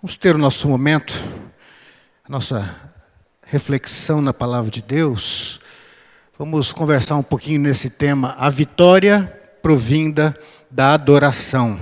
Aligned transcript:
Vamos 0.00 0.16
ter 0.16 0.36
o 0.36 0.38
nosso 0.38 0.68
momento, 0.68 1.12
a 2.22 2.30
nossa 2.30 2.92
reflexão 3.42 4.22
na 4.22 4.32
palavra 4.32 4.70
de 4.70 4.80
Deus. 4.80 5.58
Vamos 6.38 6.72
conversar 6.72 7.16
um 7.16 7.22
pouquinho 7.22 7.58
nesse 7.58 7.90
tema, 7.90 8.36
a 8.38 8.48
vitória 8.48 9.26
provinda 9.60 10.38
da 10.70 10.94
adoração. 10.94 11.80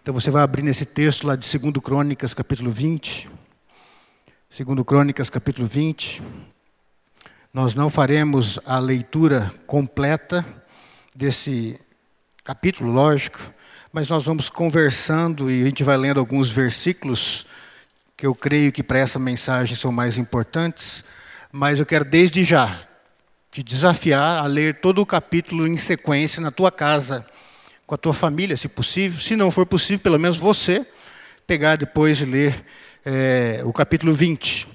Então 0.00 0.14
você 0.14 0.30
vai 0.30 0.44
abrir 0.44 0.62
nesse 0.62 0.86
texto 0.86 1.26
lá 1.26 1.34
de 1.34 1.58
2 1.58 1.72
Crônicas, 1.82 2.32
capítulo 2.32 2.70
20. 2.70 3.28
2 4.56 4.84
Crônicas, 4.86 5.28
capítulo 5.28 5.66
20. 5.66 6.22
Nós 7.52 7.74
não 7.74 7.90
faremos 7.90 8.60
a 8.64 8.78
leitura 8.78 9.52
completa 9.66 10.46
desse 11.12 11.76
capítulo, 12.44 12.92
lógico, 12.92 13.52
mas 13.98 14.06
nós 14.06 14.26
vamos 14.26 14.48
conversando 14.48 15.50
e 15.50 15.60
a 15.60 15.64
gente 15.64 15.82
vai 15.82 15.96
lendo 15.96 16.20
alguns 16.20 16.48
versículos 16.48 17.44
que 18.16 18.24
eu 18.24 18.32
creio 18.32 18.70
que 18.70 18.80
para 18.80 19.00
essa 19.00 19.18
mensagem 19.18 19.74
são 19.74 19.90
mais 19.90 20.16
importantes, 20.16 21.04
mas 21.50 21.80
eu 21.80 21.84
quero 21.84 22.04
desde 22.04 22.44
já 22.44 22.80
te 23.50 23.60
desafiar 23.60 24.38
a 24.38 24.46
ler 24.46 24.76
todo 24.76 25.00
o 25.00 25.04
capítulo 25.04 25.66
em 25.66 25.76
sequência 25.76 26.40
na 26.40 26.52
tua 26.52 26.70
casa, 26.70 27.26
com 27.88 27.94
a 27.96 27.98
tua 27.98 28.14
família, 28.14 28.56
se 28.56 28.68
possível. 28.68 29.20
Se 29.20 29.34
não 29.34 29.50
for 29.50 29.66
possível, 29.66 29.98
pelo 29.98 30.16
menos 30.20 30.36
você 30.36 30.86
pegar 31.44 31.74
depois 31.74 32.20
e 32.20 32.24
ler 32.24 32.64
é, 33.04 33.62
o 33.64 33.72
capítulo 33.72 34.14
20. 34.14 34.68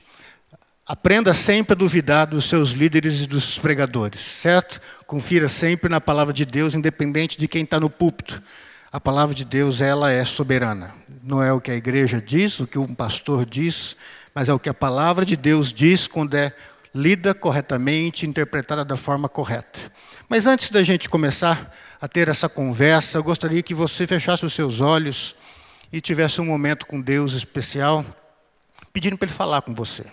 Aprenda 0.86 1.34
sempre 1.34 1.72
a 1.72 1.78
duvidar 1.78 2.28
dos 2.28 2.44
seus 2.44 2.72
líderes 2.72 3.22
e 3.22 3.28
dos 3.28 3.58
pregadores, 3.58 4.20
certo? 4.20 4.82
Confira 5.08 5.48
sempre 5.48 5.90
na 5.90 6.02
palavra 6.02 6.34
de 6.34 6.44
Deus, 6.44 6.76
independente 6.76 7.38
de 7.38 7.48
quem 7.48 7.64
está 7.64 7.80
no 7.80 7.90
púlpito. 7.90 8.44
A 8.94 9.02
palavra 9.02 9.34
de 9.34 9.44
Deus, 9.44 9.82
ela 9.82 10.12
é 10.12 10.24
soberana. 10.24 10.94
Não 11.24 11.42
é 11.42 11.52
o 11.52 11.60
que 11.60 11.72
a 11.72 11.76
igreja 11.76 12.22
diz, 12.22 12.60
o 12.60 12.68
que 12.68 12.78
um 12.78 12.94
pastor 12.94 13.44
diz, 13.44 13.98
mas 14.36 14.48
é 14.48 14.54
o 14.54 14.60
que 14.60 14.70
a 14.70 14.74
palavra 14.74 15.26
de 15.26 15.36
Deus 15.36 15.74
diz 15.74 16.08
quando 16.08 16.36
é 16.36 16.54
lida 16.94 17.34
corretamente, 17.34 18.28
interpretada 18.28 18.86
da 18.86 18.96
forma 18.96 19.28
correta. 19.28 19.80
Mas 20.30 20.46
antes 20.46 20.70
da 20.70 20.84
gente 20.84 21.10
começar 21.10 21.76
a 22.00 22.08
ter 22.08 22.28
essa 22.28 22.48
conversa, 22.48 23.18
eu 23.18 23.24
gostaria 23.24 23.64
que 23.64 23.74
você 23.74 24.06
fechasse 24.06 24.46
os 24.46 24.54
seus 24.54 24.80
olhos 24.80 25.36
e 25.92 26.00
tivesse 26.00 26.40
um 26.40 26.46
momento 26.46 26.86
com 26.86 27.02
Deus 27.02 27.34
especial, 27.34 28.06
pedindo 28.94 29.18
para 29.18 29.26
Ele 29.26 29.36
falar 29.36 29.64
com 29.64 29.74
você. 29.74 30.06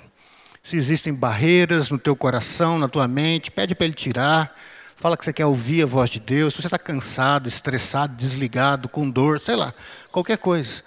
Se 0.63 0.79
existem 0.79 1.13
barreiras 1.13 1.91
no 1.91 1.99
teu 1.99 2.17
coração, 2.17 2.79
na 2.79 2.89
tua 2.89 3.07
mente, 3.07 3.51
pede 3.51 3.75
para 3.75 3.85
Ele 3.85 3.93
tirar. 3.93 4.57
Fala 5.01 5.17
que 5.17 5.25
você 5.25 5.33
quer 5.33 5.47
ouvir 5.47 5.83
a 5.83 5.87
voz 5.87 6.11
de 6.11 6.21
Deus. 6.21 6.53
Se 6.53 6.61
você 6.61 6.67
está 6.67 6.79
cansado, 6.79 7.49
estressado, 7.49 8.15
desligado, 8.15 8.87
com 8.87 9.09
dor, 9.09 9.41
sei 9.41 9.57
lá, 9.57 9.73
qualquer 10.13 10.37
coisa. 10.37 10.83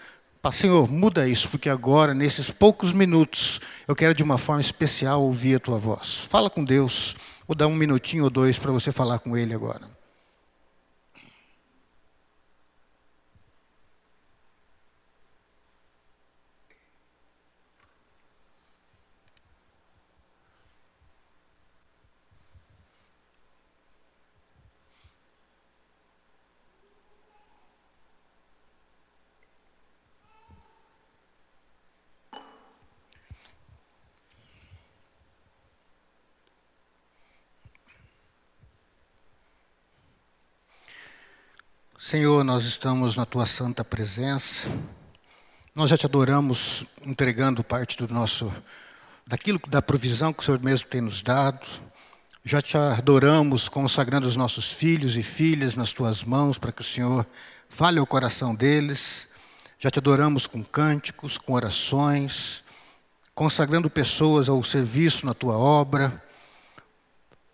Senhor, 0.52 0.88
muda 0.88 1.28
isso, 1.28 1.50
porque 1.50 1.68
agora, 1.68 2.14
nesses 2.14 2.52
poucos 2.52 2.94
minutos, 2.94 3.60
eu 3.88 3.96
quero 3.96 4.14
de 4.14 4.22
uma 4.22 4.38
forma 4.38 4.62
especial 4.62 5.24
ouvir 5.24 5.56
a 5.56 5.60
tua 5.60 5.80
voz. 5.80 6.28
Fala 6.30 6.48
com 6.48 6.64
Deus. 6.64 7.16
Vou 7.48 7.56
dar 7.56 7.66
um 7.66 7.74
minutinho 7.74 8.26
ou 8.26 8.30
dois 8.30 8.60
para 8.60 8.72
você 8.72 8.92
falar 8.92 9.18
com 9.18 9.36
Ele 9.36 9.52
agora. 9.52 9.82
Senhor, 42.14 42.44
nós 42.44 42.64
estamos 42.66 43.16
na 43.16 43.26
tua 43.26 43.44
santa 43.44 43.84
presença. 43.84 44.70
Nós 45.76 45.90
já 45.90 45.98
te 45.98 46.06
adoramos 46.06 46.86
entregando 47.04 47.64
parte 47.64 47.98
do 47.98 48.14
nosso 48.14 48.54
daquilo 49.26 49.60
da 49.68 49.82
provisão 49.82 50.32
que 50.32 50.44
o 50.44 50.46
Senhor 50.46 50.62
mesmo 50.62 50.88
tem 50.88 51.02
nos 51.02 51.24
dado. 51.24 51.66
Já 52.46 52.62
te 52.62 52.78
adoramos 52.78 53.68
consagrando 53.68 54.28
os 54.28 54.36
nossos 54.36 54.72
filhos 54.72 55.18
e 55.18 55.24
filhas 55.24 55.76
nas 55.76 55.92
tuas 55.92 56.24
mãos 56.24 56.60
para 56.60 56.72
que 56.72 56.82
o 56.82 56.86
Senhor 56.86 57.26
fale 57.68 57.98
ao 57.98 58.06
coração 58.06 58.54
deles. 58.54 59.28
Já 59.80 59.90
te 59.90 59.98
adoramos 59.98 60.46
com 60.46 60.64
cânticos, 60.64 61.40
com 61.40 61.54
orações, 61.54 62.64
consagrando 63.34 63.90
pessoas 63.90 64.48
ao 64.48 64.64
serviço 64.64 65.26
na 65.26 65.34
tua 65.34 65.58
obra. 65.58 66.24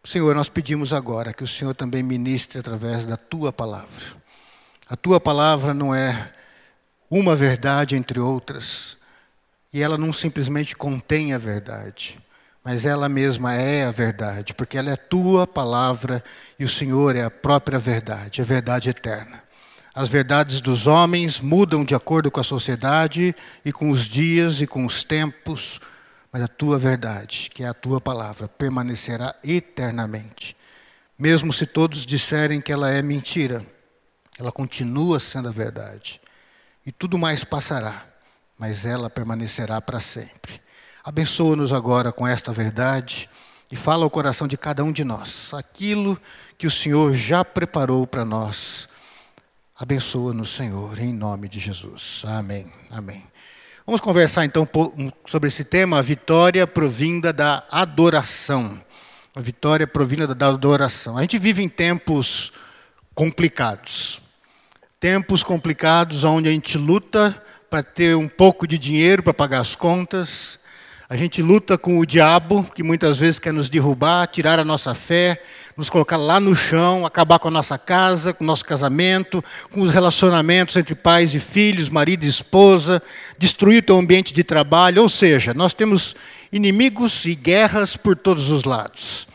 Senhor, 0.04 0.36
nós 0.36 0.50
pedimos 0.50 0.92
agora 0.92 1.32
que 1.32 1.46
o 1.46 1.48
Senhor 1.48 1.74
também 1.74 2.04
ministre 2.04 2.60
através 2.60 3.06
da 3.06 3.16
tua 3.16 3.54
palavra. 3.54 4.20
A 4.90 4.98
tua 4.98 5.20
palavra 5.20 5.72
não 5.72 5.94
é 5.94 6.34
uma 7.12 7.36
verdade 7.36 7.96
entre 7.96 8.20
outras, 8.20 8.98
e 9.72 9.84
ela 9.84 10.00
não 10.00 10.12
simplesmente 10.12 10.76
contém 10.76 11.32
a 11.32 11.38
verdade, 11.38 12.18
mas 12.64 12.88
ela 12.88 13.08
mesma 13.08 13.54
é 13.54 13.86
a 13.86 13.92
verdade, 13.92 14.52
porque 14.56 14.80
ela 14.80 14.90
é 14.90 14.96
tua 14.96 15.46
palavra 15.46 16.24
e 16.58 16.64
o 16.64 16.68
Senhor 16.68 17.16
é 17.16 17.24
a 17.24 17.30
própria 17.30 17.78
verdade, 17.78 18.42
a 18.42 18.44
verdade 18.44 18.90
eterna. 18.90 19.44
As 19.94 20.10
verdades 20.10 20.60
dos 20.60 20.88
homens 20.88 21.40
mudam 21.40 21.86
de 21.86 21.94
acordo 21.94 22.32
com 22.32 22.40
a 22.40 22.44
sociedade 22.44 23.36
e 23.64 23.72
com 23.72 23.92
os 23.92 24.06
dias 24.06 24.60
e 24.60 24.66
com 24.66 24.88
os 24.88 25.04
tempos, 25.04 25.80
mas 26.34 26.42
a 26.42 26.48
tua 26.48 26.80
verdade, 26.80 27.52
que 27.54 27.64
é 27.64 27.68
a 27.68 27.76
tua 27.76 28.02
palavra, 28.02 28.48
permanecerá 28.48 29.36
eternamente. 29.44 30.58
Mesmo 31.16 31.54
se 31.54 31.68
todos 31.68 32.08
disserem 32.08 32.60
que 32.60 32.72
ela 32.72 32.90
é 32.90 33.04
mentira, 33.04 33.64
ela 34.40 34.52
continua 34.52 35.20
sendo 35.20 35.50
a 35.50 35.52
verdade. 35.52 36.22
E 36.86 36.92
tudo 36.92 37.18
mais 37.18 37.44
passará, 37.44 38.06
mas 38.58 38.86
ela 38.86 39.10
permanecerá 39.10 39.82
para 39.82 40.00
sempre. 40.00 40.62
Abençoa-nos 41.04 41.74
agora 41.74 42.12
com 42.12 42.26
esta 42.26 42.52
verdade 42.52 43.30
e 43.70 43.76
fala 43.76 44.06
ao 44.06 44.10
coração 44.10 44.48
de 44.48 44.58
cada 44.58 44.84
um 44.84 44.92
de 44.92 45.04
nós 45.04 45.54
aquilo 45.54 46.20
que 46.58 46.66
o 46.66 46.72
Senhor 46.72 47.14
já 47.14 47.44
preparou 47.44 48.08
para 48.08 48.24
nós. 48.24 48.88
Abençoa-nos, 49.78 50.56
Senhor, 50.56 50.98
em 51.00 51.14
nome 51.14 51.50
de 51.50 51.60
Jesus. 51.60 52.24
Amém. 52.26 52.72
Amém. 52.90 53.24
Vamos 53.86 54.02
conversar 54.02 54.46
então 54.46 54.68
sobre 55.26 55.50
esse 55.50 55.64
tema, 55.64 55.98
a 55.98 56.02
vitória 56.02 56.66
provinda 56.66 57.34
da 57.34 57.66
adoração. 57.70 58.82
A 59.36 59.42
vitória 59.42 59.86
provinda 59.88 60.34
da 60.34 60.48
adoração. 60.48 61.18
A 61.18 61.22
gente 61.22 61.38
vive 61.38 61.62
em 61.62 61.70
tempos 61.70 62.52
complicados. 63.14 64.22
Tempos 65.00 65.44
complicados 65.44 66.26
onde 66.26 66.50
a 66.50 66.52
gente 66.52 66.78
luta 66.78 67.42
para 67.70 67.82
ter 67.82 68.18
um 68.18 68.28
pouco 68.28 68.68
de 68.68 68.78
dinheiro 68.78 69.24
para 69.24 69.34
pagar 69.34 69.62
as 69.62 69.74
contas. 69.74 70.60
A 71.08 71.16
gente 71.16 71.42
luta 71.42 71.78
com 71.78 72.00
o 72.00 72.06
diabo, 72.06 72.70
que 72.76 72.84
muitas 72.84 73.18
vezes 73.18 73.40
quer 73.40 73.54
nos 73.54 73.70
derrubar, 73.70 74.28
tirar 74.28 74.60
a 74.60 74.64
nossa 74.66 74.94
fé, 74.94 75.42
nos 75.78 75.90
colocar 75.90 76.18
lá 76.18 76.38
no 76.38 76.54
chão, 76.54 77.06
acabar 77.06 77.40
com 77.40 77.48
a 77.48 77.52
nossa 77.52 77.78
casa, 77.78 78.34
com 78.34 78.44
o 78.44 78.48
nosso 78.48 78.66
casamento, 78.66 79.42
com 79.72 79.80
os 79.80 79.90
relacionamentos 79.90 80.76
entre 80.76 80.94
pais 80.94 81.34
e 81.34 81.40
filhos, 81.40 81.88
marido 81.88 82.26
e 82.26 82.28
esposa, 82.28 83.02
destruir 83.38 83.82
o 83.82 83.86
teu 83.86 83.98
ambiente 83.98 84.34
de 84.34 84.44
trabalho. 84.44 85.02
Ou 85.02 85.08
seja, 85.08 85.54
nós 85.54 85.74
temos 85.74 86.14
inimigos 86.52 87.24
e 87.24 87.36
guerras 87.36 87.96
por 87.96 88.18
todos 88.18 88.50
os 88.50 88.66
lados. 88.66 89.30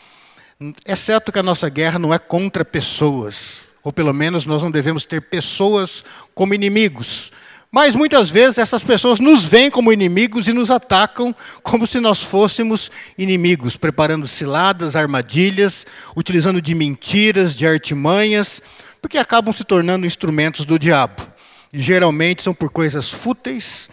É 0.85 0.95
certo 0.95 1.33
que 1.33 1.39
a 1.39 1.43
nossa 1.43 1.71
guerra 1.71 1.99
não 1.99 2.13
é 2.13 2.19
contra 2.19 2.67
pessoas 2.67 3.64
ou 3.85 3.93
pelo 3.93 4.15
menos 4.15 4.47
nós 4.47 4.63
não 4.63 4.71
devemos 4.71 5.05
ter 5.05 5.21
pessoas 5.21 6.03
como 6.35 6.55
inimigos. 6.55 7.31
Mas 7.71 7.95
muitas 7.95 8.31
vezes 8.31 8.57
essas 8.57 8.83
pessoas 8.83 9.21
nos 9.21 9.45
veem 9.45 9.71
como 9.71 9.93
inimigos 9.93 10.49
e 10.49 10.53
nos 10.53 10.71
atacam 10.71 11.35
como 11.63 11.87
se 11.87 12.01
nós 12.01 12.23
fôssemos 12.23 12.91
inimigos, 13.19 13.77
preparando 13.77 14.27
ciladas, 14.27 14.97
armadilhas, 14.97 15.85
utilizando 16.17 16.63
de 16.63 16.75
mentiras, 16.75 17.55
de 17.55 17.67
artimanhas, 17.67 18.63
porque 19.03 19.19
acabam 19.19 19.55
se 19.55 19.65
tornando 19.65 20.07
instrumentos 20.07 20.65
do 20.65 20.79
diabo. 20.79 21.29
E 21.73 21.83
geralmente 21.83 22.43
são 22.43 22.55
por 22.55 22.71
coisas 22.71 23.11
fúteis, 23.11 23.91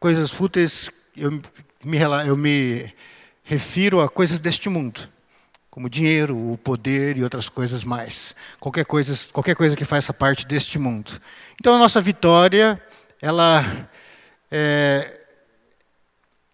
coisas 0.00 0.30
fúteis, 0.30 0.90
eu 1.14 1.30
me, 1.84 1.98
eu 2.26 2.36
me 2.36 2.92
refiro 3.44 4.00
a 4.00 4.08
coisas 4.08 4.38
deste 4.38 4.70
mundo 4.70 5.08
como 5.70 5.88
dinheiro, 5.88 6.36
o 6.36 6.58
poder 6.58 7.16
e 7.16 7.22
outras 7.22 7.48
coisas 7.48 7.84
mais. 7.84 8.34
Qualquer 8.58 8.84
coisa, 8.84 9.16
qualquer 9.32 9.54
coisa 9.54 9.76
que 9.76 9.84
faça 9.84 10.12
parte 10.12 10.46
deste 10.46 10.78
mundo. 10.78 11.12
Então 11.60 11.76
a 11.76 11.78
nossa 11.78 12.00
vitória, 12.00 12.82
ela, 13.22 13.88
é, 14.50 15.20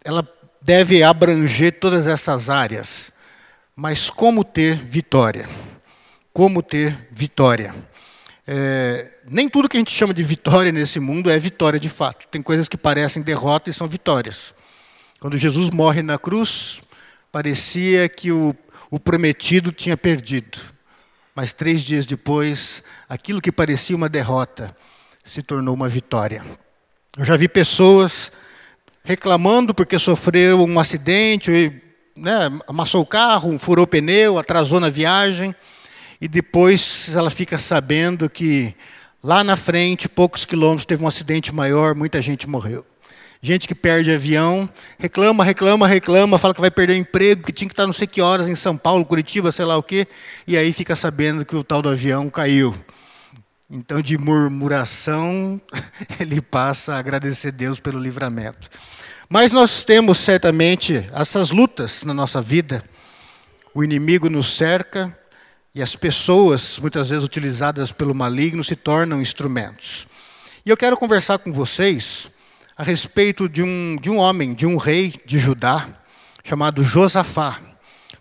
ela 0.04 0.28
deve 0.60 1.02
abranger 1.02 1.78
todas 1.80 2.06
essas 2.06 2.50
áreas. 2.50 3.10
Mas 3.74 4.10
como 4.10 4.44
ter 4.44 4.76
vitória? 4.76 5.48
Como 6.32 6.62
ter 6.62 7.08
vitória? 7.10 7.74
É, 8.46 9.10
nem 9.28 9.48
tudo 9.48 9.68
que 9.68 9.76
a 9.76 9.80
gente 9.80 9.90
chama 9.90 10.14
de 10.14 10.22
vitória 10.22 10.70
nesse 10.70 11.00
mundo 11.00 11.30
é 11.30 11.38
vitória 11.38 11.80
de 11.80 11.88
fato. 11.88 12.28
Tem 12.28 12.42
coisas 12.42 12.68
que 12.68 12.76
parecem 12.76 13.22
derrota 13.22 13.70
e 13.70 13.72
são 13.72 13.88
vitórias. 13.88 14.54
Quando 15.20 15.38
Jesus 15.38 15.70
morre 15.70 16.02
na 16.02 16.18
cruz, 16.18 16.80
parecia 17.32 18.08
que 18.08 18.30
o, 18.30 18.54
o 18.91 18.99
prometido 18.99 19.73
tinha 19.73 19.97
perdido. 19.97 20.59
Mas 21.35 21.53
três 21.53 21.83
dias 21.83 22.06
depois, 22.06 22.83
aquilo 23.09 23.41
que 23.41 23.53
parecia 23.53 23.94
uma 23.94 24.09
derrota 24.09 24.75
se 25.23 25.43
tornou 25.43 25.75
uma 25.75 25.88
vitória. 25.88 26.44
Eu 27.19 27.25
já 27.25 27.37
vi 27.37 27.49
pessoas 27.49 28.33
reclamando 29.05 29.75
porque 29.75 29.99
sofreram 29.99 30.65
um 30.65 30.79
acidente, 30.79 31.81
né, 32.17 32.50
amassou 32.67 33.03
o 33.03 33.06
carro, 33.06 33.59
furou 33.59 33.85
o 33.85 33.88
pneu, 33.88 34.38
atrasou 34.38 34.81
na 34.81 34.88
viagem, 34.88 35.55
e 36.21 36.27
depois 36.27 37.15
ela 37.15 37.31
fica 37.31 37.59
sabendo 37.59 38.29
que 38.31 38.75
lá 39.23 39.44
na 39.44 39.56
frente, 39.56 40.09
poucos 40.09 40.44
quilômetros, 40.44 40.87
teve 40.87 41.05
um 41.05 41.09
acidente 41.09 41.55
maior, 41.55 41.94
muita 41.94 42.21
gente 42.23 42.49
morreu. 42.49 42.85
Gente 43.43 43.69
que 43.69 43.75
perde 43.75 44.11
avião, 44.11 44.69
reclama, 44.99 45.44
reclama, 45.44 45.87
reclama, 45.87 46.38
fala 46.38 46.55
que 46.55 46.61
vai 46.61 46.71
perder 46.71 46.94
o 46.94 46.97
emprego, 46.97 47.44
que 47.44 47.53
tinha 47.53 47.69
que 47.69 47.73
estar 47.73 47.87
não 47.87 47.93
sei 47.93 48.06
que 48.06 48.23
horas 48.23 48.49
em 48.49 48.55
São 48.55 48.77
Paulo, 48.77 49.05
Curitiba, 49.05 49.53
sei 49.53 49.65
lá 49.65 49.77
o 49.77 49.83
quê, 49.83 50.06
e 50.47 50.56
aí 50.56 50.73
fica 50.73 50.97
sabendo 50.97 51.44
que 51.44 51.55
o 51.55 51.62
tal 51.62 51.83
do 51.83 51.88
avião 51.88 52.31
caiu. 52.31 52.75
Então, 53.69 54.00
de 54.00 54.17
murmuração, 54.17 55.61
ele 56.21 56.41
passa 56.41 56.94
a 56.94 56.99
agradecer 56.99 57.50
Deus 57.50 57.81
pelo 57.81 57.99
livramento. 57.99 58.71
Mas 59.29 59.50
nós 59.50 59.83
temos 59.83 60.19
certamente 60.19 61.05
essas 61.12 61.50
lutas 61.50 62.05
na 62.05 62.15
nossa 62.15 62.41
vida. 62.41 62.83
O 63.75 63.83
inimigo 63.83 64.31
nos 64.31 64.56
cerca 64.56 65.17
e 65.75 65.83
as 65.83 65.97
pessoas, 65.97 66.79
muitas 66.79 67.11
vezes 67.11 67.25
utilizadas 67.25 67.91
pelo 67.91 68.15
maligno, 68.15 68.62
se 68.62 68.77
tornam 68.77 69.21
instrumentos. 69.21 70.06
E 70.65 70.71
eu 70.71 70.77
quero 70.77 70.97
conversar 70.97 71.38
com 71.38 71.53
vocês 71.53 72.31
a 72.78 72.82
respeito 72.82 73.49
de 73.49 73.62
um, 73.62 73.96
de 73.99 74.11
um 74.11 74.19
homem, 74.19 74.52
de 74.52 74.67
um 74.67 74.76
rei 74.76 75.14
de 75.25 75.38
Judá, 75.38 75.88
chamado 76.44 76.84
Josafá. 76.84 77.58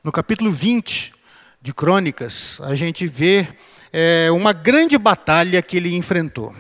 No 0.02 0.14
capítulo 0.14 0.50
20 0.50 1.14
de 1.62 1.74
Crônicas, 1.74 2.62
a 2.62 2.74
gente 2.74 3.06
vê 3.06 3.50
é, 3.92 4.32
uma 4.32 4.54
grande 4.54 4.98
batalha 4.98 5.62
que 5.62 5.76
ele 5.76 5.94
enfrentou. 5.94 6.56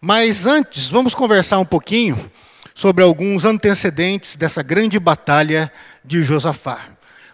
Mas 0.00 0.46
antes, 0.46 0.88
vamos 0.88 1.12
conversar 1.12 1.58
um 1.58 1.64
pouquinho 1.64 2.30
sobre 2.72 3.02
alguns 3.02 3.44
antecedentes 3.44 4.36
dessa 4.36 4.62
grande 4.62 5.00
batalha 5.00 5.72
de 6.04 6.22
Josafá. 6.22 6.78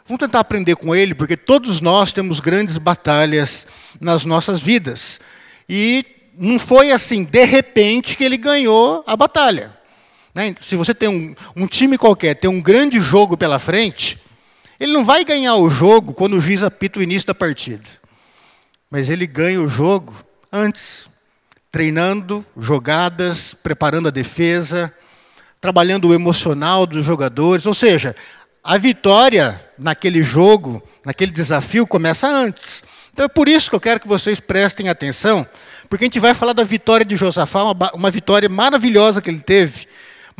Vamos 0.06 0.20
tentar 0.20 0.40
aprender 0.40 0.76
com 0.76 0.94
ele, 0.94 1.14
porque 1.14 1.36
todos 1.36 1.78
nós 1.78 2.10
temos 2.10 2.40
grandes 2.40 2.78
batalhas 2.78 3.66
nas 4.00 4.24
nossas 4.24 4.62
vidas. 4.62 5.20
E 5.68 6.06
não 6.38 6.58
foi 6.58 6.90
assim, 6.90 7.22
de 7.22 7.44
repente, 7.44 8.16
que 8.16 8.24
ele 8.24 8.38
ganhou 8.38 9.04
a 9.06 9.14
batalha. 9.14 9.78
Né? 10.40 10.54
Se 10.60 10.74
você 10.74 10.94
tem 10.94 11.08
um, 11.08 11.34
um 11.54 11.66
time 11.66 11.98
qualquer, 11.98 12.34
tem 12.34 12.48
um 12.48 12.60
grande 12.60 12.98
jogo 12.98 13.36
pela 13.36 13.58
frente, 13.58 14.18
ele 14.78 14.92
não 14.92 15.04
vai 15.04 15.22
ganhar 15.24 15.56
o 15.56 15.68
jogo 15.68 16.14
quando 16.14 16.38
o 16.38 16.40
juiz 16.40 16.62
apita 16.62 16.98
o 16.98 17.02
início 17.02 17.26
da 17.26 17.34
partida. 17.34 17.84
Mas 18.90 19.10
ele 19.10 19.26
ganha 19.26 19.60
o 19.60 19.68
jogo 19.68 20.14
antes, 20.50 21.08
treinando 21.70 22.44
jogadas, 22.56 23.54
preparando 23.54 24.08
a 24.08 24.10
defesa, 24.10 24.92
trabalhando 25.60 26.08
o 26.08 26.14
emocional 26.14 26.86
dos 26.86 27.04
jogadores. 27.04 27.66
Ou 27.66 27.74
seja, 27.74 28.16
a 28.64 28.78
vitória 28.78 29.60
naquele 29.78 30.22
jogo, 30.22 30.82
naquele 31.04 31.30
desafio, 31.30 31.86
começa 31.86 32.26
antes. 32.26 32.82
Então 33.12 33.26
é 33.26 33.28
por 33.28 33.48
isso 33.48 33.68
que 33.68 33.76
eu 33.76 33.80
quero 33.80 34.00
que 34.00 34.08
vocês 34.08 34.40
prestem 34.40 34.88
atenção, 34.88 35.46
porque 35.88 36.04
a 36.04 36.06
gente 36.06 36.18
vai 36.18 36.32
falar 36.32 36.54
da 36.54 36.62
vitória 36.62 37.04
de 37.04 37.16
Josafá, 37.16 37.64
uma, 37.64 37.90
uma 37.92 38.10
vitória 38.10 38.48
maravilhosa 38.48 39.20
que 39.20 39.28
ele 39.28 39.42
teve, 39.42 39.86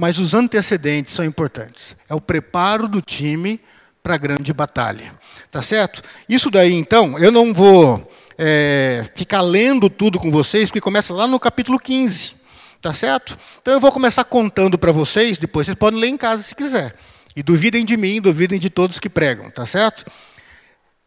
mas 0.00 0.19
os 0.19 0.32
antecedentes 0.32 1.12
são 1.12 1.23
importantes. 1.26 1.94
É 2.08 2.14
o 2.14 2.23
preparo 2.23 2.88
do 2.88 3.02
time 3.02 3.61
para 4.02 4.14
a 4.14 4.17
grande 4.17 4.50
batalha. 4.50 5.12
Tá 5.50 5.61
certo? 5.61 6.00
Isso 6.26 6.50
daí, 6.50 6.73
então, 6.73 7.19
eu 7.19 7.31
não 7.31 7.52
vou 7.52 8.11
é, 8.38 9.05
ficar 9.14 9.43
lendo 9.43 9.91
tudo 9.91 10.19
com 10.19 10.31
vocês, 10.31 10.70
porque 10.70 10.81
começa 10.81 11.12
lá 11.12 11.26
no 11.26 11.38
capítulo 11.38 11.79
15. 11.79 12.35
Tá 12.81 12.94
certo? 12.94 13.37
Então 13.61 13.75
eu 13.75 13.81
vou 13.81 13.93
começar 13.93 14.25
contando 14.25 14.79
para 14.79 14.91
vocês, 14.91 15.37
depois 15.37 15.67
vocês 15.67 15.76
podem 15.76 16.00
ler 16.00 16.08
em 16.08 16.17
casa 16.17 16.43
se 16.44 16.55
quiser. 16.55 16.97
E 17.37 17.43
duvidem 17.43 17.85
de 17.85 17.99
mim, 17.99 18.23
duvidem 18.23 18.58
de 18.58 18.70
todos 18.70 18.99
que 18.99 19.11
pregam, 19.11 19.50
tá 19.50 19.67
certo? 19.67 20.11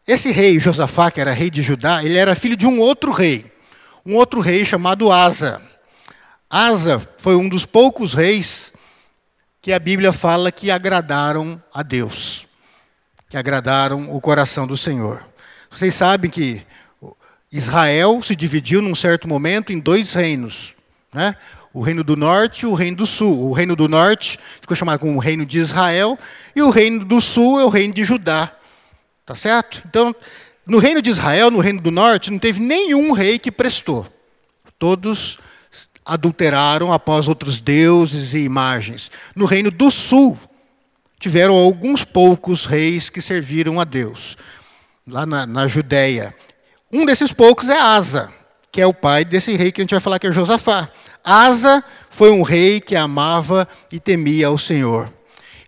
Esse 0.06 0.30
rei, 0.30 0.60
Josafá, 0.60 1.10
que 1.10 1.20
era 1.20 1.32
rei 1.32 1.50
de 1.50 1.62
Judá, 1.62 2.04
ele 2.04 2.16
era 2.16 2.36
filho 2.36 2.56
de 2.56 2.64
um 2.64 2.78
outro 2.78 3.10
rei. 3.10 3.44
Um 4.06 4.14
outro 4.14 4.38
rei 4.38 4.64
chamado 4.64 5.10
Asa. 5.10 5.60
Asa 6.48 7.02
foi 7.18 7.34
um 7.34 7.48
dos 7.48 7.66
poucos 7.66 8.14
reis 8.14 8.72
que 9.64 9.72
a 9.72 9.78
Bíblia 9.78 10.12
fala 10.12 10.52
que 10.52 10.70
agradaram 10.70 11.58
a 11.72 11.82
Deus, 11.82 12.46
que 13.30 13.36
agradaram 13.38 14.14
o 14.14 14.20
coração 14.20 14.66
do 14.66 14.76
Senhor. 14.76 15.24
Vocês 15.70 15.94
sabem 15.94 16.30
que 16.30 16.62
Israel 17.50 18.20
se 18.22 18.36
dividiu 18.36 18.82
num 18.82 18.94
certo 18.94 19.26
momento 19.26 19.72
em 19.72 19.80
dois 19.80 20.12
reinos. 20.12 20.74
Né? 21.10 21.34
o 21.72 21.80
reino 21.80 22.04
do 22.04 22.14
norte 22.14 22.64
e 22.64 22.66
o 22.66 22.74
reino 22.74 22.98
do 22.98 23.06
sul. 23.06 23.48
O 23.48 23.54
reino 23.54 23.74
do 23.74 23.88
norte 23.88 24.38
ficou 24.60 24.76
chamado 24.76 25.00
como 25.00 25.16
o 25.16 25.18
reino 25.18 25.46
de 25.46 25.58
Israel, 25.58 26.18
e 26.54 26.60
o 26.60 26.68
reino 26.68 27.02
do 27.02 27.18
sul 27.18 27.58
é 27.58 27.64
o 27.64 27.70
reino 27.70 27.94
de 27.94 28.04
Judá. 28.04 28.52
Tá 29.24 29.34
certo? 29.34 29.82
Então, 29.88 30.14
no 30.66 30.78
reino 30.78 31.00
de 31.00 31.08
Israel, 31.08 31.50
no 31.50 31.60
reino 31.60 31.80
do 31.80 31.90
norte, 31.90 32.30
não 32.30 32.38
teve 32.38 32.60
nenhum 32.60 33.12
rei 33.12 33.38
que 33.38 33.50
prestou. 33.50 34.06
Todos 34.78 35.38
adulteraram 36.04 36.92
após 36.92 37.28
outros 37.28 37.60
deuses 37.60 38.34
e 38.34 38.40
imagens. 38.40 39.10
No 39.34 39.46
reino 39.46 39.70
do 39.70 39.90
sul, 39.90 40.38
tiveram 41.18 41.54
alguns 41.54 42.04
poucos 42.04 42.66
reis 42.66 43.08
que 43.08 43.22
serviram 43.22 43.80
a 43.80 43.84
Deus, 43.84 44.36
lá 45.06 45.24
na, 45.24 45.46
na 45.46 45.66
Judéia. 45.66 46.34
Um 46.92 47.06
desses 47.06 47.32
poucos 47.32 47.68
é 47.68 47.80
Asa, 47.80 48.30
que 48.70 48.80
é 48.80 48.86
o 48.86 48.92
pai 48.92 49.24
desse 49.24 49.56
rei 49.56 49.72
que 49.72 49.80
a 49.80 49.84
gente 49.84 49.94
vai 49.94 50.00
falar 50.00 50.18
que 50.18 50.26
é 50.26 50.32
Josafá. 50.32 50.90
Asa 51.24 51.82
foi 52.10 52.30
um 52.30 52.42
rei 52.42 52.80
que 52.80 52.94
amava 52.94 53.66
e 53.90 53.98
temia 53.98 54.48
ao 54.48 54.58
Senhor. 54.58 55.13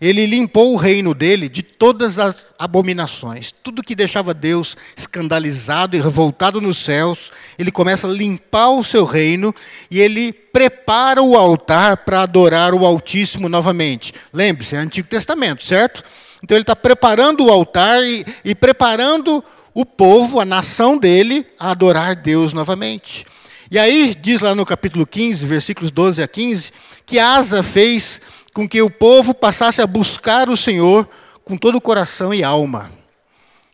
Ele 0.01 0.27
limpou 0.27 0.75
o 0.75 0.77
reino 0.77 1.15
dele 1.15 1.49
de 1.49 1.63
todas 1.63 2.19
as 2.19 2.37
abominações, 2.59 3.51
tudo 3.51 3.83
que 3.83 3.95
deixava 3.95 4.35
Deus 4.35 4.77
escandalizado 4.95 5.97
e 5.97 6.01
revoltado 6.01 6.61
nos 6.61 6.79
céus. 6.79 7.33
Ele 7.59 7.73
começa 7.73 8.07
a 8.07 8.11
limpar 8.11 8.71
o 8.71 8.85
seu 8.85 9.05
reino 9.05 9.55
e 9.91 10.01
ele 10.01 10.33
prepara 10.33 11.23
o 11.23 11.37
altar 11.37 11.99
para 11.99 12.23
adorar 12.23 12.75
o 12.75 12.85
Altíssimo 12.85 13.49
novamente. 13.49 14.13
Lembre-se, 14.33 14.77
é 14.77 14.79
Antigo 14.79 15.09
Testamento, 15.09 15.65
certo? 15.65 16.05
Então 16.43 16.57
ele 16.57 16.63
está 16.63 16.77
preparando 16.77 17.47
o 17.47 17.51
altar 17.51 18.03
e, 18.05 18.25
e 18.45 18.55
preparando 18.55 19.43
o 19.73 19.85
povo, 19.85 20.41
a 20.41 20.45
nação 20.45 20.97
dele, 20.97 21.47
a 21.59 21.71
adorar 21.71 22.17
Deus 22.17 22.53
novamente. 22.53 23.27
E 23.71 23.79
aí, 23.79 24.15
diz 24.15 24.41
lá 24.41 24.55
no 24.55 24.65
capítulo 24.65 25.07
15, 25.07 25.45
versículos 25.45 25.91
12 25.91 26.23
a 26.23 26.29
15, 26.29 26.73
que 27.05 27.19
Asa 27.19 27.63
fez 27.63 28.21
com 28.57 28.67
que 28.67 28.81
o 28.81 28.89
povo 28.89 29.35
passasse 29.35 29.83
a 29.83 29.87
buscar 29.87 30.49
o 30.49 30.57
Senhor 30.57 31.07
com 31.45 31.59
todo 31.59 31.77
o 31.77 31.81
coração 31.81 32.33
e 32.33 32.43
alma. 32.43 32.91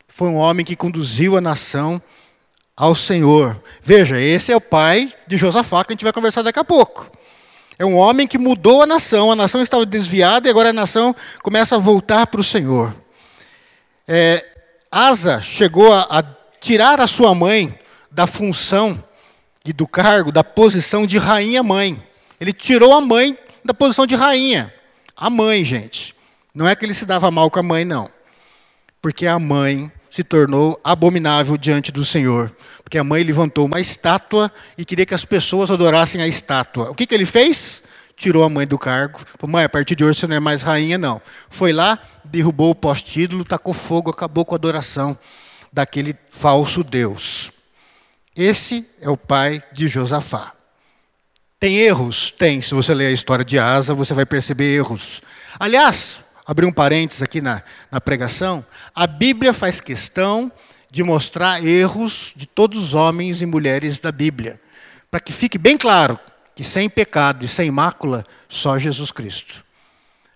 Foi 0.09 0.27
um 0.27 0.35
homem 0.35 0.67
que 0.67 0.75
conduziu 0.75 1.37
a 1.37 1.41
nação 1.41 2.03
ao 2.77 2.93
Senhor. 2.97 3.63
Veja, 3.81 4.21
esse 4.21 4.51
é 4.51 4.57
o 4.57 4.61
pai 4.61 5.15
de 5.25 5.37
Josafá, 5.37 5.85
que 5.85 5.93
a 5.93 5.95
gente 5.95 6.03
vai 6.03 6.13
conversar 6.13 6.43
daqui 6.43 6.59
a 6.59 6.65
pouco. 6.65 7.09
É 7.79 7.87
um 7.87 7.95
homem 7.95 8.27
que 8.27 8.37
mudou 8.37 8.83
a 8.83 8.87
nação, 8.87 9.31
a 9.31 9.37
nação 9.37 9.63
estava 9.63 9.87
desviada 9.87 10.49
e 10.49 10.51
agora 10.51 10.71
a 10.71 10.73
nação 10.73 11.15
começa 11.45 11.77
a 11.77 11.79
voltar 11.79 12.27
para 12.27 12.41
o 12.41 12.45
Senhor. 12.45 12.93
É, 14.09 14.45
Asa 14.91 15.41
chegou 15.41 15.93
a, 15.93 16.09
a 16.11 16.25
tirar 16.61 17.01
a 17.01 17.07
sua 17.07 17.33
mãe 17.37 17.79
da 18.11 18.27
função 18.27 19.01
e 19.65 19.73
do 19.73 19.87
cargo 19.87 20.33
da 20.33 20.43
posição 20.43 21.07
de 21.07 21.19
rainha-mãe. 21.19 22.03
Ele 22.41 22.53
tirou 22.53 22.93
a 22.93 23.01
mãe 23.01 23.39
da 23.65 23.75
posição 23.75 24.07
de 24.07 24.15
rainha. 24.15 24.73
A 25.17 25.31
mãe, 25.31 25.65
gente. 25.65 26.15
Não 26.55 26.69
é 26.69 26.75
que 26.75 26.85
ele 26.85 26.95
se 26.95 27.07
dava 27.07 27.31
mal 27.31 27.51
com 27.51 27.59
a 27.59 27.63
mãe, 27.63 27.85
não. 27.85 28.11
Porque 29.01 29.27
a 29.27 29.39
mãe 29.39 29.91
se 30.11 30.23
tornou 30.23 30.79
abominável 30.85 31.57
diante 31.57 31.91
do 31.91 32.05
Senhor. 32.05 32.55
Porque 32.85 32.99
a 32.99 33.05
mãe 33.05 33.23
levantou 33.23 33.65
uma 33.65 33.81
estátua 33.81 34.53
e 34.77 34.85
queria 34.85 35.07
que 35.07 35.15
as 35.15 35.25
pessoas 35.25 35.71
adorassem 35.71 36.21
a 36.21 36.27
estátua. 36.27 36.91
O 36.91 36.95
que, 36.95 37.07
que 37.07 37.15
ele 37.15 37.25
fez? 37.25 37.83
Tirou 38.15 38.45
a 38.45 38.51
mãe 38.51 38.67
do 38.67 38.79
cargo. 38.79 39.19
Falou, 39.39 39.53
mãe, 39.53 39.65
a 39.65 39.69
partir 39.69 39.97
de 39.97 40.05
hoje 40.05 40.21
você 40.21 40.27
não 40.27 40.37
é 40.37 40.41
mais 40.41 40.61
rainha, 40.61 40.99
não. 40.99 41.21
Foi 41.49 41.73
lá, 41.73 41.99
derrubou 42.25 42.71
o 42.71 42.75
poste-ídolo, 42.75 43.45
tacou 43.45 43.73
fogo, 43.73 44.11
acabou 44.11 44.45
com 44.45 44.55
a 44.55 44.59
adoração 44.59 45.19
daquele 45.73 46.15
falso 46.31 46.85
Deus. 46.85 47.51
Esse 48.37 48.87
é 49.01 49.09
o 49.09 49.17
pai 49.17 49.63
de 49.73 49.89
Josafá. 49.89 50.53
Tem 51.63 51.77
erros? 51.77 52.33
Tem. 52.33 52.61
Se 52.61 52.75
você 52.75 52.93
ler 52.93 53.07
a 53.07 53.13
história 53.13 53.45
de 53.45 53.57
Asa, 53.57 53.95
você 53.95 54.13
vai 54.13 54.27
perceber 54.27 54.75
erros. 54.75 55.23
Aliás, 55.61 56.19
abrir 56.45 56.67
um 56.67 56.73
parênteses 56.73 57.23
aqui 57.23 57.41
na, 57.41 57.63
na 57.89 58.01
pregação, 58.01 58.67
a 58.93 59.07
Bíblia 59.07 59.53
faz 59.53 59.81
questão 59.81 60.51
de 60.91 61.05
mostrar 61.05 61.65
erros 61.65 62.33
de 62.35 62.47
todos 62.47 62.83
os 62.83 62.95
homens 62.95 63.43
e 63.43 63.47
mulheres 63.47 64.01
da 64.01 64.11
Bíblia. 64.11 64.61
para 65.09 65.21
que 65.21 65.33
fique 65.33 65.57
bem 65.57 65.79
claro 65.79 66.19
que 66.53 66.65
sem 66.65 66.91
pecado 66.91 67.45
e 67.45 67.49
sem 67.49 67.71
mácula, 67.71 68.25
só 68.49 68.77
Jesus 68.77 69.13
Cristo. 69.13 69.65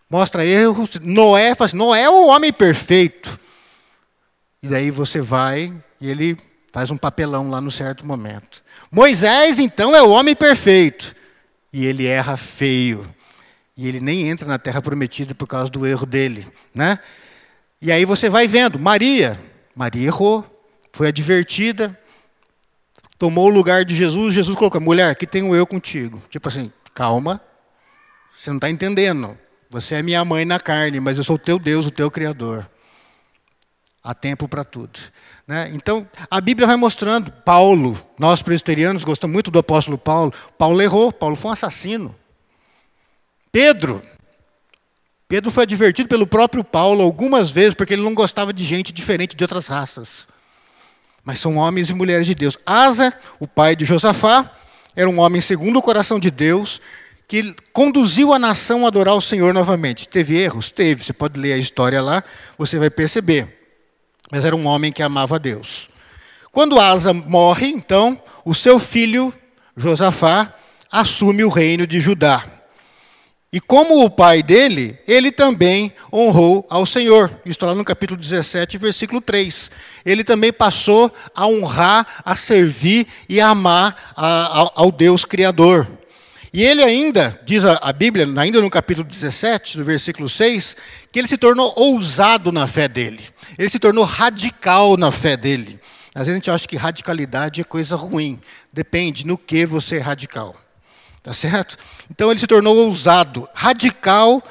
Mostra 0.09 0.47
erros. 0.47 0.91
Noé 1.03 1.57
faz, 1.57 1.73
Noé 1.73 2.03
é 2.03 2.09
o 2.09 2.29
homem 2.29 2.53
perfeito. 2.53 3.37
E 4.63 4.69
daí 4.69 4.93
você 4.93 5.21
vai 5.21 5.75
e 6.01 6.09
ele 6.09 6.37
faz 6.71 6.93
um 6.93 6.97
papelão 6.97 7.51
lá 7.51 7.61
no 7.61 7.73
certo 7.73 8.07
momento. 8.07 8.63
Moisés, 8.97 9.59
então, 9.59 9.95
é 9.95 10.01
o 10.01 10.09
homem 10.09 10.35
perfeito. 10.35 11.15
E 11.71 11.85
ele 11.85 12.07
erra 12.07 12.35
feio. 12.35 13.07
E 13.77 13.87
ele 13.87 14.01
nem 14.01 14.27
entra 14.27 14.49
na 14.49 14.59
terra 14.59 14.81
prometida 14.81 15.35
por 15.35 15.47
causa 15.47 15.71
do 15.71 15.87
erro 15.87 16.07
dele. 16.07 16.51
Né? 16.75 16.99
E 17.79 17.93
aí 17.93 18.07
você 18.07 18.31
vai 18.31 18.49
vendo, 18.49 18.79
Maria. 18.79 19.39
Maria 19.75 20.07
errou, 20.07 20.47
foi 20.95 21.09
advertida, 21.09 21.95
tomou 23.19 23.49
o 23.49 23.51
lugar 23.51 23.85
de 23.85 23.95
Jesus. 23.95 24.33
Jesus 24.33 24.57
colocou: 24.57 24.81
mulher, 24.81 25.15
que 25.15 25.27
tenho 25.27 25.55
eu 25.55 25.67
contigo. 25.67 26.19
Tipo 26.31 26.49
assim, 26.49 26.73
calma, 26.95 27.39
você 28.35 28.49
não 28.49 28.57
está 28.57 28.71
entendendo. 28.71 29.37
Você 29.69 29.97
é 29.97 30.03
minha 30.03 30.25
mãe 30.25 30.47
na 30.47 30.59
carne, 30.59 31.01
mas 31.01 31.19
eu 31.19 31.23
sou 31.23 31.37
o 31.37 31.39
teu 31.39 31.59
Deus, 31.59 31.85
o 31.85 31.91
teu 31.91 32.11
Criador. 32.11 32.67
Há 34.07 34.15
tempo 34.15 34.47
para 34.47 34.63
tudo. 34.63 35.01
Né? 35.49 35.69
Então, 35.75 36.09
a 36.31 36.41
Bíblia 36.41 36.65
vai 36.65 36.77
mostrando. 36.77 37.33
Paulo, 37.45 38.01
nós 38.17 38.41
presbiterianos 38.41 39.03
gostamos 39.03 39.35
muito 39.35 39.51
do 39.51 39.59
apóstolo 39.59 39.99
Paulo. 39.99 40.33
Paulo 40.57 40.81
errou, 40.81 41.13
Paulo 41.13 41.35
foi 41.35 41.51
um 41.51 41.53
assassino. 41.53 42.15
Pedro. 43.51 44.01
Pedro 45.27 45.51
foi 45.51 45.65
advertido 45.65 46.09
pelo 46.09 46.25
próprio 46.25 46.63
Paulo 46.63 47.03
algumas 47.03 47.51
vezes 47.51 47.75
porque 47.75 47.95
ele 47.95 48.05
não 48.05 48.15
gostava 48.15 48.53
de 48.53 48.63
gente 48.63 48.93
diferente 48.93 49.35
de 49.35 49.43
outras 49.43 49.67
raças. 49.67 50.29
Mas 51.25 51.41
são 51.41 51.57
homens 51.57 51.91
e 51.91 51.93
mulheres 51.93 52.29
de 52.29 52.35
Deus. 52.37 52.57
Asa, 52.65 53.13
o 53.41 53.49
pai 53.49 53.75
de 53.75 53.85
Josafá, 53.85 54.49
era 54.95 55.11
um 55.11 55.19
homem 55.19 55.41
segundo 55.41 55.81
o 55.81 55.83
coração 55.83 56.21
de 56.21 56.31
Deus, 56.31 56.81
que 57.27 57.57
conduziu 57.73 58.33
a 58.33 58.39
nação 58.39 58.85
a 58.85 58.87
adorar 58.87 59.17
o 59.17 59.21
Senhor 59.21 59.53
novamente. 59.53 60.07
Teve 60.07 60.39
erros? 60.39 60.71
Teve. 60.71 61.03
Você 61.03 61.13
pode 61.13 61.41
ler 61.41 61.55
a 61.55 61.59
história 61.59 62.01
lá, 62.01 62.23
você 62.57 62.79
vai 62.79 62.89
perceber. 62.89 63.56
Mas 64.31 64.45
era 64.45 64.57
um 64.57 64.67
homem 64.67 64.93
que 64.93 65.03
amava 65.03 65.37
a 65.37 65.39
Deus. 65.39 65.89
Quando 66.51 66.81
Asa 66.81 67.13
morre, 67.13 67.69
então, 67.69 68.21
o 68.45 68.55
seu 68.55 68.79
filho, 68.79 69.33
Josafá, 69.77 70.55
assume 70.91 71.45
o 71.45 71.49
reino 71.49 71.87
de 71.87 72.01
Judá. 72.01 72.45
E 73.53 73.61
como 73.61 74.05
o 74.05 74.11
pai 74.11 74.43
dele, 74.43 74.99
ele 75.07 75.31
também 75.31 75.93
honrou 76.13 76.67
ao 76.69 76.85
Senhor. 76.85 77.31
Isso 77.45 77.53
está 77.53 77.67
lá 77.67 77.75
no 77.75 77.85
capítulo 77.85 78.21
17, 78.21 78.77
versículo 78.77 79.21
3. 79.21 79.71
Ele 80.05 80.25
também 80.25 80.53
passou 80.53 81.13
a 81.35 81.47
honrar, 81.47 82.23
a 82.25 82.35
servir 82.35 83.07
e 83.29 83.41
a 83.41 83.49
amar 83.49 84.15
a, 84.17 84.73
ao 84.75 84.91
Deus 84.91 85.25
Criador. 85.25 85.87
E 86.53 86.63
ele 86.63 86.83
ainda, 86.83 87.39
diz 87.45 87.65
a, 87.65 87.93
Bíblia, 87.93 88.27
ainda 88.39 88.61
no 88.61 88.71
capítulo 88.71 89.07
17, 89.07 89.79
no 89.79 89.85
versículo 89.85 90.29
6, 90.29 90.77
que 91.13 91.19
ele 91.19 91.29
se 91.29 91.37
tornou 91.37 91.73
ousado 91.77 92.51
na 92.51 92.67
fé 92.67 92.89
dele. 92.89 93.21
Ele 93.59 93.71
se 93.71 93.79
tornou 93.79 94.05
radical 94.05 94.97
na 94.97 95.11
fé 95.11 95.37
dele. 95.37 95.81
Às 96.15 96.27
vezes 96.27 96.31
a 96.31 96.35
gente 96.35 96.51
acha 96.51 96.69
que 96.69 96.77
radicalidade 96.77 97.61
é 97.61 97.65
coisa 97.65 97.97
ruim. 97.97 98.41
Depende 98.73 99.27
no 99.27 99.37
que 99.37 99.67
você 99.67 99.97
é 99.97 100.01
radical. 100.01 100.55
Tá 101.23 101.33
certo? 101.33 101.77
Então 102.11 102.31
ele 102.31 102.39
se 102.39 102.47
tornou 102.47 102.77
ousado, 102.77 103.49
radical 103.53 104.43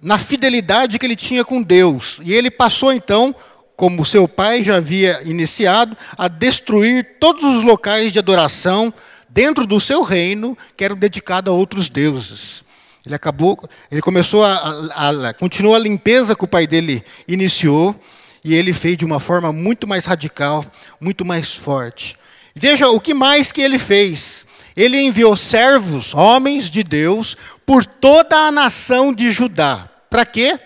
na 0.00 0.18
fidelidade 0.18 0.98
que 0.98 1.06
ele 1.06 1.16
tinha 1.16 1.44
com 1.44 1.62
Deus. 1.62 2.18
E 2.22 2.32
ele 2.32 2.50
passou 2.50 2.92
então, 2.92 3.34
como 3.76 4.04
seu 4.04 4.28
pai 4.28 4.62
já 4.62 4.76
havia 4.76 5.22
iniciado, 5.24 5.96
a 6.18 6.28
destruir 6.28 7.16
todos 7.20 7.44
os 7.44 7.62
locais 7.62 8.12
de 8.12 8.18
adoração 8.18 8.92
dentro 9.28 9.66
do 9.66 9.80
seu 9.80 10.02
reino 10.02 10.58
que 10.76 10.84
eram 10.84 10.96
dedicados 10.96 11.52
a 11.52 11.56
outros 11.56 11.88
deuses. 11.88 12.62
Ele 13.06 13.14
acabou, 13.14 13.58
ele 13.90 14.00
começou 14.00 14.44
a, 14.44 14.52
a, 14.94 15.28
a 15.30 15.34
continuou 15.34 15.74
a 15.74 15.78
limpeza 15.78 16.36
que 16.36 16.44
o 16.44 16.48
pai 16.48 16.66
dele 16.66 17.04
iniciou 17.26 17.98
e 18.44 18.54
ele 18.54 18.72
fez 18.72 18.96
de 18.96 19.04
uma 19.04 19.20
forma 19.20 19.52
muito 19.52 19.86
mais 19.86 20.04
radical, 20.04 20.64
muito 21.00 21.24
mais 21.24 21.54
forte. 21.54 22.16
Veja 22.54 22.88
o 22.88 23.00
que 23.00 23.14
mais 23.14 23.52
que 23.52 23.60
ele 23.60 23.78
fez. 23.78 24.44
Ele 24.76 25.00
enviou 25.00 25.36
servos, 25.36 26.14
homens 26.14 26.68
de 26.68 26.82
Deus, 26.82 27.36
por 27.64 27.84
toda 27.84 28.36
a 28.36 28.50
nação 28.50 29.12
de 29.12 29.30
Judá. 29.30 29.88
Para 30.10 30.26
quê? 30.26 30.58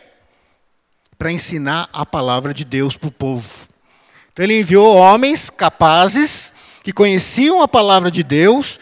Para 1.19 1.33
ensinar 1.33 1.89
a 1.93 2.07
palavra 2.07 2.55
de 2.55 2.65
Deus 2.65 2.97
para 2.97 3.09
o 3.09 3.13
povo. 3.13 3.69
Então 4.33 4.45
ele 4.45 4.61
enviou 4.61 4.97
homens 4.97 5.51
capazes 5.51 6.53
que 6.85 6.93
conheciam 6.93 7.63
a 7.63 7.69
palavra 7.69 8.11
de 8.11 8.23
Deus 8.23 8.79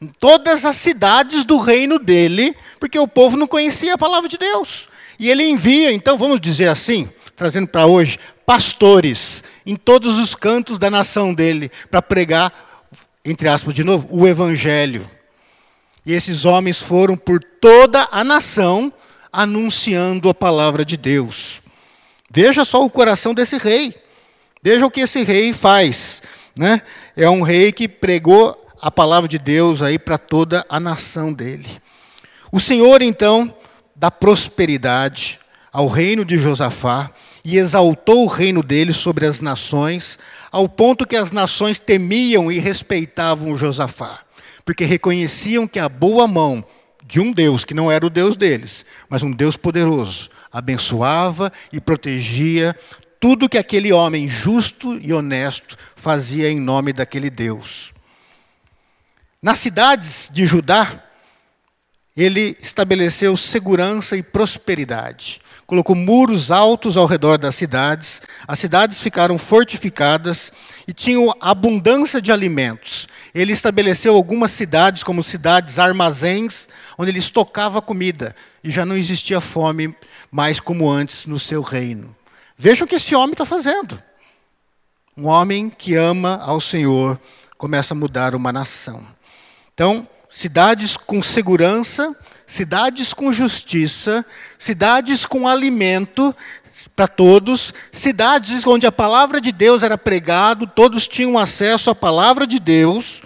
em 0.00 0.06
todas 0.06 0.64
as 0.64 0.76
cidades 0.76 1.44
do 1.44 1.58
reino 1.58 1.98
dele, 1.98 2.54
porque 2.78 2.98
o 2.98 3.08
povo 3.08 3.36
não 3.36 3.48
conhecia 3.48 3.94
a 3.94 3.98
palavra 3.98 4.28
de 4.28 4.38
Deus. 4.38 4.88
E 5.18 5.28
ele 5.28 5.44
envia, 5.44 5.90
então, 5.90 6.16
vamos 6.16 6.40
dizer 6.40 6.68
assim, 6.68 7.10
trazendo 7.38 7.68
para 7.68 7.86
hoje, 7.86 8.18
pastores 8.44 9.44
em 9.64 9.76
todos 9.76 10.18
os 10.18 10.34
cantos 10.34 10.76
da 10.76 10.90
nação 10.90 11.32
dele, 11.32 11.70
para 11.88 12.02
pregar, 12.02 12.52
entre 13.24 13.48
aspas, 13.48 13.72
de 13.72 13.84
novo, 13.84 14.08
o 14.10 14.26
evangelho. 14.26 15.08
E 16.04 16.12
esses 16.12 16.44
homens 16.44 16.80
foram 16.80 17.16
por 17.16 17.38
toda 17.42 18.08
a 18.10 18.24
nação 18.24 18.92
anunciando 19.32 20.28
a 20.28 20.34
palavra 20.34 20.84
de 20.84 20.96
Deus. 20.96 21.62
Veja 22.28 22.64
só 22.64 22.84
o 22.84 22.90
coração 22.90 23.32
desse 23.32 23.56
rei. 23.56 23.94
Veja 24.60 24.84
o 24.84 24.90
que 24.90 25.02
esse 25.02 25.22
rei 25.22 25.52
faz. 25.52 26.20
Né? 26.56 26.82
É 27.16 27.30
um 27.30 27.42
rei 27.42 27.70
que 27.70 27.86
pregou 27.86 28.66
a 28.82 28.90
palavra 28.90 29.28
de 29.28 29.38
Deus 29.38 29.80
aí 29.80 29.98
para 29.98 30.18
toda 30.18 30.66
a 30.68 30.80
nação 30.80 31.32
dele. 31.32 31.80
O 32.50 32.58
Senhor, 32.58 33.00
então, 33.00 33.54
dá 33.94 34.10
prosperidade 34.10 35.38
ao 35.72 35.86
reino 35.86 36.24
de 36.24 36.36
Josafá 36.36 37.12
e 37.48 37.56
exaltou 37.56 38.24
o 38.24 38.26
reino 38.26 38.62
dele 38.62 38.92
sobre 38.92 39.24
as 39.24 39.40
nações, 39.40 40.18
ao 40.52 40.68
ponto 40.68 41.06
que 41.06 41.16
as 41.16 41.30
nações 41.30 41.78
temiam 41.78 42.52
e 42.52 42.58
respeitavam 42.58 43.56
Josafá, 43.56 44.20
porque 44.66 44.84
reconheciam 44.84 45.66
que 45.66 45.78
a 45.78 45.88
boa 45.88 46.28
mão 46.28 46.62
de 47.06 47.18
um 47.18 47.32
Deus 47.32 47.64
que 47.64 47.72
não 47.72 47.90
era 47.90 48.04
o 48.04 48.10
Deus 48.10 48.36
deles, 48.36 48.84
mas 49.08 49.22
um 49.22 49.32
Deus 49.32 49.56
poderoso, 49.56 50.28
abençoava 50.52 51.50
e 51.72 51.80
protegia 51.80 52.76
tudo 53.18 53.48
que 53.48 53.56
aquele 53.56 53.94
homem 53.94 54.28
justo 54.28 54.98
e 55.00 55.10
honesto 55.10 55.74
fazia 55.96 56.50
em 56.50 56.60
nome 56.60 56.92
daquele 56.92 57.30
Deus. 57.30 57.94
Nas 59.40 59.58
cidades 59.58 60.28
de 60.30 60.44
Judá, 60.44 61.02
ele 62.14 62.54
estabeleceu 62.60 63.38
segurança 63.38 64.18
e 64.18 64.22
prosperidade. 64.22 65.40
Colocou 65.68 65.94
muros 65.94 66.50
altos 66.50 66.96
ao 66.96 67.04
redor 67.04 67.36
das 67.36 67.54
cidades, 67.54 68.22
as 68.46 68.58
cidades 68.58 69.02
ficaram 69.02 69.36
fortificadas 69.36 70.50
e 70.86 70.94
tinham 70.94 71.30
abundância 71.42 72.22
de 72.22 72.32
alimentos. 72.32 73.06
Ele 73.34 73.52
estabeleceu 73.52 74.14
algumas 74.14 74.50
cidades 74.50 75.02
como 75.02 75.22
cidades 75.22 75.78
armazéns, 75.78 76.66
onde 76.96 77.10
ele 77.10 77.18
estocava 77.18 77.82
comida 77.82 78.34
e 78.64 78.70
já 78.70 78.86
não 78.86 78.96
existia 78.96 79.42
fome 79.42 79.94
mais 80.30 80.58
como 80.58 80.88
antes 80.88 81.26
no 81.26 81.38
seu 81.38 81.60
reino. 81.60 82.16
Veja 82.56 82.86
o 82.86 82.88
que 82.88 82.94
esse 82.94 83.14
homem 83.14 83.32
está 83.32 83.44
fazendo. 83.44 84.02
Um 85.14 85.26
homem 85.26 85.68
que 85.68 85.94
ama 85.94 86.40
ao 86.42 86.62
Senhor 86.62 87.20
começa 87.58 87.92
a 87.92 87.96
mudar 87.96 88.34
uma 88.34 88.50
nação. 88.50 89.06
Então, 89.74 90.08
cidades 90.30 90.96
com 90.96 91.22
segurança, 91.22 92.16
cidades 92.48 93.12
com 93.12 93.30
justiça, 93.30 94.24
cidades 94.58 95.26
com 95.26 95.46
alimento 95.46 96.34
para 96.96 97.06
todos, 97.06 97.74
cidades 97.92 98.66
onde 98.66 98.86
a 98.86 98.92
palavra 98.92 99.40
de 99.40 99.52
Deus 99.52 99.82
era 99.82 99.98
pregado, 99.98 100.66
todos 100.66 101.06
tinham 101.06 101.36
acesso 101.38 101.90
à 101.90 101.94
palavra 101.94 102.46
de 102.46 102.58
Deus. 102.58 103.20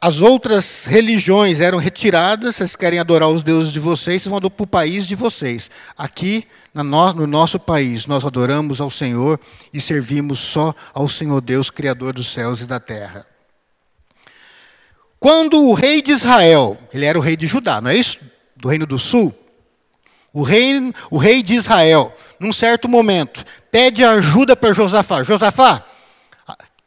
As 0.00 0.20
outras 0.20 0.84
religiões 0.84 1.60
eram 1.60 1.78
retiradas, 1.78 2.56
vocês 2.56 2.76
querem 2.76 2.98
adorar 2.98 3.28
os 3.28 3.42
deuses 3.42 3.72
de 3.72 3.80
vocês, 3.80 4.22
vocês 4.22 4.30
vão 4.30 4.40
para 4.40 4.64
o 4.64 4.66
país 4.66 5.06
de 5.06 5.16
vocês. 5.16 5.70
Aqui 5.96 6.46
no 6.72 7.26
nosso 7.26 7.58
país, 7.58 8.06
nós 8.06 8.24
adoramos 8.24 8.80
ao 8.80 8.90
Senhor 8.90 9.40
e 9.72 9.80
servimos 9.80 10.38
só 10.38 10.74
ao 10.94 11.08
Senhor 11.08 11.40
Deus, 11.40 11.68
Criador 11.68 12.14
dos 12.14 12.28
céus 12.28 12.60
e 12.60 12.66
da 12.66 12.78
terra. 12.78 13.31
Quando 15.22 15.64
o 15.64 15.72
rei 15.72 16.02
de 16.02 16.10
Israel, 16.10 16.76
ele 16.92 17.04
era 17.04 17.16
o 17.16 17.22
rei 17.22 17.36
de 17.36 17.46
Judá, 17.46 17.80
não 17.80 17.90
é 17.90 17.96
isso? 17.96 18.18
Do 18.56 18.68
reino 18.68 18.84
do 18.84 18.98
sul. 18.98 19.32
O 20.32 20.42
rei, 20.42 20.92
o 21.12 21.16
rei 21.16 21.44
de 21.44 21.54
Israel, 21.54 22.12
num 22.40 22.52
certo 22.52 22.88
momento, 22.88 23.44
pede 23.70 24.02
ajuda 24.02 24.56
para 24.56 24.74
Josafá. 24.74 25.22
Josafá, 25.22 25.86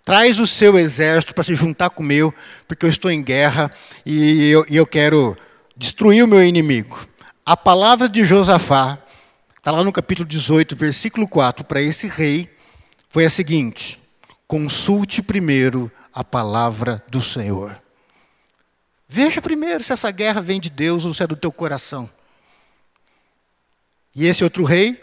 traz 0.04 0.38
o 0.38 0.46
seu 0.46 0.78
exército 0.78 1.34
para 1.34 1.46
se 1.46 1.56
juntar 1.56 1.90
com 1.92 2.04
o 2.04 2.06
meu, 2.06 2.34
porque 2.68 2.86
eu 2.86 2.90
estou 2.90 3.10
em 3.10 3.24
guerra 3.24 3.72
e 4.06 4.50
eu, 4.50 4.66
eu 4.70 4.86
quero 4.86 5.38
destruir 5.78 6.22
o 6.22 6.28
meu 6.28 6.44
inimigo. 6.44 7.08
A 7.46 7.56
palavra 7.56 8.10
de 8.10 8.26
Josafá 8.26 9.00
Está 9.66 9.72
lá 9.72 9.84
no 9.84 9.92
capítulo 9.92 10.28
18, 10.30 10.76
versículo 10.76 11.28
4, 11.28 11.66
para 11.66 11.82
esse 11.82 12.06
rei, 12.08 12.48
foi 13.10 13.26
a 13.26 13.30
seguinte: 13.32 14.00
consulte 14.48 15.24
primeiro 15.24 15.92
a 16.14 16.24
palavra 16.24 17.04
do 17.10 17.20
Senhor. 17.20 17.85
Veja 19.08 19.42
primeiro 19.42 19.84
se 19.84 19.94
essa 19.94 20.10
guerra 20.12 20.42
vem 20.42 20.60
de 20.60 20.70
Deus 20.70 21.06
ou 21.06 21.14
se 21.14 21.24
é 21.24 21.28
do 21.28 21.36
teu 21.36 21.52
coração. 21.52 22.10
E 24.16 24.26
esse 24.26 24.44
outro 24.44 24.64
rei, 24.64 25.02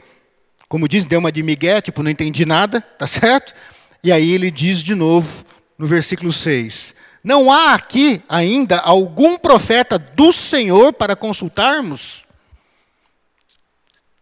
como 0.68 0.88
diz, 0.88 1.04
deu 1.04 1.18
uma 1.18 1.30
de 1.30 1.42
migué, 1.42 1.80
tipo, 1.80 2.02
não 2.02 2.10
entendi 2.10 2.44
nada, 2.44 2.80
tá 2.80 3.06
certo? 3.06 3.54
E 4.02 4.10
aí 4.10 4.30
ele 4.32 4.50
diz 4.50 4.80
de 4.80 4.94
novo, 4.94 5.44
no 5.78 5.86
versículo 5.86 6.32
6, 6.32 6.94
não 7.22 7.52
há 7.52 7.74
aqui 7.74 8.22
ainda 8.28 8.78
algum 8.78 9.38
profeta 9.38 9.98
do 9.98 10.32
Senhor 10.32 10.92
para 10.92 11.14
consultarmos? 11.14 12.24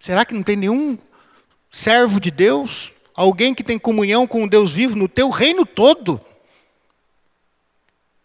Será 0.00 0.24
que 0.24 0.34
não 0.34 0.42
tem 0.42 0.56
nenhum 0.56 0.98
servo 1.70 2.20
de 2.20 2.30
Deus? 2.30 2.92
Alguém 3.14 3.54
que 3.54 3.62
tem 3.62 3.78
comunhão 3.78 4.26
com 4.26 4.44
o 4.44 4.48
Deus 4.48 4.70
vivo 4.72 4.96
no 4.96 5.08
teu 5.08 5.30
reino 5.30 5.64
todo? 5.64 6.20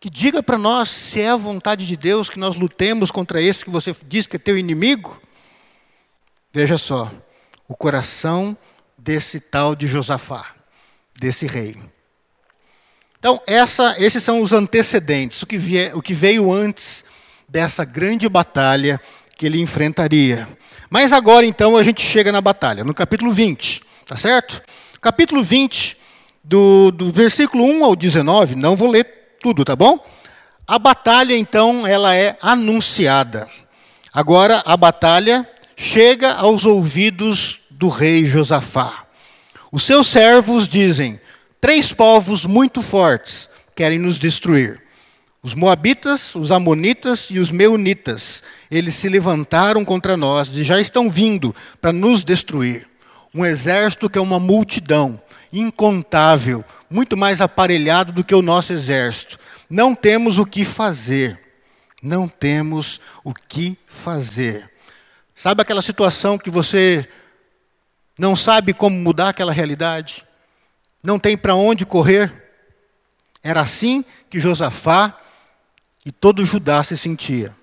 Que 0.06 0.10
diga 0.12 0.44
para 0.44 0.56
nós 0.56 0.90
se 0.90 1.20
é 1.20 1.30
a 1.30 1.36
vontade 1.36 1.88
de 1.88 1.98
Deus 1.98 2.30
que 2.30 2.38
nós 2.38 2.56
lutemos 2.56 3.10
contra 3.10 3.42
esse 3.42 3.66
que 3.66 3.72
você 3.72 3.92
diz 4.06 4.28
que 4.28 4.36
é 4.36 4.40
teu 4.40 4.56
inimigo? 4.56 5.20
Veja 6.54 6.78
só, 6.78 7.12
o 7.68 7.76
coração 7.76 8.56
desse 8.96 9.40
tal 9.40 9.76
de 9.76 9.88
Josafá, 9.88 10.54
desse 11.20 11.48
rei. 11.48 11.76
Então, 13.18 13.42
essa, 13.48 13.96
esses 13.98 14.22
são 14.22 14.44
os 14.44 14.54
antecedentes, 14.54 15.42
o 15.42 15.48
que, 15.48 15.58
o 15.96 16.04
que 16.04 16.14
veio 16.14 16.54
antes 16.54 17.04
dessa 17.50 17.84
grande 17.84 18.30
batalha 18.30 19.02
que 19.36 19.48
ele 19.48 19.60
enfrentaria. 19.60 20.48
Mas 20.88 21.12
agora, 21.14 21.48
então, 21.48 21.76
a 21.76 21.82
gente 21.82 22.04
chega 22.04 22.32
na 22.32 22.42
batalha, 22.42 22.84
no 22.84 22.94
capítulo 22.94 23.32
20, 23.32 23.82
tá 24.06 24.16
certo? 24.16 24.62
Capítulo 25.02 25.44
20, 25.44 25.98
do, 26.44 26.92
do 26.92 27.12
versículo 27.12 27.66
1 27.66 27.84
ao 27.84 27.96
19, 27.96 28.54
não 28.54 28.76
vou 28.76 28.88
ler 28.88 29.25
tudo, 29.46 29.64
tá 29.64 29.76
bom? 29.76 30.04
A 30.66 30.80
batalha, 30.80 31.38
então, 31.38 31.86
ela 31.86 32.16
é 32.16 32.36
anunciada. 32.42 33.48
Agora, 34.12 34.64
a 34.66 34.76
batalha 34.76 35.48
chega 35.76 36.34
aos 36.34 36.66
ouvidos 36.66 37.60
do 37.70 37.88
rei 37.88 38.26
Josafá. 38.26 39.06
Os 39.72 39.84
seus 39.84 40.08
servos 40.08 40.68
dizem: 40.68 41.20
Três 41.62 41.94
povos 41.94 42.44
muito 42.44 42.82
fortes 42.82 43.48
querem 43.76 44.00
nos 44.00 44.18
destruir. 44.18 44.82
Os 45.44 45.54
Moabitas, 45.54 46.34
os 46.34 46.52
Amonitas 46.52 47.28
e 47.30 47.38
os 47.38 47.52
Meunitas. 47.52 48.42
Eles 48.72 48.96
se 48.96 49.08
levantaram 49.08 49.86
contra 49.86 50.18
nós 50.18 50.48
e 50.58 50.64
já 50.64 50.82
estão 50.82 51.08
vindo 51.08 51.56
para 51.80 51.94
nos 51.94 52.24
destruir. 52.24 52.88
Um 53.32 53.46
exército 53.46 54.10
que 54.10 54.18
é 54.18 54.22
uma 54.22 54.40
multidão, 54.40 55.22
incontável, 55.54 56.66
muito 56.96 57.18
mais 57.18 57.42
aparelhado 57.42 58.12
do 58.12 58.24
que 58.24 58.34
o 58.34 58.42
nosso 58.42 58.74
exército. 58.74 59.38
Não 59.70 59.94
temos 59.94 60.40
o 60.40 60.46
que 60.46 60.66
fazer. 60.66 61.40
Não 62.02 62.28
temos 62.28 63.00
o 63.24 63.34
que 63.34 63.78
fazer. 63.86 64.72
Sabe 65.36 65.62
aquela 65.62 65.82
situação 65.82 66.38
que 66.38 66.50
você 66.50 67.08
não 68.18 68.36
sabe 68.36 68.74
como 68.74 68.96
mudar 68.96 69.30
aquela 69.30 69.52
realidade? 69.52 70.26
não 71.06 71.20
tem 71.20 71.38
para 71.38 71.56
onde 71.56 71.86
correr. 71.86 72.34
Era 73.44 73.62
assim 73.62 74.04
que 74.30 74.40
Josafá 74.40 75.16
e 76.04 76.12
todo 76.12 76.46
Judá 76.46 76.84
se 76.84 76.98
sentia. 76.98 77.56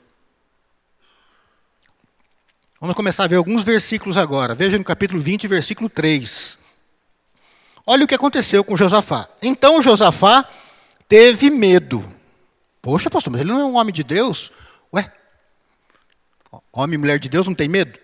Vamos 2.81 2.97
começar 2.97 3.25
a 3.25 3.29
ver 3.29 3.37
alguns 3.37 3.63
versículos 3.63 4.17
agora. 4.17 4.55
Veja 4.55 4.79
no 4.79 4.85
capítulo 4.85 5.21
20, 5.21 5.47
versículo 5.49 5.89
3. 5.89 6.59
Olha 7.87 8.05
o 8.05 8.07
que 8.07 8.15
aconteceu 8.15 8.63
com 8.63 8.77
Josafá. 8.77 9.29
Então 9.43 9.83
Josafá 9.83 10.49
teve 11.09 11.51
medo. 11.51 12.13
Poxa, 12.81 13.11
pastor, 13.11 13.33
mas 13.33 13.41
ele 13.41 13.51
não 13.51 13.61
é 13.61 13.65
um 13.65 13.77
homem 13.77 13.93
de 13.93 14.03
Deus? 14.03 14.53
Ué, 14.95 15.13
homem 16.73 16.95
e 16.95 16.99
mulher 16.99 17.19
de 17.19 17.29
Deus 17.29 17.47
não 17.47 17.55
tem 17.55 17.69
medo? 17.69 17.99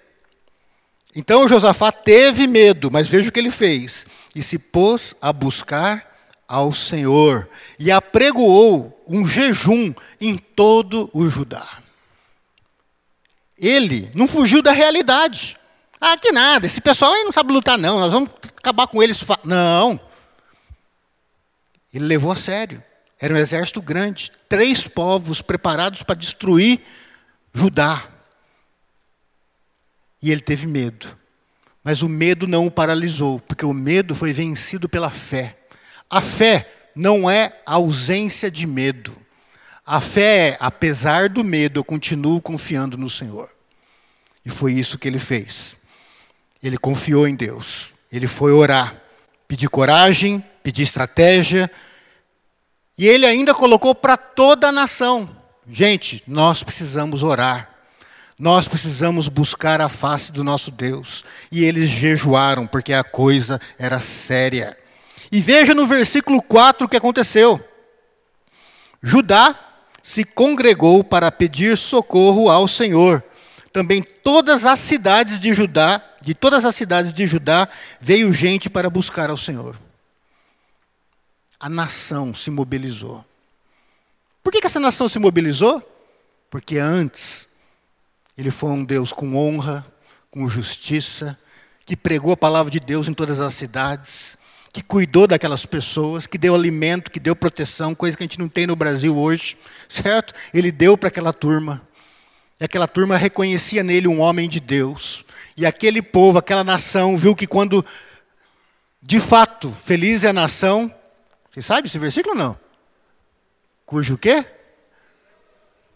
Então 1.14 1.48
Josafá 1.48 1.90
teve 1.90 2.46
medo, 2.46 2.90
mas 2.90 3.08
veja 3.08 3.28
o 3.28 3.32
que 3.32 3.40
ele 3.40 3.50
fez 3.50 4.06
e 4.34 4.42
se 4.42 4.58
pôs 4.58 5.14
a 5.20 5.32
buscar 5.32 6.06
ao 6.46 6.72
Senhor 6.72 7.48
e 7.78 7.90
apregoou 7.90 9.04
um 9.06 9.26
jejum 9.26 9.92
em 10.20 10.36
todo 10.36 11.10
o 11.12 11.28
Judá. 11.28 11.66
Ele 13.58 14.10
não 14.14 14.28
fugiu 14.28 14.62
da 14.62 14.70
realidade. 14.70 15.56
Ah, 16.00 16.16
que 16.16 16.30
nada, 16.32 16.66
esse 16.66 16.80
pessoal 16.80 17.12
aí 17.12 17.24
não 17.24 17.32
sabe 17.32 17.52
lutar, 17.52 17.76
não, 17.76 17.98
nós 17.98 18.12
vamos 18.12 18.30
acabar 18.56 18.86
com 18.86 19.02
eles. 19.02 19.18
Não. 19.44 20.00
Ele 21.92 22.04
levou 22.04 22.30
a 22.30 22.36
sério. 22.36 22.82
Era 23.20 23.34
um 23.34 23.36
exército 23.36 23.82
grande, 23.82 24.30
três 24.48 24.86
povos 24.86 25.42
preparados 25.42 26.02
para 26.02 26.14
destruir 26.14 26.80
Judá. 27.52 28.08
E 30.22 30.30
ele 30.30 30.40
teve 30.40 30.66
medo. 30.66 31.16
Mas 31.82 32.02
o 32.02 32.08
medo 32.08 32.46
não 32.46 32.66
o 32.66 32.70
paralisou, 32.70 33.40
porque 33.40 33.64
o 33.64 33.72
medo 33.72 34.14
foi 34.14 34.32
vencido 34.32 34.88
pela 34.88 35.10
fé. 35.10 35.56
A 36.10 36.20
fé 36.20 36.70
não 36.94 37.28
é 37.28 37.60
ausência 37.64 38.50
de 38.50 38.66
medo. 38.66 39.16
A 39.86 40.00
fé 40.00 40.50
é, 40.50 40.56
apesar 40.60 41.28
do 41.30 41.42
medo, 41.42 41.80
eu 41.80 41.84
continuo 41.84 42.42
confiando 42.42 42.98
no 42.98 43.08
Senhor. 43.08 43.50
E 44.44 44.50
foi 44.50 44.74
isso 44.74 44.98
que 44.98 45.08
ele 45.08 45.18
fez. 45.18 45.77
Ele 46.62 46.76
confiou 46.76 47.26
em 47.26 47.34
Deus. 47.34 47.92
Ele 48.10 48.26
foi 48.26 48.52
orar, 48.52 48.96
pedir 49.46 49.68
coragem, 49.68 50.44
pedir 50.62 50.82
estratégia. 50.82 51.70
E 52.96 53.06
ele 53.06 53.26
ainda 53.26 53.54
colocou 53.54 53.94
para 53.94 54.16
toda 54.16 54.68
a 54.68 54.72
nação: 54.72 55.28
gente, 55.68 56.22
nós 56.26 56.62
precisamos 56.62 57.22
orar. 57.22 57.70
Nós 58.38 58.68
precisamos 58.68 59.28
buscar 59.28 59.80
a 59.80 59.88
face 59.88 60.30
do 60.30 60.44
nosso 60.44 60.70
Deus. 60.70 61.24
E 61.50 61.64
eles 61.64 61.90
jejuaram, 61.90 62.66
porque 62.68 62.92
a 62.92 63.02
coisa 63.02 63.60
era 63.76 63.98
séria. 64.00 64.78
E 65.30 65.40
veja 65.40 65.74
no 65.74 65.86
versículo 65.86 66.40
4 66.40 66.86
o 66.86 66.88
que 66.88 66.96
aconteceu. 66.96 67.60
Judá 69.02 69.58
se 70.02 70.24
congregou 70.24 71.02
para 71.02 71.30
pedir 71.32 71.76
socorro 71.76 72.48
ao 72.48 72.68
Senhor. 72.68 73.22
Também 73.72 74.02
todas 74.02 74.64
as 74.64 74.78
cidades 74.78 75.38
de 75.38 75.52
Judá, 75.52 76.02
de 76.28 76.34
todas 76.34 76.66
as 76.66 76.76
cidades 76.76 77.10
de 77.10 77.26
Judá, 77.26 77.66
veio 77.98 78.30
gente 78.34 78.68
para 78.68 78.90
buscar 78.90 79.30
ao 79.30 79.36
Senhor. 79.38 79.80
A 81.58 81.70
nação 81.70 82.34
se 82.34 82.50
mobilizou. 82.50 83.24
Por 84.42 84.52
que, 84.52 84.60
que 84.60 84.66
essa 84.66 84.78
nação 84.78 85.08
se 85.08 85.18
mobilizou? 85.18 85.82
Porque 86.50 86.76
antes 86.76 87.48
ele 88.36 88.50
foi 88.50 88.68
um 88.68 88.84
Deus 88.84 89.10
com 89.10 89.36
honra, 89.36 89.86
com 90.30 90.46
justiça, 90.46 91.34
que 91.86 91.96
pregou 91.96 92.32
a 92.32 92.36
palavra 92.36 92.70
de 92.70 92.78
Deus 92.78 93.08
em 93.08 93.14
todas 93.14 93.40
as 93.40 93.54
cidades, 93.54 94.36
que 94.70 94.82
cuidou 94.82 95.26
daquelas 95.26 95.64
pessoas, 95.64 96.26
que 96.26 96.36
deu 96.36 96.54
alimento, 96.54 97.10
que 97.10 97.18
deu 97.18 97.34
proteção, 97.34 97.94
coisa 97.94 98.18
que 98.18 98.22
a 98.22 98.26
gente 98.26 98.38
não 98.38 98.50
tem 98.50 98.66
no 98.66 98.76
Brasil 98.76 99.16
hoje, 99.16 99.56
certo? 99.88 100.34
Ele 100.52 100.70
deu 100.70 100.94
para 100.98 101.08
aquela 101.08 101.32
turma. 101.32 101.80
E 102.60 102.64
aquela 102.66 102.86
turma 102.86 103.16
reconhecia 103.16 103.82
nele 103.82 104.06
um 104.06 104.20
homem 104.20 104.46
de 104.46 104.60
Deus. 104.60 105.24
E 105.58 105.66
aquele 105.66 106.00
povo, 106.00 106.38
aquela 106.38 106.62
nação, 106.62 107.18
viu 107.18 107.34
que 107.34 107.44
quando, 107.44 107.84
de 109.02 109.18
fato, 109.18 109.72
feliz 109.72 110.22
é 110.22 110.28
a 110.28 110.32
nação. 110.32 110.94
Você 111.50 111.60
sabe 111.60 111.88
esse 111.88 111.98
versículo 111.98 112.36
ou 112.36 112.40
não? 112.40 112.60
Cujo 113.84 114.16
quê? 114.16 114.46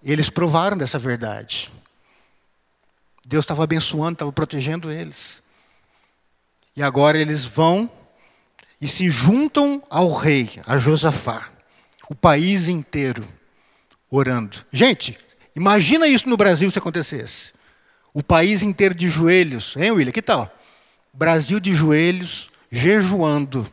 Eles 0.02 0.28
provaram 0.28 0.76
dessa 0.76 0.98
verdade. 0.98 1.72
Deus 3.24 3.44
estava 3.44 3.62
abençoando, 3.62 4.14
estava 4.14 4.32
protegendo 4.32 4.90
eles. 4.90 5.40
E 6.74 6.82
agora 6.82 7.16
eles 7.16 7.44
vão 7.44 7.88
e 8.80 8.88
se 8.88 9.08
juntam 9.10 9.80
ao 9.88 10.12
rei, 10.12 10.60
a 10.66 10.76
Josafá, 10.76 11.48
o 12.10 12.16
país 12.16 12.66
inteiro 12.66 13.24
orando. 14.10 14.56
Gente, 14.72 15.16
imagina 15.54 16.08
isso 16.08 16.28
no 16.28 16.36
Brasil 16.36 16.68
se 16.68 16.80
acontecesse. 16.80 17.61
O 18.14 18.22
país 18.22 18.62
inteiro 18.62 18.94
de 18.94 19.08
joelhos, 19.08 19.74
hein, 19.76 19.92
William? 19.92 20.12
Que 20.12 20.22
tal? 20.22 20.50
Brasil 21.12 21.58
de 21.58 21.74
joelhos, 21.74 22.50
jejuando. 22.70 23.66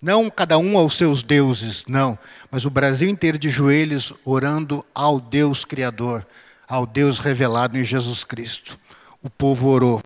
Não 0.00 0.28
cada 0.28 0.58
um 0.58 0.76
aos 0.76 0.96
seus 0.96 1.22
deuses, 1.22 1.84
não. 1.86 2.18
Mas 2.50 2.64
o 2.64 2.70
Brasil 2.70 3.08
inteiro 3.08 3.38
de 3.38 3.48
joelhos 3.48 4.12
orando 4.24 4.84
ao 4.94 5.20
Deus 5.20 5.64
Criador, 5.64 6.26
ao 6.66 6.86
Deus 6.86 7.18
revelado 7.18 7.78
em 7.78 7.84
Jesus 7.84 8.24
Cristo 8.24 8.78
o 9.22 9.30
povo 9.30 9.68
orou. 9.68 10.02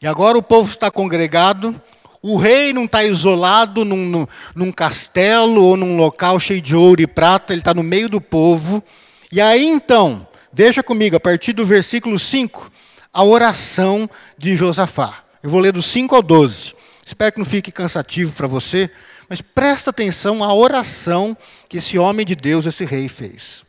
E 0.00 0.06
agora 0.06 0.38
o 0.38 0.42
povo 0.42 0.70
está 0.70 0.90
congregado, 0.90 1.80
o 2.22 2.36
rei 2.36 2.72
não 2.72 2.84
está 2.84 3.04
isolado 3.04 3.84
num, 3.84 4.08
num, 4.08 4.26
num, 4.54 4.72
castelo 4.72 5.62
ou 5.62 5.76
num 5.76 5.96
local 5.96 6.40
cheio 6.40 6.62
de 6.62 6.74
ouro 6.74 7.02
e 7.02 7.06
prata, 7.06 7.52
ele 7.52 7.60
está 7.60 7.74
no 7.74 7.82
meio 7.82 8.08
do 8.08 8.20
povo. 8.20 8.82
E 9.30 9.40
aí 9.40 9.66
então, 9.66 10.26
veja 10.52 10.82
comigo, 10.82 11.16
a 11.16 11.20
partir 11.20 11.52
do 11.52 11.64
versículo 11.64 12.18
5, 12.18 12.70
a 13.12 13.24
oração 13.24 14.08
de 14.36 14.56
Josafá. 14.56 15.24
Eu 15.42 15.50
vou 15.50 15.60
ler 15.60 15.72
do 15.72 15.82
5 15.82 16.14
ao 16.14 16.22
12. 16.22 16.74
Espero 17.06 17.32
que 17.32 17.38
não 17.38 17.44
fique 17.44 17.72
cansativo 17.72 18.32
para 18.32 18.46
você, 18.46 18.90
Mas 19.28 19.40
presta 19.40 19.88
atenção 19.90 20.44
à 20.44 20.52
oração 20.52 21.34
que 21.66 21.78
esse 21.78 21.98
homem 21.98 22.26
de 22.26 22.34
Deus, 22.34 22.66
esse 22.66 22.84
rei, 22.84 23.08
fez. 23.08 23.64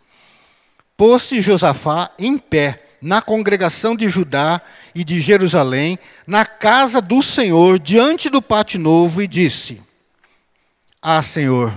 Pôs-se 0.98 1.42
Josafá 1.42 2.12
em 2.20 2.38
pé 2.38 2.84
na 3.04 3.22
congregação 3.22 3.96
de 3.96 4.10
Judá 4.10 4.62
e 4.96 5.04
de 5.04 5.20
Jerusalém, 5.20 6.00
na 6.26 6.46
casa 6.46 7.02
do 7.02 7.22
Senhor, 7.22 7.78
diante 7.78 8.30
do 8.30 8.42
pátio 8.42 8.80
novo, 8.80 9.22
e 9.22 9.28
disse: 9.28 9.82
Ah, 11.02 11.22
Senhor, 11.22 11.74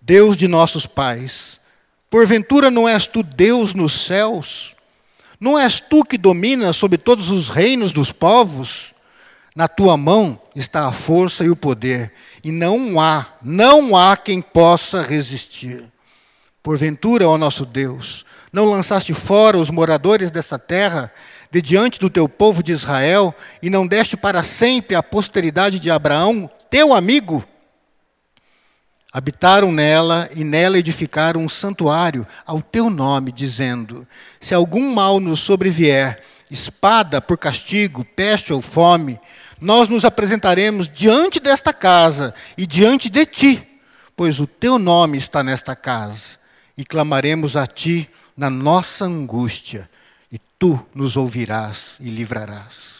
Deus 0.00 0.36
de 0.36 0.48
nossos 0.48 0.84
pais, 0.84 1.57
porventura 2.10 2.70
não 2.70 2.88
és 2.88 3.06
tu 3.06 3.22
Deus 3.22 3.74
nos 3.74 4.04
céus? 4.06 4.76
Não 5.40 5.58
és 5.58 5.78
tu 5.78 6.04
que 6.04 6.18
dominas 6.18 6.76
sobre 6.76 6.98
todos 6.98 7.30
os 7.30 7.48
reinos 7.48 7.92
dos 7.92 8.10
povos? 8.10 8.94
Na 9.54 9.68
tua 9.68 9.96
mão 9.96 10.40
está 10.54 10.86
a 10.86 10.92
força 10.92 11.44
e 11.44 11.50
o 11.50 11.56
poder, 11.56 12.12
e 12.44 12.52
não 12.52 13.00
há, 13.00 13.26
não 13.42 13.96
há 13.96 14.16
quem 14.16 14.40
possa 14.40 15.02
resistir. 15.02 15.84
Porventura, 16.62 17.28
ó 17.28 17.36
nosso 17.36 17.64
Deus, 17.64 18.24
não 18.52 18.66
lançaste 18.66 19.12
fora 19.12 19.58
os 19.58 19.70
moradores 19.70 20.30
desta 20.30 20.58
terra 20.58 21.12
de 21.50 21.62
diante 21.62 21.98
do 21.98 22.10
teu 22.10 22.28
povo 22.28 22.62
de 22.62 22.72
Israel 22.72 23.34
e 23.62 23.70
não 23.70 23.86
deste 23.86 24.16
para 24.16 24.42
sempre 24.42 24.94
a 24.94 25.02
posteridade 25.02 25.78
de 25.78 25.90
Abraão, 25.90 26.50
teu 26.70 26.94
amigo? 26.94 27.44
Habitaram 29.12 29.72
nela 29.72 30.28
e 30.36 30.44
nela 30.44 30.78
edificaram 30.78 31.42
um 31.42 31.48
santuário 31.48 32.26
ao 32.46 32.60
teu 32.60 32.90
nome, 32.90 33.32
dizendo: 33.32 34.06
Se 34.38 34.54
algum 34.54 34.94
mal 34.94 35.18
nos 35.18 35.40
sobrevier, 35.40 36.22
espada 36.50 37.20
por 37.20 37.38
castigo, 37.38 38.04
peste 38.04 38.52
ou 38.52 38.60
fome, 38.60 39.18
nós 39.60 39.88
nos 39.88 40.04
apresentaremos 40.04 40.90
diante 40.90 41.40
desta 41.40 41.72
casa 41.72 42.34
e 42.56 42.66
diante 42.66 43.08
de 43.08 43.24
ti, 43.24 43.62
pois 44.14 44.40
o 44.40 44.46
teu 44.46 44.78
nome 44.78 45.16
está 45.16 45.42
nesta 45.42 45.74
casa, 45.74 46.38
e 46.76 46.84
clamaremos 46.84 47.56
a 47.56 47.66
ti 47.66 48.08
na 48.36 48.50
nossa 48.50 49.06
angústia, 49.06 49.88
e 50.30 50.38
tu 50.58 50.78
nos 50.94 51.16
ouvirás 51.16 51.94
e 51.98 52.10
livrarás. 52.10 52.97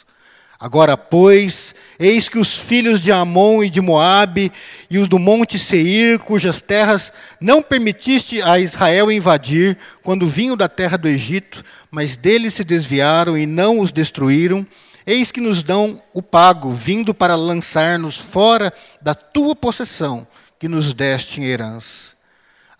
Agora, 0.60 0.96
pois, 0.96 1.72
eis 2.00 2.28
que 2.28 2.36
os 2.36 2.56
filhos 2.56 3.00
de 3.00 3.12
Amon 3.12 3.62
e 3.62 3.70
de 3.70 3.80
Moabe 3.80 4.50
e 4.90 4.98
os 4.98 5.06
do 5.06 5.16
monte 5.16 5.56
Seir, 5.56 6.18
cujas 6.18 6.60
terras 6.60 7.12
não 7.40 7.62
permitiste 7.62 8.42
a 8.42 8.58
Israel 8.58 9.12
invadir 9.12 9.78
quando 10.02 10.26
vinham 10.26 10.56
da 10.56 10.68
terra 10.68 10.98
do 10.98 11.06
Egito, 11.06 11.64
mas 11.92 12.16
deles 12.16 12.54
se 12.54 12.64
desviaram 12.64 13.38
e 13.38 13.46
não 13.46 13.78
os 13.78 13.92
destruíram, 13.92 14.66
eis 15.06 15.30
que 15.30 15.40
nos 15.40 15.62
dão 15.62 16.02
o 16.12 16.20
pago, 16.20 16.72
vindo 16.72 17.14
para 17.14 17.36
lançar-nos 17.36 18.18
fora 18.18 18.72
da 19.00 19.14
tua 19.14 19.54
possessão, 19.54 20.26
que 20.58 20.66
nos 20.66 20.92
deste 20.92 21.40
em 21.40 21.44
herança. 21.44 22.14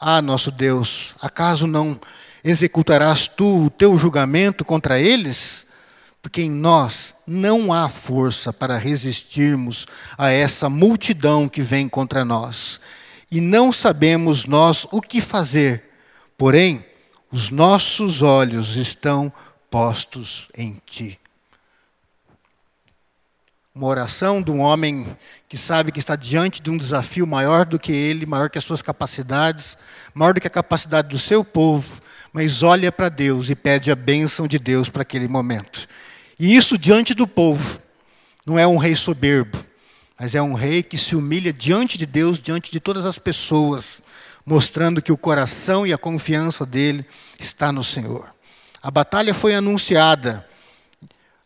Ah, 0.01 0.21
nosso 0.21 0.51
Deus, 0.51 1.15
acaso 1.23 1.69
não 1.69 1.99
executarás 2.43 3.29
tu 3.29 3.67
o 3.67 3.71
teu 3.71 3.97
julgamento 3.97 4.65
contra 4.65 4.99
eles? 4.99 5.68
Porque 6.23 6.43
em 6.43 6.51
nós 6.51 7.15
não 7.27 7.73
há 7.73 7.89
força 7.89 8.53
para 8.53 8.77
resistirmos 8.77 9.87
a 10.17 10.31
essa 10.31 10.69
multidão 10.69 11.49
que 11.49 11.63
vem 11.63 11.89
contra 11.89 12.25
nós. 12.25 12.81
E 13.31 13.41
não 13.41 13.73
sabemos 13.73 14.45
nós 14.45 14.87
o 14.91 15.01
que 15.01 15.21
fazer, 15.21 15.85
porém, 16.37 16.85
os 17.31 17.51
nossos 17.51 18.23
olhos 18.23 18.77
estão 18.77 19.33
postos 19.71 20.49
em 20.57 20.81
ti. 20.87 21.19
Uma 23.75 23.87
oração 23.87 24.43
de 24.43 24.51
um 24.51 24.61
homem 24.61 25.07
que 25.49 25.57
sabe 25.57 25.93
que 25.93 26.01
está 26.01 26.17
diante 26.17 26.61
de 26.61 26.69
um 26.69 26.77
desafio 26.77 27.27
maior 27.27 27.65
do 27.65 27.79
que 27.79 27.93
ele, 27.93 28.27
maior 28.27 28.51
que 28.51 28.59
as 28.59 28.65
suas 28.65 28.83
capacidades, 28.83 29.79
maior 30.13 30.35
do 30.35 30.41
que 30.41 30.49
a 30.49 30.51
capacidade 30.51 31.09
do 31.09 31.19
seu 31.19 31.45
povo, 31.45 32.01
mas 32.33 32.63
olha 32.63 32.91
para 32.91 33.09
Deus 33.09 33.49
e 33.49 33.55
pede 33.55 33.91
a 33.93 33.95
bênção 33.95 34.49
de 34.49 34.59
Deus 34.59 34.89
para 34.89 35.03
aquele 35.03 35.29
momento. 35.29 35.87
E 36.39 36.55
isso 36.55 36.79
diante 36.79 37.15
do 37.15 37.27
povo. 37.27 37.81
Não 38.47 38.59
é 38.59 38.67
um 38.67 38.77
rei 38.77 38.95
soberbo, 38.95 39.59
mas 40.19 40.35
é 40.35 40.41
um 40.41 40.55
rei 40.55 40.83
que 40.83 40.97
se 40.97 41.15
humilha 41.15 41.53
diante 41.53 41.99
de 41.99 42.07
Deus, 42.07 42.41
diante 42.41 42.71
de 42.71 42.81
todas 42.81 43.05
as 43.05 43.19
pessoas, 43.19 44.01
mostrando 44.47 45.03
que 45.03 45.13
o 45.13 45.19
coração 45.19 45.87
e 45.87 45.93
a 45.93 45.99
confiança 45.99 46.65
dele 46.65 47.05
está 47.39 47.71
no 47.71 47.85
Senhor. 47.85 48.27
A 48.83 48.91
batalha 48.91 49.35
foi 49.35 49.55
anunciada. 49.55 50.47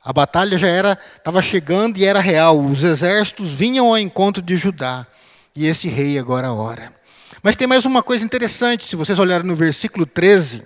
A 0.04 0.12
batalha 0.12 0.56
já 0.58 0.68
era 0.68 0.98
estava 1.16 1.42
chegando 1.42 1.98
e 1.98 2.04
era 2.04 2.20
real. 2.20 2.62
Os 2.62 2.84
exércitos 2.84 3.50
vinham 3.50 3.88
ao 3.88 3.98
encontro 3.98 4.42
de 4.42 4.56
Judá. 4.56 5.06
E 5.54 5.66
esse 5.66 5.88
rei 5.88 6.18
agora 6.18 6.52
ora. 6.52 6.94
Mas 7.42 7.56
tem 7.56 7.66
mais 7.66 7.84
uma 7.84 8.02
coisa 8.02 8.24
interessante, 8.24 8.84
se 8.84 8.94
vocês 8.94 9.18
olharem 9.18 9.46
no 9.46 9.56
versículo 9.56 10.06
13, 10.06 10.62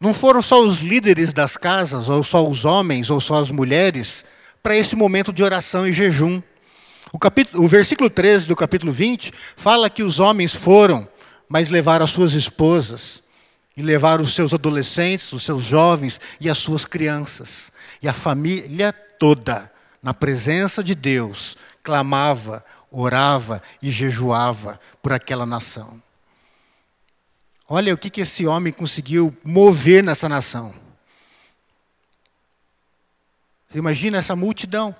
não 0.00 0.12
foram 0.12 0.42
só 0.42 0.60
os 0.62 0.80
líderes 0.80 1.32
das 1.32 1.56
casas, 1.56 2.08
ou 2.08 2.22
só 2.22 2.46
os 2.46 2.64
homens, 2.64 3.08
ou 3.10 3.20
só 3.20 3.40
as 3.40 3.50
mulheres, 3.50 4.24
para 4.62 4.76
esse 4.76 4.94
momento 4.94 5.32
de 5.32 5.42
oração 5.42 5.86
e 5.86 5.92
jejum. 5.92 6.42
O, 7.12 7.18
capítulo, 7.18 7.64
o 7.64 7.68
versículo 7.68 8.10
13 8.10 8.46
do 8.46 8.54
capítulo 8.54 8.92
20 8.92 9.32
fala 9.56 9.88
que 9.88 10.02
os 10.02 10.20
homens 10.20 10.54
foram, 10.54 11.08
mas 11.48 11.68
levaram 11.68 12.04
as 12.04 12.10
suas 12.10 12.32
esposas, 12.32 13.22
e 13.76 13.82
levaram 13.82 14.24
os 14.24 14.34
seus 14.34 14.54
adolescentes, 14.54 15.32
os 15.32 15.42
seus 15.42 15.64
jovens 15.64 16.20
e 16.40 16.48
as 16.48 16.58
suas 16.58 16.84
crianças. 16.84 17.70
E 18.02 18.08
a 18.08 18.12
família 18.12 18.92
toda, 18.92 19.70
na 20.02 20.14
presença 20.14 20.82
de 20.82 20.94
Deus, 20.94 21.56
clamava, 21.82 22.64
orava 22.90 23.62
e 23.82 23.90
jejuava 23.90 24.80
por 25.02 25.12
aquela 25.12 25.44
nação. 25.44 26.00
Olha 27.68 27.92
o 27.92 27.98
que, 27.98 28.10
que 28.10 28.20
esse 28.20 28.46
homem 28.46 28.72
conseguiu 28.72 29.36
mover 29.44 30.02
nessa 30.02 30.28
nação. 30.28 30.72
Imagina 33.74 34.18
essa 34.18 34.36
multidão, 34.36 34.94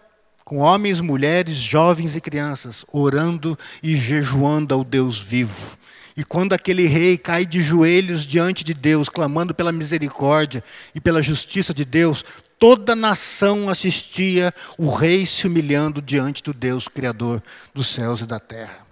com 0.44 0.58
homens, 0.58 1.00
mulheres, 1.00 1.56
jovens 1.56 2.16
e 2.16 2.20
crianças, 2.20 2.84
orando 2.92 3.56
e 3.82 3.96
jejuando 3.96 4.74
ao 4.74 4.82
Deus 4.82 5.18
vivo. 5.18 5.78
E 6.16 6.24
quando 6.24 6.54
aquele 6.54 6.86
rei 6.86 7.16
cai 7.16 7.44
de 7.44 7.60
joelhos 7.60 8.24
diante 8.24 8.64
de 8.64 8.74
Deus, 8.74 9.08
clamando 9.08 9.54
pela 9.54 9.70
misericórdia 9.70 10.64
e 10.94 11.00
pela 11.00 11.22
justiça 11.22 11.72
de 11.72 11.84
Deus, 11.84 12.24
toda 12.58 12.94
a 12.94 12.96
nação 12.96 13.68
assistia 13.68 14.52
o 14.78 14.92
rei 14.92 15.24
se 15.24 15.46
humilhando 15.46 16.02
diante 16.02 16.42
do 16.42 16.54
Deus 16.54 16.88
Criador 16.88 17.42
dos 17.72 17.86
céus 17.86 18.22
e 18.22 18.26
da 18.26 18.40
terra. 18.40 18.86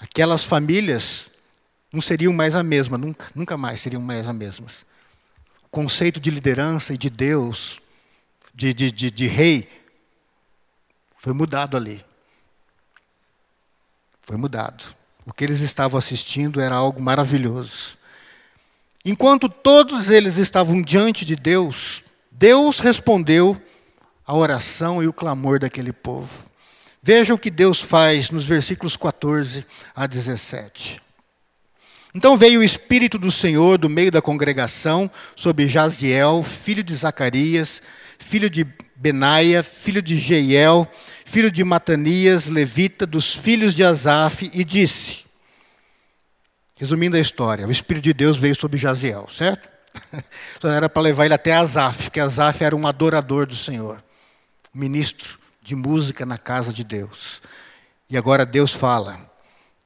Aquelas 0.00 0.42
famílias 0.42 1.28
não 1.94 2.00
seriam 2.00 2.32
mais 2.32 2.56
a 2.56 2.62
mesma, 2.62 2.98
nunca, 2.98 3.26
nunca 3.34 3.56
mais 3.56 3.80
seriam 3.80 4.02
mais 4.02 4.28
as 4.28 4.34
mesmas. 4.34 4.84
O 5.64 5.68
conceito 5.68 6.18
de 6.18 6.28
liderança 6.28 6.92
e 6.92 6.98
de 6.98 7.08
Deus, 7.08 7.80
de, 8.52 8.74
de, 8.74 8.90
de, 8.90 9.10
de 9.12 9.26
rei, 9.28 9.68
foi 11.16 11.32
mudado 11.32 11.76
ali. 11.76 12.04
Foi 14.22 14.36
mudado. 14.36 14.84
O 15.24 15.32
que 15.32 15.44
eles 15.44 15.60
estavam 15.60 15.96
assistindo 15.96 16.60
era 16.60 16.74
algo 16.74 17.00
maravilhoso. 17.00 17.96
Enquanto 19.04 19.48
todos 19.48 20.10
eles 20.10 20.36
estavam 20.36 20.82
diante 20.82 21.24
de 21.24 21.36
Deus, 21.36 22.02
Deus 22.30 22.80
respondeu 22.80 23.60
a 24.26 24.34
oração 24.34 25.00
e 25.00 25.06
o 25.06 25.12
clamor 25.12 25.60
daquele 25.60 25.92
povo. 25.92 26.50
Veja 27.00 27.34
o 27.34 27.38
que 27.38 27.50
Deus 27.50 27.80
faz 27.80 28.30
nos 28.30 28.44
versículos 28.44 28.96
14 28.96 29.64
a 29.94 30.06
17. 30.06 31.03
Então 32.14 32.38
veio 32.38 32.60
o 32.60 32.64
Espírito 32.64 33.18
do 33.18 33.28
Senhor 33.28 33.76
do 33.76 33.88
meio 33.88 34.08
da 34.08 34.22
congregação 34.22 35.10
sobre 35.34 35.66
Jaziel, 35.66 36.44
filho 36.44 36.84
de 36.84 36.94
Zacarias, 36.94 37.82
filho 38.18 38.48
de 38.48 38.64
Benaia, 38.94 39.64
filho 39.64 40.00
de 40.00 40.16
Jeiel, 40.16 40.88
filho 41.24 41.50
de 41.50 41.64
Matanias, 41.64 42.46
levita, 42.46 43.04
dos 43.04 43.34
filhos 43.34 43.74
de 43.74 43.82
Asaf, 43.82 44.48
e 44.54 44.62
disse: 44.62 45.24
Resumindo 46.76 47.16
a 47.16 47.20
história, 47.20 47.66
o 47.66 47.72
Espírito 47.72 48.04
de 48.04 48.14
Deus 48.14 48.36
veio 48.36 48.54
sobre 48.54 48.78
Jaziel, 48.78 49.28
certo? 49.28 49.68
Então 50.56 50.70
era 50.70 50.88
para 50.88 51.02
levar 51.02 51.24
ele 51.24 51.34
até 51.34 51.52
Asaf, 51.52 52.04
porque 52.04 52.20
Asaf 52.20 52.62
era 52.62 52.76
um 52.76 52.86
adorador 52.86 53.46
do 53.46 53.56
Senhor, 53.56 54.02
ministro 54.72 55.38
de 55.60 55.74
música 55.74 56.24
na 56.24 56.38
casa 56.38 56.72
de 56.72 56.84
Deus. 56.84 57.42
E 58.08 58.16
agora 58.16 58.46
Deus 58.46 58.72
fala: 58.72 59.33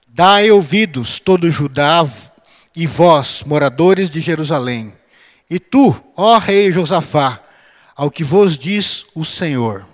Dai 0.08 0.50
ouvidos, 0.50 1.20
todo 1.20 1.50
Judá, 1.50 2.06
e 2.74 2.86
vós, 2.86 3.42
moradores 3.44 4.08
de 4.08 4.20
Jerusalém, 4.20 4.92
e 5.50 5.58
tu, 5.58 5.94
ó 6.16 6.38
rei 6.38 6.70
Josafá, 6.72 7.40
ao 7.94 8.10
que 8.10 8.22
vos 8.22 8.58
diz 8.58 9.06
o 9.14 9.24
Senhor. 9.24 9.86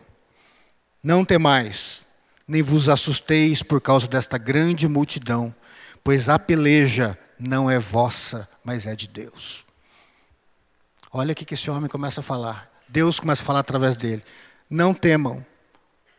Não 1.02 1.24
temais, 1.24 2.02
nem 2.46 2.62
vos 2.62 2.88
assusteis 2.88 3.62
por 3.62 3.80
causa 3.80 4.06
desta 4.06 4.38
grande 4.38 4.86
multidão, 4.86 5.54
pois 6.02 6.28
a 6.28 6.38
peleja 6.38 7.18
não 7.38 7.70
é 7.70 7.78
vossa, 7.78 8.48
mas 8.62 8.86
é 8.86 8.94
de 8.94 9.08
Deus. 9.08 9.64
Olha 11.12 11.32
o 11.32 11.34
que 11.34 11.54
esse 11.54 11.70
homem 11.70 11.88
começa 11.88 12.20
a 12.20 12.24
falar. 12.24 12.70
Deus 12.88 13.18
começa 13.20 13.42
a 13.42 13.46
falar 13.46 13.60
através 13.60 13.96
dele. 13.96 14.22
Não 14.68 14.92
temam, 14.92 15.44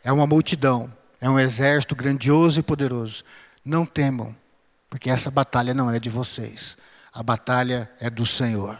é 0.03 0.11
uma 0.11 0.25
multidão, 0.25 0.91
é 1.19 1.29
um 1.29 1.39
exército 1.39 1.95
grandioso 1.95 2.59
e 2.59 2.63
poderoso. 2.63 3.23
Não 3.65 3.85
temam, 3.85 4.35
porque 4.89 5.09
essa 5.09 5.31
batalha 5.31 5.73
não 5.73 5.89
é 5.89 5.99
de 5.99 6.09
vocês. 6.09 6.77
A 7.11 7.23
batalha 7.23 7.89
é 7.99 8.09
do 8.09 8.25
Senhor. 8.25 8.77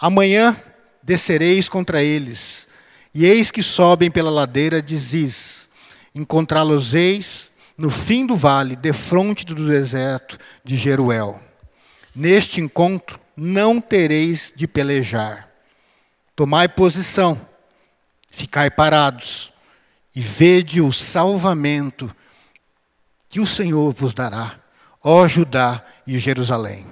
Amanhã 0.00 0.56
descereis 1.02 1.68
contra 1.68 2.02
eles, 2.02 2.66
e 3.14 3.24
eis 3.24 3.50
que 3.50 3.62
sobem 3.62 4.10
pela 4.10 4.30
ladeira 4.30 4.82
de 4.82 4.96
Ziz. 4.96 5.68
Encontrá-los-eis 6.12 7.50
no 7.78 7.90
fim 7.90 8.26
do 8.26 8.36
vale, 8.36 8.74
defronte 8.74 9.44
do 9.44 9.54
deserto 9.54 10.38
de 10.64 10.76
Jeruel. 10.76 11.40
Neste 12.14 12.60
encontro 12.60 13.20
não 13.36 13.80
tereis 13.80 14.52
de 14.54 14.66
pelejar. 14.66 15.48
Tomai 16.34 16.68
posição, 16.68 17.40
ficai 18.32 18.70
parados, 18.70 19.52
e 20.14 20.20
vede 20.20 20.80
o 20.80 20.92
salvamento 20.92 22.14
que 23.34 23.40
o 23.40 23.46
Senhor 23.46 23.92
vos 23.92 24.14
dará, 24.14 24.60
ó 25.02 25.26
Judá 25.26 25.82
e 26.06 26.20
Jerusalém. 26.20 26.86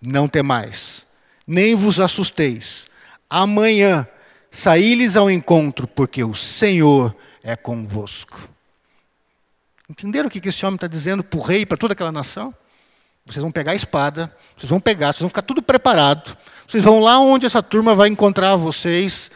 Não 0.00 0.28
temais, 0.28 1.04
nem 1.44 1.74
vos 1.74 1.98
assusteis. 1.98 2.86
Amanhã 3.28 4.06
saí-lhes 4.52 5.16
ao 5.16 5.28
encontro, 5.28 5.88
porque 5.88 6.22
o 6.22 6.32
Senhor 6.32 7.12
é 7.42 7.56
convosco. 7.56 8.48
Entenderam 9.90 10.28
o 10.28 10.30
que 10.30 10.48
esse 10.48 10.64
homem 10.64 10.76
está 10.76 10.86
dizendo 10.86 11.24
para 11.24 11.40
o 11.40 11.42
rei, 11.42 11.66
para 11.66 11.76
toda 11.76 11.92
aquela 11.92 12.12
nação? 12.12 12.54
Vocês 13.26 13.42
vão 13.42 13.50
pegar 13.50 13.72
a 13.72 13.74
espada, 13.74 14.32
vocês 14.56 14.70
vão 14.70 14.78
pegar, 14.78 15.08
vocês 15.08 15.22
vão 15.22 15.28
ficar 15.28 15.42
tudo 15.42 15.60
preparado. 15.60 16.38
Vocês 16.68 16.84
vão 16.84 17.00
lá 17.00 17.18
onde 17.18 17.46
essa 17.46 17.60
turma 17.60 17.96
vai 17.96 18.08
encontrar 18.08 18.54
vocês. 18.54 19.28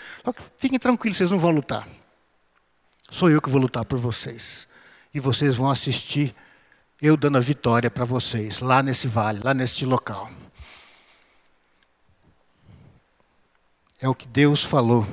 Fiquem 0.56 0.78
tranquilos, 0.78 1.18
vocês 1.18 1.32
não 1.32 1.38
vão 1.40 1.50
lutar. 1.50 1.88
Sou 3.10 3.28
eu 3.28 3.42
que 3.42 3.50
vou 3.50 3.60
lutar 3.60 3.84
por 3.84 3.98
vocês. 3.98 4.67
E 5.18 5.20
vocês 5.20 5.56
vão 5.56 5.68
assistir 5.68 6.32
eu 7.02 7.16
dando 7.16 7.38
a 7.38 7.40
vitória 7.40 7.90
para 7.90 8.04
vocês, 8.04 8.60
lá 8.60 8.84
nesse 8.84 9.08
vale, 9.08 9.40
lá 9.42 9.52
neste 9.52 9.84
local. 9.84 10.30
É 14.00 14.08
o 14.08 14.14
que 14.14 14.28
Deus 14.28 14.62
falou 14.62 15.04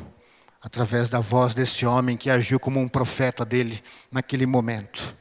através 0.61 1.09
da 1.09 1.19
voz 1.19 1.55
desse 1.55 1.87
homem 1.87 2.15
que 2.15 2.29
agiu 2.29 2.59
como 2.59 2.79
um 2.79 2.87
profeta 2.87 3.43
dele 3.43 3.83
naquele 4.11 4.45
momento. 4.45 5.17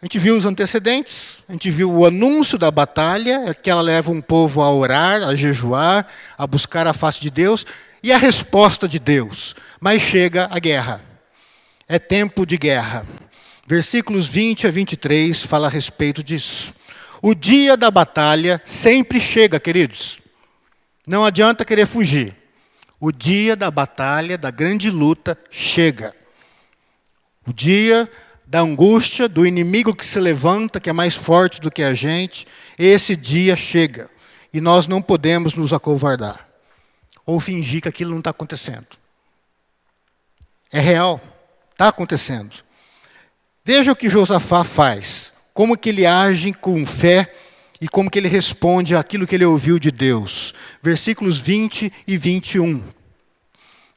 A 0.00 0.04
gente 0.04 0.20
viu 0.20 0.38
os 0.38 0.44
antecedentes, 0.44 1.40
a 1.48 1.52
gente 1.52 1.68
viu 1.68 1.92
o 1.92 2.06
anúncio 2.06 2.56
da 2.56 2.70
batalha, 2.70 3.52
que 3.52 3.68
ela 3.68 3.82
leva 3.82 4.12
um 4.12 4.20
povo 4.20 4.62
a 4.62 4.72
orar, 4.72 5.24
a 5.24 5.34
jejuar, 5.34 6.06
a 6.38 6.46
buscar 6.46 6.86
a 6.86 6.92
face 6.92 7.20
de 7.20 7.30
Deus, 7.30 7.66
e 8.00 8.12
a 8.12 8.16
resposta 8.16 8.86
de 8.86 9.00
Deus. 9.00 9.56
Mas 9.80 10.02
chega 10.02 10.48
a 10.52 10.60
guerra. 10.60 11.02
É 11.88 11.98
tempo 11.98 12.46
de 12.46 12.56
guerra. 12.56 13.04
Versículos 13.66 14.26
20 14.26 14.66
a 14.66 14.70
23 14.70 15.42
fala 15.42 15.68
a 15.68 15.70
respeito 15.70 16.22
disso. 16.22 16.74
O 17.20 17.34
dia 17.34 17.76
da 17.76 17.90
batalha 17.90 18.60
sempre 18.64 19.20
chega, 19.20 19.60
queridos. 19.60 20.18
Não 21.06 21.24
adianta 21.24 21.64
querer 21.64 21.86
fugir. 21.86 22.34
O 22.98 23.12
dia 23.12 23.56
da 23.56 23.70
batalha, 23.70 24.36
da 24.36 24.50
grande 24.50 24.90
luta, 24.90 25.38
chega. 25.50 26.14
O 27.46 27.52
dia 27.52 28.10
da 28.44 28.60
angústia, 28.60 29.28
do 29.28 29.46
inimigo 29.46 29.94
que 29.94 30.04
se 30.04 30.20
levanta, 30.20 30.78
que 30.78 30.90
é 30.90 30.92
mais 30.92 31.14
forte 31.14 31.60
do 31.60 31.70
que 31.70 31.82
a 31.82 31.94
gente, 31.94 32.46
esse 32.78 33.16
dia 33.16 33.56
chega. 33.56 34.10
E 34.52 34.60
nós 34.60 34.86
não 34.86 35.00
podemos 35.00 35.54
nos 35.54 35.72
acovardar. 35.72 36.48
Ou 37.24 37.40
fingir 37.40 37.80
que 37.80 37.88
aquilo 37.88 38.10
não 38.10 38.18
está 38.18 38.30
acontecendo. 38.30 38.86
É 40.70 40.80
real. 40.80 41.20
Está 41.72 41.88
acontecendo. 41.88 42.56
Veja 43.64 43.92
o 43.92 43.96
que 43.96 44.10
Josafá 44.10 44.64
faz. 44.64 45.32
Como 45.54 45.76
que 45.76 45.90
ele 45.90 46.04
age 46.04 46.52
com 46.52 46.84
fé 46.84 47.32
e 47.80 47.88
como 47.88 48.10
que 48.10 48.18
ele 48.18 48.28
responde 48.28 48.94
àquilo 48.94 49.26
que 49.26 49.34
ele 49.34 49.44
ouviu 49.44 49.78
de 49.78 49.90
Deus. 49.90 50.54
Versículos 50.82 51.38
20 51.38 51.92
e 52.06 52.16
21. 52.16 52.82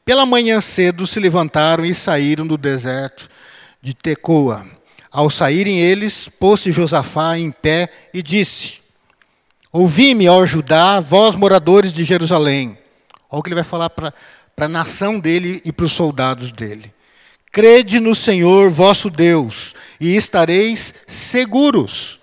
Pela 0.04 0.26
manhã 0.26 0.62
cedo 0.62 1.08
se 1.08 1.20
levantaram 1.20 1.86
e 1.86 1.94
saíram 1.94 2.46
do 2.46 2.58
deserto 2.58 3.30
de 3.82 3.94
Tecoa. 3.94 4.66
Ao 5.12 5.30
saírem 5.30 5.80
eles, 5.80 6.28
pôs-se 6.28 6.72
Josafá 6.72 7.38
em 7.38 7.52
pé 7.52 7.90
e 8.14 8.22
disse: 8.22 8.80
Ouvi-me, 9.72 10.30
ó 10.30 10.46
Judá, 10.46 11.00
vós 11.00 11.36
moradores 11.36 11.92
de 11.92 12.04
Jerusalém. 12.04 12.78
Olha 13.30 13.40
o 13.40 13.44
que 13.44 13.50
ele 13.50 13.56
vai 13.56 13.64
falar 13.64 13.90
para 13.90 14.14
a 14.58 14.68
nação 14.68 15.20
dele 15.20 15.62
e 15.66 15.72
para 15.72 15.86
os 15.86 15.92
soldados 15.92 16.52
dele. 16.52 16.95
Crede 17.56 18.02
no 18.02 18.14
Senhor 18.14 18.70
vosso 18.70 19.10
Deus, 19.10 19.74
e 19.98 20.18
estareis 20.18 20.94
seguros. 21.08 22.20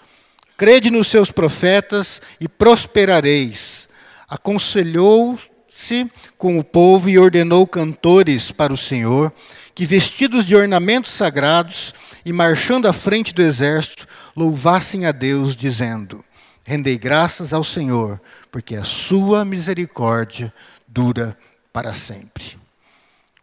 Crede 0.58 0.90
nos 0.90 1.06
seus 1.06 1.30
profetas 1.30 2.20
e 2.38 2.46
prosperareis. 2.46 3.88
Aconselhou-se 4.28 6.06
com 6.36 6.58
o 6.58 6.62
povo 6.62 7.08
e 7.08 7.18
ordenou 7.18 7.66
cantores 7.66 8.52
para 8.52 8.74
o 8.74 8.76
Senhor 8.76 9.32
que 9.74 9.86
vestidos 9.86 10.44
de 10.44 10.54
ornamentos 10.54 11.12
sagrados 11.12 11.94
e 12.26 12.30
marchando 12.30 12.86
à 12.86 12.92
frente 12.92 13.32
do 13.32 13.40
exército, 13.40 14.06
louvassem 14.36 15.06
a 15.06 15.12
Deus, 15.12 15.56
dizendo: 15.56 16.22
Rendei 16.62 16.98
graças 16.98 17.54
ao 17.54 17.64
Senhor, 17.64 18.20
porque 18.50 18.76
a 18.76 18.84
sua 18.84 19.46
misericórdia 19.46 20.52
dura 20.86 21.34
para 21.72 21.94
sempre. 21.94 22.60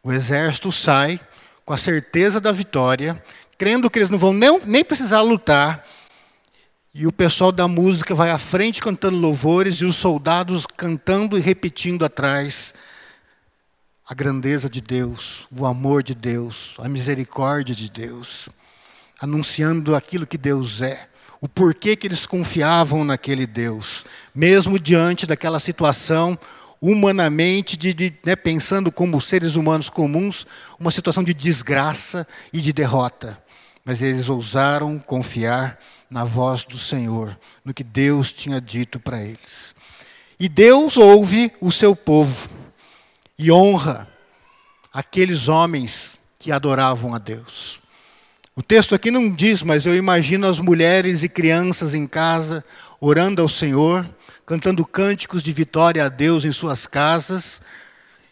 O 0.03 0.13
exército 0.13 0.71
sai 0.71 1.19
com 1.69 1.73
a 1.73 1.77
certeza 1.77 2.41
da 2.41 2.51
vitória, 2.51 3.23
crendo 3.55 3.91
que 3.91 3.99
eles 3.99 4.09
não 4.09 4.17
vão 4.17 4.33
nem, 4.33 4.59
nem 4.65 4.83
precisar 4.83 5.21
lutar, 5.21 5.85
e 6.91 7.05
o 7.05 7.11
pessoal 7.11 7.51
da 7.51 7.67
música 7.67 8.15
vai 8.15 8.31
à 8.31 8.39
frente 8.39 8.81
cantando 8.81 9.19
louvores 9.19 9.75
e 9.75 9.85
os 9.85 9.95
soldados 9.95 10.65
cantando 10.65 11.37
e 11.37 11.41
repetindo 11.41 12.03
atrás 12.03 12.73
a 14.03 14.15
grandeza 14.15 14.67
de 14.67 14.81
Deus, 14.81 15.47
o 15.55 15.63
amor 15.63 16.01
de 16.01 16.15
Deus, 16.15 16.73
a 16.79 16.89
misericórdia 16.89 17.75
de 17.75 17.87
Deus, 17.87 18.49
anunciando 19.21 19.95
aquilo 19.95 20.25
que 20.25 20.39
Deus 20.39 20.81
é, 20.81 21.07
o 21.39 21.47
porquê 21.47 21.95
que 21.95 22.07
eles 22.07 22.25
confiavam 22.25 23.03
naquele 23.03 23.45
Deus, 23.45 24.05
mesmo 24.33 24.79
diante 24.79 25.27
daquela 25.27 25.59
situação 25.59 26.35
humanamente, 26.81 27.75
de, 27.75 27.93
de 27.93 28.13
né, 28.25 28.35
pensando 28.35 28.91
como 28.91 29.19
seres 29.19 29.55
humanos 29.55 29.89
comuns, 29.89 30.45
uma 30.79 30.91
situação 30.91 31.23
de 31.23 31.33
desgraça 31.33 32.27
e 32.53 32.61
de 32.61 32.71
derrota. 32.71 33.41
Mas 33.83 34.01
eles 34.01 34.29
ousaram 34.29 34.99
confiar 34.99 35.79
na 36.09 36.23
voz 36.23 36.63
do 36.63 36.77
Senhor, 36.77 37.37
no 37.63 37.73
que 37.73 37.83
Deus 37.83 38.31
tinha 38.31 38.59
dito 38.59 38.99
para 38.99 39.21
eles. 39.21 39.75
E 40.39 40.47
Deus 40.47 40.95
ouve 40.97 41.51
o 41.59 41.71
seu 41.71 41.95
povo 41.95 42.49
e 43.37 43.51
honra 43.51 44.07
aqueles 44.93 45.47
homens 45.47 46.13
que 46.37 46.51
adoravam 46.51 47.13
a 47.13 47.17
Deus. 47.17 47.79
O 48.55 48.63
texto 48.63 48.95
aqui 48.95 49.11
não 49.11 49.29
diz, 49.29 49.61
mas 49.61 49.85
eu 49.85 49.95
imagino 49.95 50.47
as 50.47 50.59
mulheres 50.59 51.23
e 51.23 51.29
crianças 51.29 51.93
em 51.93 52.07
casa 52.07 52.63
orando 52.99 53.41
ao 53.41 53.47
Senhor, 53.47 54.09
cantando 54.49 54.83
cânticos 54.83 55.43
de 55.43 55.53
vitória 55.53 56.03
a 56.03 56.09
Deus 56.09 56.43
em 56.43 56.51
suas 56.51 56.87
casas, 56.87 57.61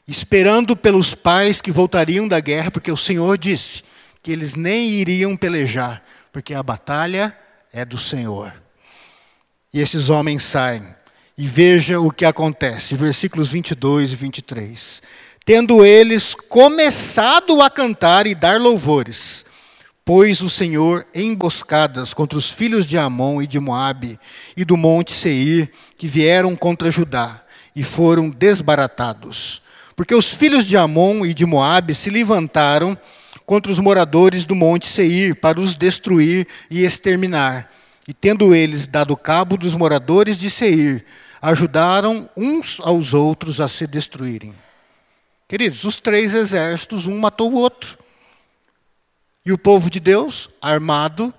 esperando 0.08 0.76
pelos 0.76 1.14
pais 1.14 1.62
que 1.62 1.70
voltariam 1.70 2.28
da 2.28 2.40
guerra, 2.40 2.72
porque 2.72 2.92
o 2.92 2.98
Senhor 2.98 3.38
disse 3.38 3.84
que 4.24 4.32
eles 4.32 4.56
nem 4.56 4.90
iriam 4.94 5.38
pelejar, 5.38 6.04
porque 6.34 6.56
a 6.56 6.64
batalha 6.64 7.38
é 7.72 7.86
do 7.86 8.00
Senhor. 8.00 8.52
E 9.72 9.80
esses 9.80 10.10
homens 10.10 10.42
saem 10.42 10.88
e 11.38 11.46
veja 11.46 12.00
o 12.00 12.10
que 12.10 12.26
acontece, 12.26 12.96
versículos 12.96 13.48
22 13.48 14.14
e 14.14 14.16
23. 14.16 15.04
Tendo 15.46 15.86
eles 15.86 16.34
começado 16.34 17.62
a 17.62 17.70
cantar 17.70 18.26
e 18.26 18.34
dar 18.34 18.60
louvores, 18.60 19.46
pôs 20.08 20.40
o 20.40 20.50
Senhor 20.50 21.06
emboscadas 21.14 22.14
contra 22.14 22.40
os 22.40 22.50
filhos 22.50 22.86
de 22.86 22.98
Amon 22.98 23.42
e 23.42 23.46
de 23.46 23.60
Moabe 23.60 24.18
e 24.56 24.64
do 24.64 24.78
monte 24.78 25.12
Seir, 25.12 25.70
que 25.98 26.08
vieram 26.08 26.56
contra 26.56 26.90
Judá, 26.90 27.44
e 27.76 27.84
foram 27.84 28.30
desbaratados. 28.30 29.62
Porque 29.98 30.16
os 30.16 30.34
filhos 30.34 30.64
de 30.64 30.78
Amon 30.78 31.26
e 31.26 31.34
de 31.34 31.46
Moabe 31.46 31.94
se 31.94 32.10
levantaram 32.10 32.98
contra 33.46 33.70
os 33.70 33.80
moradores 33.80 34.46
do 34.46 34.56
monte 34.56 34.88
Seir 34.88 35.36
para 35.36 35.60
os 35.60 35.76
destruir 35.76 36.48
e 36.72 36.86
exterminar. 36.86 37.70
E 38.08 38.14
tendo 38.14 38.56
eles 38.56 38.88
dado 38.88 39.18
cabo 39.18 39.58
dos 39.58 39.74
moradores 39.74 40.38
de 40.38 40.50
Seir, 40.50 41.04
ajudaram 41.42 42.30
uns 42.38 42.80
aos 42.82 43.14
outros 43.14 43.60
a 43.60 43.68
se 43.68 43.86
destruírem. 43.86 44.56
Queridos, 45.50 45.84
os 45.84 45.98
três 45.98 46.34
exércitos, 46.34 47.08
um 47.08 47.20
matou 47.20 47.52
o 47.52 47.58
outro. 47.58 48.07
E 49.48 49.54
o 49.54 49.58
povo 49.58 49.90
de 49.90 50.02
Deus, 50.02 50.50
armado, 50.62 51.34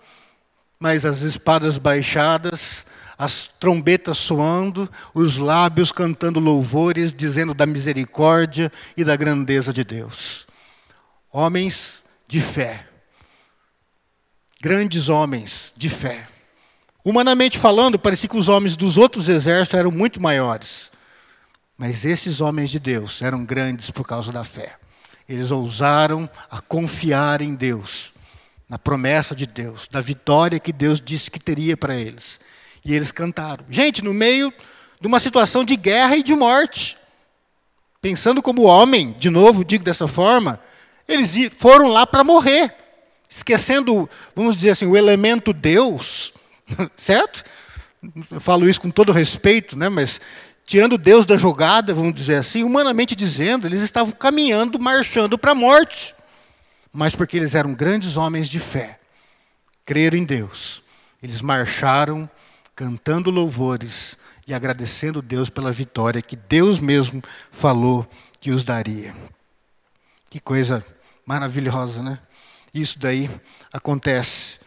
mas 0.80 1.04
as 1.04 1.20
espadas 1.20 1.76
baixadas, 1.76 2.86
as 3.18 3.44
trombetas 3.60 4.16
soando, 4.16 4.90
os 5.12 5.36
lábios 5.36 5.92
cantando 5.92 6.40
louvores, 6.40 7.12
dizendo 7.12 7.52
da 7.52 7.66
misericórdia 7.66 8.72
e 8.96 9.04
da 9.04 9.14
grandeza 9.14 9.74
de 9.74 9.84
Deus. 9.84 10.46
Homens 11.30 12.02
de 12.26 12.40
fé, 12.40 12.86
Grandes 14.58 15.10
homens 15.10 15.70
de 15.76 15.90
fé. 15.90 16.26
Humanamente 17.04 17.58
falando, 17.58 17.98
parecia 17.98 18.26
que 18.26 18.38
os 18.38 18.48
homens 18.48 18.74
dos 18.74 18.96
outros 18.96 19.28
exércitos 19.28 19.78
eram 19.78 19.90
muito 19.90 20.18
maiores. 20.18 20.90
Mas 21.76 22.06
esses 22.06 22.40
homens 22.40 22.70
de 22.70 22.78
Deus 22.78 23.20
eram 23.20 23.44
grandes 23.44 23.90
por 23.90 24.06
causa 24.06 24.32
da 24.32 24.44
fé. 24.44 24.78
Eles 25.28 25.50
ousaram 25.50 26.28
a 26.50 26.60
confiar 26.60 27.42
em 27.42 27.54
Deus, 27.54 28.12
na 28.68 28.78
promessa 28.78 29.34
de 29.34 29.46
Deus, 29.46 29.86
da 29.90 30.00
vitória 30.00 30.58
que 30.58 30.72
Deus 30.72 31.00
disse 31.00 31.30
que 31.30 31.38
teria 31.38 31.76
para 31.76 31.94
eles. 31.94 32.40
E 32.84 32.94
eles 32.94 33.12
cantaram. 33.12 33.64
Gente, 33.68 34.02
no 34.02 34.14
meio 34.14 34.52
de 35.00 35.06
uma 35.06 35.20
situação 35.20 35.64
de 35.64 35.76
guerra 35.76 36.16
e 36.16 36.22
de 36.22 36.34
morte. 36.34 36.96
Pensando 38.00 38.42
como 38.42 38.62
homem, 38.62 39.14
de 39.18 39.30
novo, 39.30 39.64
digo 39.64 39.84
dessa 39.84 40.06
forma, 40.06 40.60
eles 41.06 41.34
foram 41.58 41.88
lá 41.88 42.06
para 42.06 42.22
morrer, 42.22 42.74
esquecendo, 43.28 44.08
vamos 44.34 44.56
dizer 44.56 44.70
assim, 44.70 44.86
o 44.86 44.96
elemento 44.96 45.52
Deus, 45.52 46.32
certo? 46.96 47.44
Eu 48.30 48.40
falo 48.40 48.68
isso 48.68 48.80
com 48.80 48.90
todo 48.90 49.10
respeito, 49.10 49.76
né? 49.76 49.88
mas 49.88 50.20
tirando 50.68 50.98
Deus 50.98 51.24
da 51.24 51.38
jogada, 51.38 51.94
vamos 51.94 52.14
dizer 52.14 52.37
assim, 52.37 52.62
humanamente 52.62 53.16
dizendo, 53.16 53.66
eles 53.66 53.81
estavam 53.81 54.12
caminhando, 54.12 54.78
marchando 54.78 55.38
para 55.38 55.52
a 55.52 55.54
morte. 55.54 56.14
Mas 56.92 57.14
porque 57.14 57.38
eles 57.38 57.54
eram 57.54 57.72
grandes 57.72 58.18
homens 58.18 58.50
de 58.50 58.61
fé, 58.61 59.00
creram 59.87 60.18
em 60.18 60.24
Deus, 60.24 60.83
eles 61.22 61.40
marcharam 61.40 62.28
cantando 62.76 63.31
louvores 63.31 64.18
e 64.46 64.52
agradecendo 64.52 65.22
Deus 65.22 65.48
pela 65.48 65.72
vitória 65.72 66.20
que 66.20 66.37
Deus 66.37 66.78
mesmo 66.78 67.22
falou 67.50 68.07
que 68.38 68.50
os 68.50 68.62
daria. 68.62 69.14
Que 70.28 70.38
coisa 70.38 70.85
maravilhosa, 71.24 72.02
né? 72.02 72.18
Isso 72.74 72.98
daí 72.98 73.31
acontece. 73.72 74.59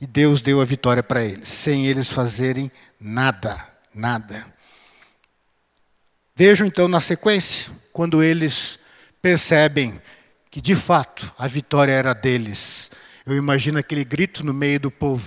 E 0.00 0.06
Deus 0.06 0.40
deu 0.40 0.62
a 0.62 0.64
vitória 0.64 1.02
para 1.02 1.22
eles, 1.22 1.48
sem 1.48 1.86
eles 1.86 2.08
fazerem 2.08 2.72
nada, 2.98 3.62
nada. 3.94 4.46
Vejam 6.44 6.66
então 6.66 6.88
na 6.88 6.98
sequência, 6.98 7.70
quando 7.92 8.20
eles 8.20 8.76
percebem 9.22 10.02
que 10.50 10.60
de 10.60 10.74
fato 10.74 11.32
a 11.38 11.46
vitória 11.46 11.92
era 11.92 12.12
deles. 12.12 12.90
Eu 13.24 13.36
imagino 13.36 13.78
aquele 13.78 14.04
grito 14.04 14.44
no 14.44 14.52
meio 14.52 14.80
do 14.80 14.90
povo: 14.90 15.24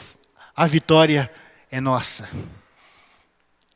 a 0.54 0.68
vitória 0.68 1.32
é 1.72 1.80
nossa. 1.80 2.28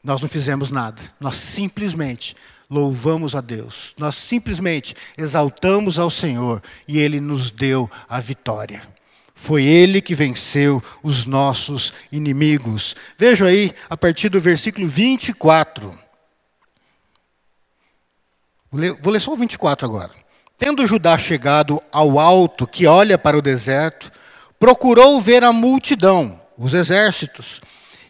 Nós 0.04 0.20
não 0.20 0.28
fizemos 0.28 0.70
nada, 0.70 1.02
nós 1.18 1.36
simplesmente 1.36 2.36
louvamos 2.70 3.34
a 3.34 3.40
Deus, 3.40 3.94
nós 3.98 4.16
simplesmente 4.16 4.94
exaltamos 5.18 5.98
ao 5.98 6.10
Senhor 6.10 6.62
e 6.86 7.00
Ele 7.00 7.22
nos 7.22 7.50
deu 7.50 7.90
a 8.10 8.20
vitória. 8.20 8.82
Foi 9.34 9.64
Ele 9.64 10.02
que 10.02 10.14
venceu 10.14 10.84
os 11.02 11.24
nossos 11.24 11.94
inimigos. 12.12 12.98
Veja 13.18 13.46
aí, 13.46 13.74
a 13.90 13.96
partir 13.96 14.28
do 14.28 14.42
versículo 14.42 14.86
24. 14.86 16.09
Vou 18.72 18.80
ler, 18.80 18.94
vou 19.02 19.14
ler 19.14 19.20
só 19.20 19.34
o 19.34 19.38
24 19.38 19.88
agora. 19.88 20.12
Tendo 20.58 20.86
Judá 20.86 21.18
chegado 21.18 21.82
ao 21.92 22.20
alto 22.20 22.68
que 22.68 22.86
olha 22.86 23.18
para 23.18 23.38
o 23.38 23.42
deserto, 23.42 24.12
procurou 24.60 25.22
ver 25.22 25.44
a 25.44 25.54
multidão, 25.54 26.40
os 26.58 26.74
exércitos. 26.74 27.62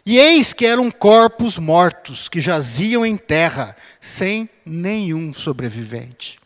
E 0.04 0.18
eis 0.18 0.52
que 0.52 0.66
eram 0.66 0.90
corpos 0.90 1.56
mortos 1.56 2.28
que 2.28 2.40
jaziam 2.40 3.06
em 3.06 3.16
terra, 3.16 3.76
sem 4.00 4.48
nenhum 4.66 5.32
sobrevivente. 5.32 6.40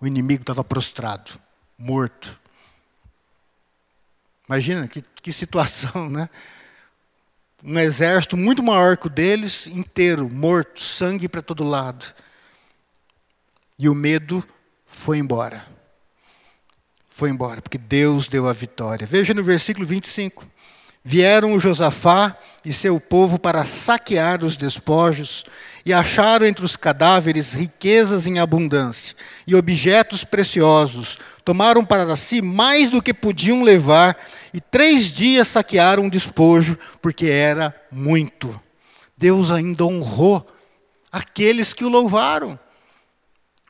O 0.00 0.06
inimigo 0.06 0.42
estava 0.42 0.64
prostrado, 0.64 1.32
morto. 1.78 2.40
Imagina 4.48 4.88
que, 4.88 5.02
que 5.20 5.32
situação, 5.32 6.08
né? 6.08 6.28
Um 7.64 7.78
exército 7.78 8.36
muito 8.36 8.62
maior 8.62 8.96
que 8.96 9.06
o 9.06 9.10
deles, 9.10 9.66
inteiro, 9.68 10.28
morto, 10.28 10.80
sangue 10.80 11.28
para 11.28 11.42
todo 11.42 11.62
lado. 11.62 12.04
E 13.78 13.88
o 13.88 13.94
medo 13.94 14.44
foi 14.86 15.18
embora. 15.18 15.66
Foi 17.08 17.30
embora, 17.30 17.60
porque 17.60 17.78
Deus 17.78 18.26
deu 18.26 18.48
a 18.48 18.52
vitória. 18.52 19.06
Veja 19.06 19.34
no 19.34 19.42
versículo 19.42 19.86
25. 19.86 20.46
Vieram 21.04 21.52
o 21.52 21.60
Josafá 21.60 22.36
e 22.64 22.72
seu 22.72 23.00
povo 23.00 23.38
para 23.38 23.66
saquear 23.66 24.44
os 24.44 24.54
despojos 24.54 25.44
e 25.84 25.92
acharam 25.92 26.46
entre 26.46 26.64
os 26.64 26.76
cadáveres 26.76 27.52
riquezas 27.52 28.26
em 28.26 28.38
abundância 28.38 29.16
e 29.44 29.54
objetos 29.56 30.22
preciosos. 30.22 31.18
Tomaram 31.44 31.84
para 31.84 32.14
si 32.14 32.40
mais 32.40 32.88
do 32.88 33.02
que 33.02 33.12
podiam 33.12 33.64
levar 33.64 34.16
e 34.54 34.60
três 34.60 35.10
dias 35.10 35.48
saquearam 35.48 36.06
o 36.06 36.10
despojo, 36.10 36.78
porque 37.00 37.26
era 37.26 37.74
muito. 37.90 38.60
Deus 39.18 39.50
ainda 39.50 39.84
honrou 39.84 40.46
aqueles 41.10 41.72
que 41.72 41.84
o 41.84 41.88
louvaram 41.88 42.58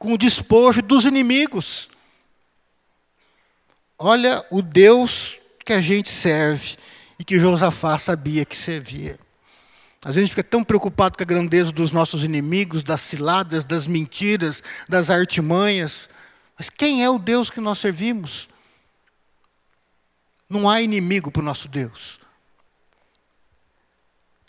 com 0.02 0.14
o 0.14 0.18
despojo 0.18 0.82
dos 0.82 1.04
inimigos. 1.04 1.88
Olha 3.96 4.44
o 4.50 4.60
Deus 4.60 5.36
que 5.64 5.72
a 5.72 5.80
gente 5.80 6.10
serve 6.10 6.76
e 7.20 7.24
que 7.24 7.38
Josafá 7.38 7.96
sabia 8.00 8.44
que 8.44 8.56
servia. 8.56 9.16
A 10.04 10.10
gente 10.10 10.30
fica 10.30 10.42
tão 10.42 10.64
preocupado 10.64 11.16
com 11.16 11.22
a 11.22 11.24
grandeza 11.24 11.70
dos 11.70 11.92
nossos 11.92 12.24
inimigos, 12.24 12.82
das 12.82 13.00
ciladas, 13.00 13.64
das 13.64 13.86
mentiras, 13.86 14.60
das 14.88 15.08
artimanhas. 15.08 16.10
Mas 16.58 16.68
quem 16.68 17.04
é 17.04 17.08
o 17.08 17.16
Deus 17.16 17.48
que 17.48 17.60
nós 17.60 17.78
servimos? 17.78 18.48
Não 20.50 20.68
há 20.68 20.82
inimigo 20.82 21.30
para 21.30 21.42
o 21.42 21.44
nosso 21.44 21.68
Deus. 21.68 22.18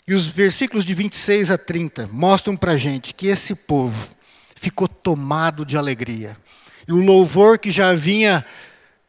E 0.04 0.14
os 0.14 0.26
versículos 0.26 0.84
de 0.84 0.94
26 0.94 1.52
a 1.52 1.56
30 1.56 2.08
mostram 2.08 2.56
para 2.56 2.72
a 2.72 2.76
gente 2.76 3.14
que 3.14 3.28
esse 3.28 3.54
povo 3.54 4.16
ficou 4.64 4.88
tomado 4.88 5.62
de 5.64 5.76
alegria. 5.76 6.36
E 6.88 6.92
o 6.92 7.00
louvor 7.00 7.58
que 7.58 7.70
já 7.70 7.92
vinha 7.92 8.44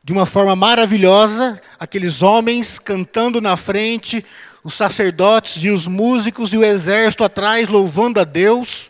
de 0.03 0.11
uma 0.11 0.25
forma 0.25 0.53
maravilhosa, 0.53 1.59
aqueles 1.79 2.21
homens 2.21 2.77
cantando 2.77 3.39
na 3.39 3.55
frente, 3.55 4.23
os 4.63 4.73
sacerdotes 4.73 5.63
e 5.63 5.69
os 5.69 5.87
músicos 5.87 6.51
e 6.51 6.57
o 6.57 6.63
exército 6.63 7.23
atrás 7.23 7.69
louvando 7.69 8.19
a 8.19 8.25
Deus. 8.25 8.89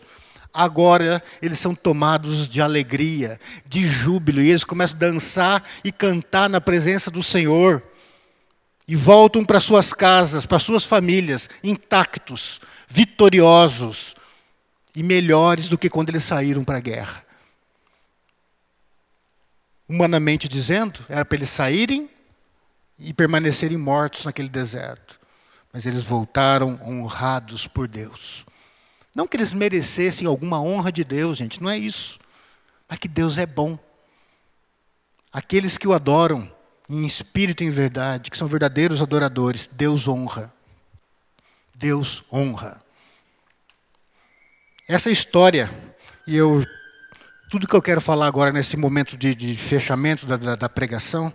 Agora 0.52 1.22
eles 1.40 1.60
são 1.60 1.72
tomados 1.72 2.48
de 2.48 2.60
alegria, 2.60 3.38
de 3.64 3.86
júbilo, 3.86 4.42
e 4.42 4.48
eles 4.48 4.64
começam 4.64 4.96
a 4.96 5.00
dançar 5.00 5.62
e 5.84 5.92
cantar 5.92 6.50
na 6.50 6.60
presença 6.60 7.12
do 7.12 7.22
Senhor. 7.22 7.80
E 8.88 8.96
voltam 8.96 9.44
para 9.44 9.60
suas 9.60 9.92
casas, 9.92 10.46
para 10.46 10.58
suas 10.58 10.84
famílias, 10.84 11.48
intactos, 11.62 12.60
vitoriosos, 12.88 14.16
e 14.96 15.02
melhores 15.02 15.68
do 15.68 15.76
que 15.76 15.90
quando 15.90 16.08
eles 16.08 16.24
saíram 16.24 16.64
para 16.64 16.78
a 16.78 16.80
guerra. 16.80 17.22
Humanamente 19.86 20.48
dizendo, 20.48 21.04
era 21.06 21.22
para 21.22 21.36
eles 21.36 21.50
saírem 21.50 22.08
e 22.98 23.12
permanecerem 23.12 23.76
mortos 23.76 24.24
naquele 24.24 24.48
deserto. 24.48 25.20
Mas 25.70 25.84
eles 25.84 26.02
voltaram 26.02 26.80
honrados 26.82 27.66
por 27.66 27.86
Deus. 27.86 28.46
Não 29.14 29.28
que 29.28 29.36
eles 29.36 29.52
merecessem 29.52 30.26
alguma 30.26 30.62
honra 30.62 30.90
de 30.90 31.04
Deus, 31.04 31.36
gente, 31.36 31.62
não 31.62 31.68
é 31.68 31.76
isso. 31.76 32.18
Mas 32.88 32.98
que 32.98 33.06
Deus 33.06 33.36
é 33.36 33.44
bom. 33.44 33.78
Aqueles 35.30 35.76
que 35.76 35.86
o 35.86 35.92
adoram 35.92 36.50
em 36.88 37.04
espírito 37.04 37.62
e 37.62 37.66
em 37.66 37.70
verdade, 37.70 38.30
que 38.30 38.38
são 38.38 38.48
verdadeiros 38.48 39.02
adoradores, 39.02 39.68
Deus 39.70 40.08
honra. 40.08 40.50
Deus 41.74 42.24
honra. 42.32 42.85
Essa 44.88 45.10
história, 45.10 45.68
e 46.28 46.36
eu 46.36 46.64
tudo 47.50 47.66
que 47.66 47.74
eu 47.74 47.82
quero 47.82 48.00
falar 48.00 48.28
agora 48.28 48.52
nesse 48.52 48.76
momento 48.76 49.16
de, 49.16 49.34
de 49.34 49.56
fechamento 49.56 50.26
da, 50.26 50.36
da, 50.36 50.54
da, 50.54 50.68
pregação, 50.68 51.34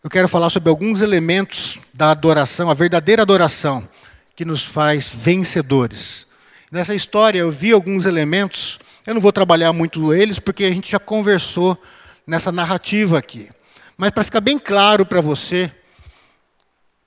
eu 0.00 0.08
quero 0.08 0.28
falar 0.28 0.48
sobre 0.48 0.70
alguns 0.70 1.00
elementos 1.00 1.78
da 1.92 2.12
adoração, 2.12 2.70
a 2.70 2.74
verdadeira 2.74 3.22
adoração, 3.22 3.88
que 4.36 4.44
nos 4.44 4.64
faz 4.64 5.12
vencedores. 5.12 6.28
Nessa 6.70 6.94
história 6.94 7.40
eu 7.40 7.50
vi 7.50 7.72
alguns 7.72 8.06
elementos, 8.06 8.78
eu 9.04 9.14
não 9.14 9.20
vou 9.20 9.32
trabalhar 9.32 9.72
muito 9.72 10.14
eles, 10.14 10.38
porque 10.38 10.62
a 10.62 10.70
gente 10.70 10.92
já 10.92 11.00
conversou 11.00 11.76
nessa 12.24 12.52
narrativa 12.52 13.18
aqui. 13.18 13.50
Mas 13.96 14.12
para 14.12 14.22
ficar 14.22 14.40
bem 14.40 14.56
claro 14.56 15.04
para 15.04 15.20
você, 15.20 15.68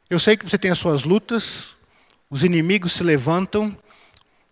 eu 0.09 0.19
sei 0.19 0.35
que 0.35 0.43
você 0.43 0.57
tem 0.57 0.69
as 0.69 0.77
suas 0.77 1.05
lutas, 1.05 1.77
os 2.29 2.43
inimigos 2.43 2.91
se 2.91 3.03
levantam, 3.03 3.73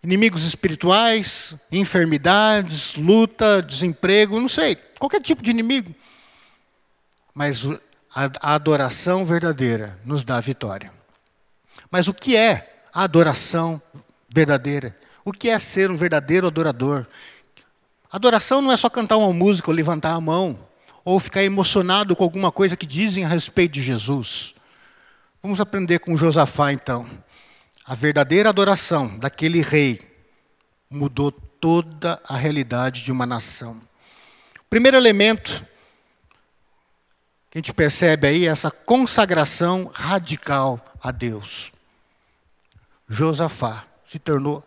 inimigos 0.04 0.44
espirituais, 0.44 1.56
enfermidades, 1.72 2.94
luta, 2.94 3.62
desemprego, 3.62 4.38
não 4.38 4.48
sei, 4.48 4.76
qualquer 4.98 5.22
tipo 5.22 5.42
de 5.42 5.50
inimigo. 5.50 5.94
Mas 7.34 7.66
a 8.14 8.54
adoração 8.54 9.24
verdadeira 9.24 9.98
nos 10.04 10.22
dá 10.22 10.38
vitória. 10.40 10.92
Mas 11.90 12.06
o 12.06 12.12
que 12.12 12.36
é 12.36 12.82
a 12.92 13.02
adoração 13.02 13.80
verdadeira? 14.28 14.96
O 15.24 15.32
que 15.32 15.48
é 15.48 15.58
ser 15.58 15.90
um 15.90 15.96
verdadeiro 15.96 16.46
adorador? 16.46 17.06
Adoração 18.12 18.60
não 18.60 18.70
é 18.70 18.76
só 18.76 18.90
cantar 18.90 19.16
uma 19.16 19.32
música 19.32 19.70
ou 19.70 19.74
levantar 19.74 20.12
a 20.12 20.20
mão, 20.20 20.58
ou 21.02 21.18
ficar 21.18 21.42
emocionado 21.42 22.14
com 22.14 22.22
alguma 22.22 22.52
coisa 22.52 22.76
que 22.76 22.86
dizem 22.86 23.24
a 23.24 23.28
respeito 23.28 23.72
de 23.72 23.82
Jesus. 23.82 24.54
Vamos 25.42 25.60
aprender 25.60 25.98
com 25.98 26.16
Josafá 26.16 26.72
então. 26.72 27.08
A 27.86 27.94
verdadeira 27.94 28.48
adoração 28.48 29.18
daquele 29.18 29.60
rei 29.60 30.00
mudou 30.90 31.30
toda 31.30 32.20
a 32.26 32.36
realidade 32.36 33.02
de 33.02 33.12
uma 33.12 33.26
nação. 33.26 33.76
O 34.60 34.68
primeiro 34.70 34.96
elemento 34.96 35.66
que 37.50 37.58
a 37.58 37.60
gente 37.60 37.72
percebe 37.72 38.26
aí 38.26 38.46
é 38.46 38.50
essa 38.50 38.70
consagração 38.70 39.90
radical 39.92 40.84
a 41.00 41.10
Deus. 41.10 41.70
Josafá 43.08 43.84
se 44.08 44.18
tornou 44.18 44.66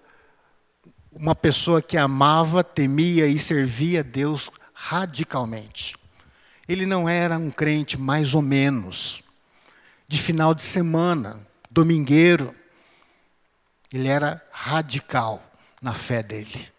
uma 1.11 1.35
pessoa 1.35 1.81
que 1.81 1.97
amava, 1.97 2.63
temia 2.63 3.25
e 3.25 3.39
servia 3.39 4.03
Deus 4.03 4.51
radicalmente. 4.73 5.95
Ele 6.67 6.85
não 6.85 7.09
era 7.09 7.37
um 7.37 7.49
crente 7.49 7.99
mais 7.99 8.35
ou 8.35 8.41
menos, 8.41 9.23
de 10.07 10.21
final 10.21 10.53
de 10.53 10.63
semana, 10.63 11.45
domingueiro. 11.71 12.53
Ele 13.91 14.07
era 14.07 14.45
radical 14.51 15.43
na 15.81 15.93
fé 15.93 16.21
dele. 16.21 16.71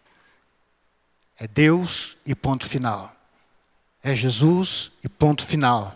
É 1.36 1.46
Deus 1.46 2.16
e 2.26 2.34
ponto 2.34 2.66
final. 2.66 3.14
É 4.02 4.14
Jesus 4.14 4.90
e 5.02 5.08
ponto 5.08 5.46
final. 5.46 5.94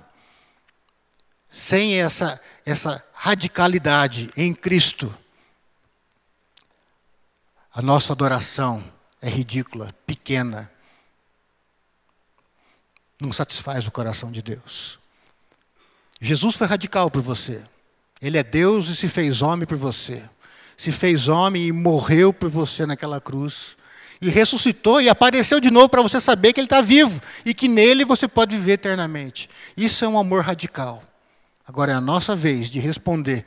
Sem 1.50 2.00
essa, 2.00 2.40
essa 2.64 3.04
radicalidade 3.12 4.30
em 4.36 4.54
Cristo, 4.54 5.14
a 7.74 7.82
nossa 7.82 8.12
adoração 8.12 8.84
é 9.20 9.28
ridícula, 9.28 9.94
pequena. 10.06 10.70
Não 13.20 13.32
satisfaz 13.32 13.86
o 13.86 13.90
coração 13.90 14.32
de 14.32 14.42
Deus. 14.42 14.98
Jesus 16.20 16.56
foi 16.56 16.66
radical 16.66 17.10
por 17.10 17.22
você. 17.22 17.64
Ele 18.20 18.38
é 18.38 18.44
Deus 18.44 18.88
e 18.88 18.96
se 18.96 19.08
fez 19.08 19.42
homem 19.42 19.66
por 19.66 19.76
você. 19.76 20.28
Se 20.76 20.90
fez 20.90 21.28
homem 21.28 21.66
e 21.66 21.72
morreu 21.72 22.32
por 22.32 22.48
você 22.48 22.86
naquela 22.86 23.20
cruz. 23.20 23.76
E 24.20 24.28
ressuscitou 24.28 25.00
e 25.00 25.08
apareceu 25.08 25.58
de 25.58 25.70
novo 25.70 25.88
para 25.88 26.02
você 26.02 26.20
saber 26.20 26.52
que 26.52 26.60
Ele 26.60 26.66
está 26.66 26.80
vivo 26.80 27.20
e 27.44 27.52
que 27.52 27.66
nele 27.66 28.04
você 28.04 28.28
pode 28.28 28.56
viver 28.56 28.72
eternamente. 28.72 29.50
Isso 29.76 30.04
é 30.04 30.08
um 30.08 30.18
amor 30.18 30.44
radical. 30.44 31.02
Agora 31.66 31.92
é 31.92 31.94
a 31.94 32.00
nossa 32.00 32.36
vez 32.36 32.70
de 32.70 32.78
responder 32.78 33.44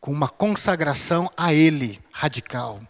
com 0.00 0.10
uma 0.12 0.28
consagração 0.28 1.30
a 1.36 1.54
Ele 1.54 2.00
radical. 2.10 2.80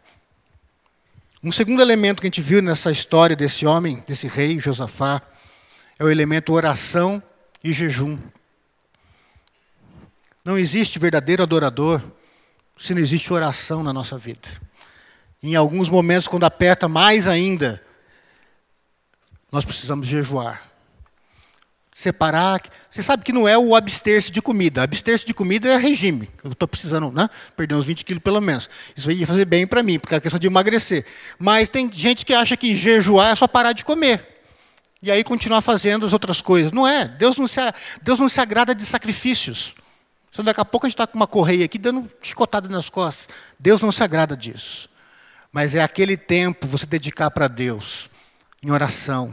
Um 1.43 1.53
segundo 1.53 1.83
elemento 1.83 2.23
que 2.23 2.27
a 2.27 2.31
gente 2.31 2.41
viu 2.41 2.63
nessa 2.63 2.91
história 2.91 3.37
desse 3.37 3.67
homem, 3.67 4.03
desse 4.07 4.27
rei, 4.27 4.59
Josafá, 4.59 5.21
é 5.99 6.03
o 6.03 6.11
elemento 6.11 6.55
oração 6.55 7.23
e 7.63 7.73
jejum. 7.73 8.19
Não 10.43 10.59
existe 10.59 10.99
verdadeiro 10.99 11.43
adorador 11.43 12.03
se 12.79 12.95
não 12.95 13.01
existe 13.01 13.33
oração 13.33 13.83
na 13.83 13.93
nossa 13.93 14.19
vida. 14.19 14.49
Em 15.43 15.55
alguns 15.55 15.89
momentos, 15.89 16.27
quando 16.27 16.45
aperta 16.45 16.89
mais 16.89 17.29
ainda, 17.29 17.83
nós 19.51 19.65
precisamos 19.65 20.07
jejuar 20.07 20.75
separar. 21.95 22.61
Você 22.91 23.03
sabe 23.03 23.23
que 23.23 23.33
não 23.33 23.47
é 23.47 23.57
o 23.57 23.75
abster-se 23.75 24.33
de 24.33 24.43
comida. 24.43 24.83
Abster-se 24.83 25.25
de 25.25 25.33
comida 25.33 25.69
é 25.69 25.77
regime. 25.77 26.29
Eu 26.43 26.51
estou 26.51 26.67
precisando 26.67 27.11
né, 27.13 27.31
perder 27.57 27.77
uns 27.77 27.87
20 27.87 28.05
quilos 28.05 28.23
pelo 28.23 28.41
menos. 28.41 28.69
Isso 28.97 29.11
ia 29.13 29.27
fazer 29.27 29.45
bem 29.45 29.65
para 29.65 29.83
mim, 29.83 30.01
porque 30.01 30.15
é 30.15 30.21
questão 30.21 30.41
de 30.41 30.49
emagrecer. 30.49 31.07
Mas 31.39 31.69
tem 31.69 31.91
gente 31.93 32.27
que 32.27 32.35
acha 32.35 32.57
que 32.57 32.77
jejuar 32.77 33.31
é 33.31 33.37
só 33.37 33.47
parar 33.47 33.73
de 33.73 33.85
comer. 33.85 34.33
E 35.01 35.11
aí 35.11 35.23
continuar 35.23 35.61
fazendo 35.61 36.05
as 36.05 36.13
outras 36.13 36.41
coisas. 36.41 36.73
Não 36.73 36.87
é. 36.87 37.07
Deus 37.07 37.37
não 37.37 37.47
se, 37.47 37.61
Deus 38.03 38.19
não 38.19 38.29
se 38.29 38.41
agrada 38.41 38.75
de 38.75 38.85
sacrifícios. 38.85 39.75
Então, 40.35 40.45
daqui 40.45 40.61
a 40.61 40.65
pouco 40.65 40.85
a 40.85 40.89
gente 40.89 40.95
está 40.95 41.07
com 41.07 41.15
uma 41.15 41.29
correia 41.29 41.65
aqui 41.65 41.79
dando 41.79 42.11
chicotada 42.21 42.69
nas 42.69 42.91
costas. 42.91 43.29
Deus 43.57 43.81
não 43.81 43.93
se 43.93 44.03
agrada 44.03 44.37
disso. 44.37 44.91
Mas 45.53 45.77
é 45.77 45.81
aquele 45.81 46.17
tempo 46.17 46.67
você 46.67 46.87
dedicar 46.87 47.31
para 47.31 47.47
Deus, 47.47 48.11
em 48.61 48.73
oração, 48.73 49.33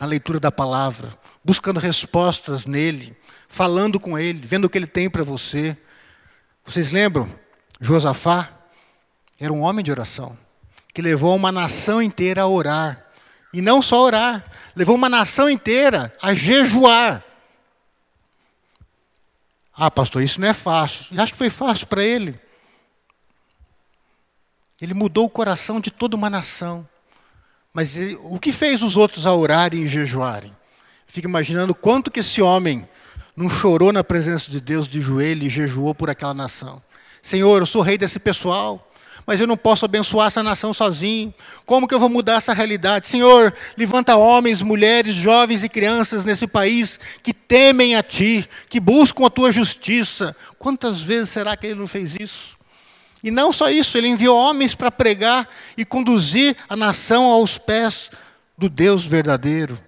na 0.00 0.06
leitura 0.06 0.38
da 0.38 0.52
palavra, 0.52 1.08
buscando 1.44 1.80
respostas 1.80 2.66
nele, 2.66 3.16
falando 3.48 3.98
com 3.98 4.16
ele, 4.16 4.46
vendo 4.46 4.66
o 4.66 4.70
que 4.70 4.78
ele 4.78 4.86
tem 4.86 5.10
para 5.10 5.24
você. 5.24 5.76
Vocês 6.64 6.92
lembram? 6.92 7.28
Josafá 7.80 8.48
era 9.40 9.52
um 9.52 9.62
homem 9.62 9.84
de 9.84 9.90
oração, 9.90 10.38
que 10.94 11.02
levou 11.02 11.34
uma 11.34 11.50
nação 11.50 12.00
inteira 12.00 12.42
a 12.42 12.46
orar. 12.46 13.06
E 13.52 13.60
não 13.60 13.82
só 13.82 14.04
orar, 14.04 14.44
levou 14.76 14.94
uma 14.94 15.08
nação 15.08 15.50
inteira 15.50 16.14
a 16.22 16.32
jejuar. 16.32 17.24
Ah, 19.80 19.92
pastor, 19.92 20.24
isso 20.24 20.40
não 20.40 20.48
é 20.48 20.52
fácil. 20.52 21.06
Acho 21.20 21.32
que 21.32 21.38
foi 21.38 21.48
fácil 21.48 21.86
para 21.86 22.02
ele. 22.02 22.34
Ele 24.82 24.92
mudou 24.92 25.24
o 25.24 25.30
coração 25.30 25.78
de 25.78 25.88
toda 25.88 26.16
uma 26.16 26.28
nação. 26.28 26.86
Mas 27.72 27.96
ele, 27.96 28.18
o 28.24 28.40
que 28.40 28.50
fez 28.50 28.82
os 28.82 28.96
outros 28.96 29.24
a 29.24 29.32
orarem 29.32 29.82
e 29.82 29.88
jejuarem? 29.88 30.56
Fico 31.06 31.28
imaginando 31.28 31.76
quanto 31.76 32.10
que 32.10 32.20
esse 32.20 32.42
homem 32.42 32.88
não 33.36 33.48
chorou 33.48 33.92
na 33.92 34.02
presença 34.02 34.50
de 34.50 34.60
Deus 34.60 34.88
de 34.88 35.00
joelho 35.00 35.44
e 35.44 35.48
jejuou 35.48 35.94
por 35.94 36.10
aquela 36.10 36.34
nação. 36.34 36.82
Senhor, 37.22 37.62
eu 37.62 37.66
sou 37.66 37.80
rei 37.80 37.96
desse 37.96 38.18
pessoal, 38.18 38.87
mas 39.28 39.38
eu 39.38 39.46
não 39.46 39.58
posso 39.58 39.84
abençoar 39.84 40.28
essa 40.28 40.42
nação 40.42 40.72
sozinho. 40.72 41.34
Como 41.66 41.86
que 41.86 41.94
eu 41.94 42.00
vou 42.00 42.08
mudar 42.08 42.36
essa 42.36 42.54
realidade? 42.54 43.08
Senhor, 43.08 43.52
levanta 43.76 44.16
homens, 44.16 44.62
mulheres, 44.62 45.14
jovens 45.14 45.62
e 45.62 45.68
crianças 45.68 46.24
nesse 46.24 46.46
país 46.46 46.98
que 47.22 47.34
temem 47.34 47.94
a 47.94 48.02
Ti, 48.02 48.48
que 48.70 48.80
buscam 48.80 49.26
a 49.26 49.30
Tua 49.30 49.52
justiça. 49.52 50.34
Quantas 50.58 51.02
vezes 51.02 51.28
será 51.28 51.54
que 51.58 51.66
Ele 51.66 51.78
não 51.78 51.86
fez 51.86 52.16
isso? 52.18 52.56
E 53.22 53.30
não 53.30 53.52
só 53.52 53.68
isso, 53.68 53.98
Ele 53.98 54.08
enviou 54.08 54.34
homens 54.34 54.74
para 54.74 54.90
pregar 54.90 55.46
e 55.76 55.84
conduzir 55.84 56.56
a 56.66 56.74
nação 56.74 57.24
aos 57.24 57.58
pés 57.58 58.10
do 58.56 58.66
Deus 58.66 59.04
verdadeiro. 59.04 59.78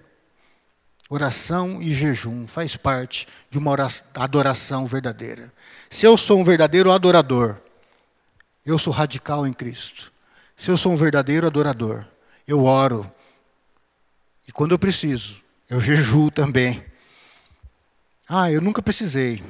Oração 1.09 1.81
e 1.81 1.95
jejum 1.95 2.45
faz 2.45 2.75
parte 2.75 3.27
de 3.49 3.57
uma 3.57 3.71
oração, 3.71 4.05
adoração 4.13 4.85
verdadeira. 4.85 5.51
Se 5.89 6.05
eu 6.05 6.15
sou 6.15 6.39
um 6.39 6.43
verdadeiro 6.43 6.91
adorador, 6.91 7.57
eu 8.65 8.77
sou 8.77 8.93
radical 8.93 9.45
em 9.45 9.53
Cristo. 9.53 10.11
Se 10.55 10.69
eu 10.69 10.77
sou 10.77 10.91
um 10.91 10.97
verdadeiro 10.97 11.47
adorador, 11.47 12.05
eu 12.47 12.63
oro. 12.63 13.11
E 14.47 14.51
quando 14.51 14.71
eu 14.71 14.79
preciso, 14.79 15.41
eu 15.69 15.79
jejuo 15.79 16.29
também. 16.29 16.83
Ah, 18.27 18.51
eu 18.51 18.61
nunca 18.61 18.81
precisei. 18.81 19.43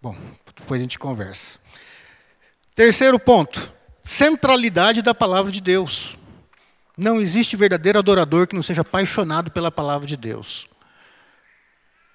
Bom, 0.00 0.16
depois 0.56 0.80
a 0.80 0.82
gente 0.82 0.98
conversa. 0.98 1.58
Terceiro 2.74 3.18
ponto: 3.18 3.72
centralidade 4.02 5.02
da 5.02 5.14
palavra 5.14 5.50
de 5.50 5.60
Deus. 5.60 6.16
Não 6.96 7.20
existe 7.20 7.56
verdadeiro 7.56 7.98
adorador 7.98 8.46
que 8.46 8.54
não 8.54 8.62
seja 8.62 8.82
apaixonado 8.82 9.50
pela 9.50 9.70
palavra 9.70 10.06
de 10.06 10.16
Deus. 10.16 10.68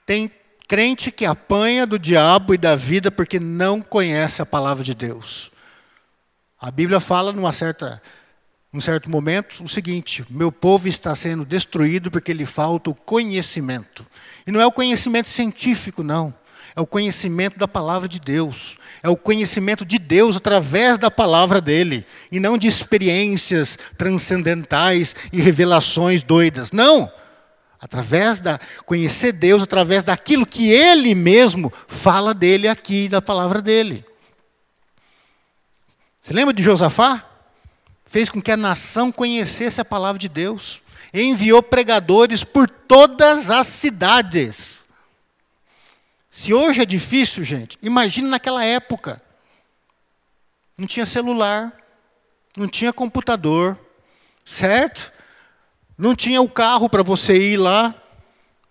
Tem 0.06 0.32
crente 0.68 1.12
que 1.12 1.26
apanha 1.26 1.86
do 1.86 2.00
diabo 2.00 2.54
e 2.54 2.58
da 2.58 2.76
vida 2.76 3.12
porque 3.12 3.40
não 3.40 3.82
conhece 3.82 4.42
a 4.42 4.46
palavra 4.46 4.84
de 4.84 4.94
Deus. 4.94 5.52
A 6.60 6.72
Bíblia 6.72 7.00
fala 7.00 7.32
numa 7.32 7.54
certa 7.54 8.02
certo 8.82 9.10
momento 9.10 9.64
o 9.64 9.70
seguinte: 9.70 10.26
meu 10.30 10.52
povo 10.52 10.88
está 10.88 11.16
sendo 11.16 11.46
destruído 11.46 12.12
porque 12.12 12.34
lhe 12.34 12.46
falta 12.46 12.90
o 12.90 12.96
conhecimento. 12.96 14.06
E 14.46 14.52
não 14.52 14.60
é 14.60 14.66
o 14.66 14.72
conhecimento 14.72 15.30
científico, 15.30 16.04
não 16.04 16.34
é 16.76 16.82
o 16.82 16.86
conhecimento 16.86 17.58
da 17.58 17.68
palavra 17.68 18.08
de 18.08 18.20
Deus. 18.20 18.78
É 19.02 19.08
o 19.08 19.16
conhecimento 19.16 19.86
de 19.86 19.98
Deus 19.98 20.36
através 20.36 20.98
da 20.98 21.10
palavra 21.10 21.62
dele. 21.62 22.06
E 22.30 22.40
não 22.40 22.58
de 22.58 22.68
experiências 22.68 23.78
transcendentais 23.98 25.16
e 25.32 25.42
revelações 25.42 26.22
doidas. 26.22 26.72
Não! 26.72 27.10
Através 27.86 28.40
da. 28.40 28.60
Conhecer 28.86 29.32
Deus 29.32 29.62
através 29.62 30.04
daquilo 30.04 30.46
que 30.46 30.72
ele 30.72 31.14
mesmo 31.14 31.72
fala 31.88 32.34
dele 32.34 32.68
aqui, 32.68 33.08
da 33.08 33.22
palavra 33.22 33.62
dele. 33.62 34.04
Você 36.20 36.34
lembra 36.34 36.54
de 36.54 36.64
Josafá? 36.64 37.24
Fez 38.04 38.30
com 38.30 38.42
que 38.42 38.52
a 38.52 38.58
nação 38.58 39.12
conhecesse 39.12 39.80
a 39.80 39.86
palavra 39.86 40.18
de 40.18 40.28
Deus. 40.28 40.82
Enviou 41.14 41.62
pregadores 41.62 42.44
por 42.44 42.68
todas 42.68 43.50
as 43.50 43.68
cidades 43.68 44.86
se 46.36 46.54
hoje 46.54 46.82
é 46.82 46.86
difícil, 46.86 47.46
gente, 47.46 47.80
imagine 47.82 48.28
naquela 48.28 48.64
época. 48.64 49.22
Não 50.78 50.86
tinha 50.86 51.06
celular, 51.06 51.72
não 52.58 52.68
tinha 52.68 52.92
computador, 52.92 53.80
certo? 54.44 55.14
Não 55.98 56.16
tinha 56.16 56.42
o 56.42 56.50
carro 56.50 56.90
para 56.90 57.04
você 57.04 57.38
ir 57.38 57.58
lá, 57.58 57.94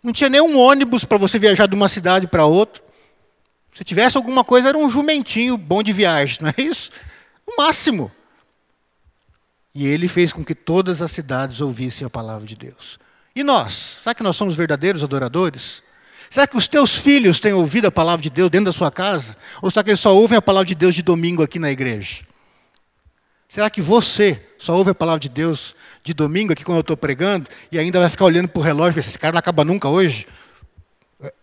não 0.03 0.13
tinha 0.13 0.29
nem 0.29 0.41
um 0.41 0.59
ônibus 0.59 1.05
para 1.05 1.17
você 1.17 1.39
viajar 1.39 1.67
de 1.67 1.75
uma 1.75 1.89
cidade 1.89 2.27
para 2.27 2.45
outra. 2.45 2.83
Se 3.75 3.83
tivesse 3.83 4.17
alguma 4.17 4.45
coisa, 4.45 4.69
era 4.69 4.79
um 4.79 4.91
jumentinho 4.91 5.57
bom 5.57 5.83
de 5.83 5.93
viagem, 5.93 6.39
não 6.43 6.51
é 6.51 6.63
isso? 6.63 6.91
O 7.47 7.57
máximo. 7.57 8.13
E 9.75 9.87
ele 9.87 10.07
fez 10.07 10.33
com 10.33 10.45
que 10.45 10.55
todas 10.55 11.03
as 11.03 11.11
cidades 11.11 11.61
ouvissem 11.61 12.07
a 12.07 12.11
palavra 12.11 12.47
de 12.47 12.55
Deus. 12.55 12.99
E 13.35 13.43
nós? 13.43 14.01
Será 14.03 14.15
que 14.15 14.23
nós 14.23 14.37
somos 14.37 14.55
verdadeiros 14.55 15.03
adoradores? 15.03 15.83
Será 16.31 16.47
que 16.47 16.57
os 16.57 16.69
teus 16.69 16.95
filhos 16.95 17.41
têm 17.41 17.53
ouvido 17.53 17.87
a 17.87 17.91
palavra 17.91 18.23
de 18.23 18.31
Deus 18.31 18.51
dentro 18.51 18.67
da 18.67 18.73
sua 18.73 18.91
casa? 18.91 19.37
Ou 19.61 19.71
será 19.71 19.83
que 19.83 19.91
eles 19.91 20.01
só 20.01 20.15
ouvem 20.15 20.39
a 20.39 20.43
palavra 20.43 20.67
de 20.67 20.75
Deus 20.75 20.95
de 20.95 21.03
domingo 21.03 21.43
aqui 21.43 21.59
na 21.59 21.71
igreja? 21.71 22.23
Será 23.49 23.69
que 23.69 23.81
você 23.81 24.35
só 24.65 24.75
ouve 24.75 24.93
a 24.93 24.95
palavra 24.95 25.21
de 25.21 25.29
Deus 25.29 25.77
de 26.03 26.15
domingo 26.15 26.51
aqui 26.51 26.65
quando 26.65 26.79
eu 26.79 26.81
estou 26.81 26.97
pregando 26.97 27.47
e 27.71 27.79
ainda 27.79 28.01
vai 28.01 28.09
ficar 28.09 28.25
olhando 28.25 28.49
para 28.49 28.61
o 28.61 28.63
relógio 28.63 28.99
esse 28.99 29.19
cara 29.19 29.33
não 29.35 29.39
acaba 29.39 29.63
nunca 29.63 29.91
hoje? 29.91 30.27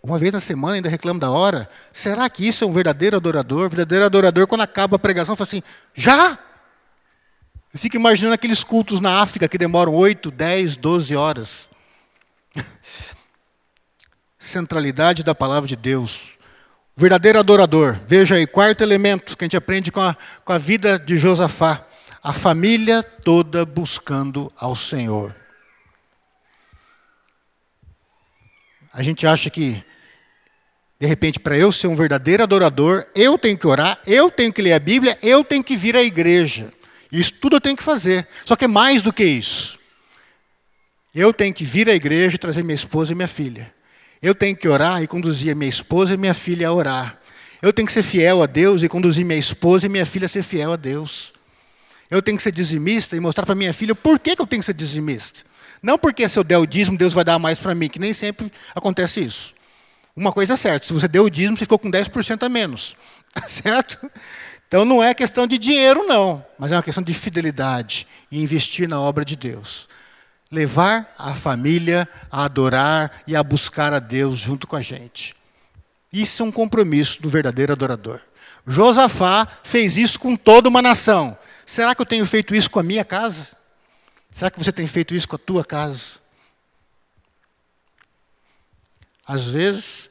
Uma 0.01 0.17
vez 0.17 0.33
na 0.33 0.39
semana 0.39 0.73
ainda 0.75 0.89
reclama 0.89 1.19
da 1.19 1.29
hora. 1.29 1.69
Será 1.93 2.27
que 2.27 2.47
isso 2.47 2.63
é 2.63 2.67
um 2.67 2.73
verdadeiro 2.73 3.17
adorador? 3.17 3.69
Verdadeiro 3.69 4.05
adorador, 4.05 4.47
quando 4.47 4.61
acaba 4.61 4.95
a 4.95 4.99
pregação, 4.99 5.35
fala 5.35 5.47
assim: 5.47 5.61
já? 5.93 6.31
Eu 7.71 7.79
fico 7.79 7.95
imaginando 7.95 8.33
aqueles 8.33 8.63
cultos 8.63 8.99
na 8.99 9.21
África 9.21 9.47
que 9.47 9.57
demoram 9.57 9.93
8, 9.93 10.31
10, 10.31 10.75
12 10.77 11.15
horas. 11.15 11.69
Centralidade 14.39 15.23
da 15.23 15.35
palavra 15.35 15.67
de 15.67 15.75
Deus. 15.75 16.29
O 16.97 17.01
verdadeiro 17.01 17.37
adorador. 17.37 17.99
Veja 18.07 18.33
aí, 18.33 18.47
quarto 18.47 18.81
elemento 18.81 19.37
que 19.37 19.43
a 19.43 19.45
gente 19.45 19.57
aprende 19.57 19.91
com 19.91 20.01
a, 20.01 20.17
com 20.43 20.53
a 20.53 20.57
vida 20.57 20.97
de 20.97 21.19
Josafá. 21.19 21.85
A 22.23 22.31
família 22.31 23.01
toda 23.01 23.65
buscando 23.65 24.51
ao 24.55 24.75
Senhor. 24.75 25.35
A 28.93 29.01
gente 29.01 29.25
acha 29.25 29.49
que, 29.49 29.83
de 30.99 31.07
repente, 31.07 31.39
para 31.39 31.57
eu 31.57 31.71
ser 31.71 31.87
um 31.87 31.95
verdadeiro 31.95 32.43
adorador, 32.43 33.07
eu 33.15 33.37
tenho 33.37 33.57
que 33.57 33.65
orar, 33.65 33.99
eu 34.05 34.29
tenho 34.29 34.53
que 34.53 34.61
ler 34.61 34.73
a 34.73 34.79
Bíblia, 34.79 35.17
eu 35.23 35.43
tenho 35.43 35.63
que 35.63 35.75
vir 35.75 35.95
à 35.95 36.03
igreja. 36.03 36.71
Isso 37.11 37.33
tudo 37.33 37.55
eu 37.55 37.61
tenho 37.61 37.75
que 37.75 37.83
fazer. 37.83 38.27
Só 38.45 38.55
que 38.55 38.65
é 38.65 38.67
mais 38.67 39.01
do 39.01 39.11
que 39.11 39.23
isso. 39.23 39.79
Eu 41.13 41.33
tenho 41.33 41.53
que 41.53 41.65
vir 41.65 41.89
à 41.89 41.93
igreja 41.93 42.35
e 42.35 42.39
trazer 42.39 42.63
minha 42.63 42.75
esposa 42.75 43.11
e 43.11 43.15
minha 43.15 43.27
filha. 43.27 43.73
Eu 44.21 44.35
tenho 44.35 44.55
que 44.55 44.67
orar 44.67 45.01
e 45.01 45.07
conduzir 45.07 45.55
minha 45.55 45.69
esposa 45.69 46.13
e 46.13 46.17
minha 46.17 46.33
filha 46.33 46.67
a 46.67 46.73
orar. 46.73 47.19
Eu 47.61 47.73
tenho 47.73 47.85
que 47.85 47.91
ser 47.91 48.03
fiel 48.03 48.43
a 48.43 48.45
Deus 48.45 48.83
e 48.83 48.87
conduzir 48.87 49.25
minha 49.25 49.39
esposa 49.39 49.87
e 49.87 49.89
minha 49.89 50.05
filha 50.05 50.25
a 50.25 50.29
ser 50.29 50.43
fiel 50.43 50.73
a 50.73 50.75
Deus. 50.75 51.33
Eu 52.11 52.21
tenho 52.21 52.35
que 52.35 52.43
ser 52.43 52.51
dizimista 52.51 53.15
e 53.15 53.19
mostrar 53.21 53.45
para 53.45 53.55
minha 53.55 53.71
filha 53.71 53.95
por 53.95 54.19
que, 54.19 54.35
que 54.35 54.41
eu 54.41 54.45
tenho 54.45 54.61
que 54.61 54.65
ser 54.65 54.73
dizimista. 54.73 55.43
Não 55.81 55.97
porque 55.97 56.27
se 56.27 56.37
eu 56.37 56.43
der 56.43 56.57
o 56.57 56.65
dízimo, 56.65 56.97
Deus 56.97 57.13
vai 57.13 57.23
dar 57.23 57.39
mais 57.39 57.57
para 57.57 57.73
mim, 57.73 57.87
que 57.87 57.97
nem 57.97 58.13
sempre 58.13 58.51
acontece 58.75 59.21
isso. 59.21 59.53
Uma 60.13 60.33
coisa 60.33 60.53
é 60.53 60.57
certa, 60.57 60.85
se 60.85 60.93
você 60.93 61.07
deu 61.07 61.23
o 61.23 61.29
dízimo, 61.29 61.57
você 61.57 61.63
ficou 61.63 61.79
com 61.79 61.89
10% 61.89 62.43
a 62.43 62.49
menos. 62.49 62.97
Certo? 63.47 64.11
Então 64.67 64.83
não 64.85 65.01
é 65.01 65.13
questão 65.13 65.47
de 65.47 65.57
dinheiro, 65.57 66.05
não, 66.05 66.45
mas 66.59 66.71
é 66.71 66.75
uma 66.75 66.83
questão 66.83 67.03
de 67.03 67.13
fidelidade 67.13 68.07
e 68.31 68.41
investir 68.41 68.87
na 68.87 68.99
obra 68.99 69.25
de 69.25 69.35
Deus. 69.35 69.89
Levar 70.51 71.13
a 71.17 71.33
família 71.33 72.07
a 72.29 72.45
adorar 72.45 73.23
e 73.25 73.35
a 73.35 73.43
buscar 73.43 73.93
a 73.93 73.99
Deus 73.99 74.37
junto 74.37 74.67
com 74.67 74.75
a 74.75 74.81
gente. 74.81 75.33
Isso 76.11 76.43
é 76.43 76.45
um 76.45 76.51
compromisso 76.51 77.21
do 77.21 77.29
verdadeiro 77.29 77.71
adorador. 77.71 78.19
Josafá 78.67 79.47
fez 79.63 79.97
isso 79.97 80.19
com 80.19 80.35
toda 80.35 80.69
uma 80.69 80.81
nação. 80.81 81.37
Será 81.71 81.95
que 81.95 82.01
eu 82.01 82.05
tenho 82.05 82.25
feito 82.25 82.53
isso 82.53 82.69
com 82.69 82.81
a 82.81 82.83
minha 82.83 83.05
casa? 83.05 83.47
Será 84.29 84.51
que 84.51 84.59
você 84.59 84.73
tem 84.73 84.85
feito 84.85 85.15
isso 85.15 85.25
com 85.25 85.37
a 85.37 85.39
tua 85.39 85.63
casa? 85.63 86.15
Às 89.25 89.47
vezes, 89.47 90.09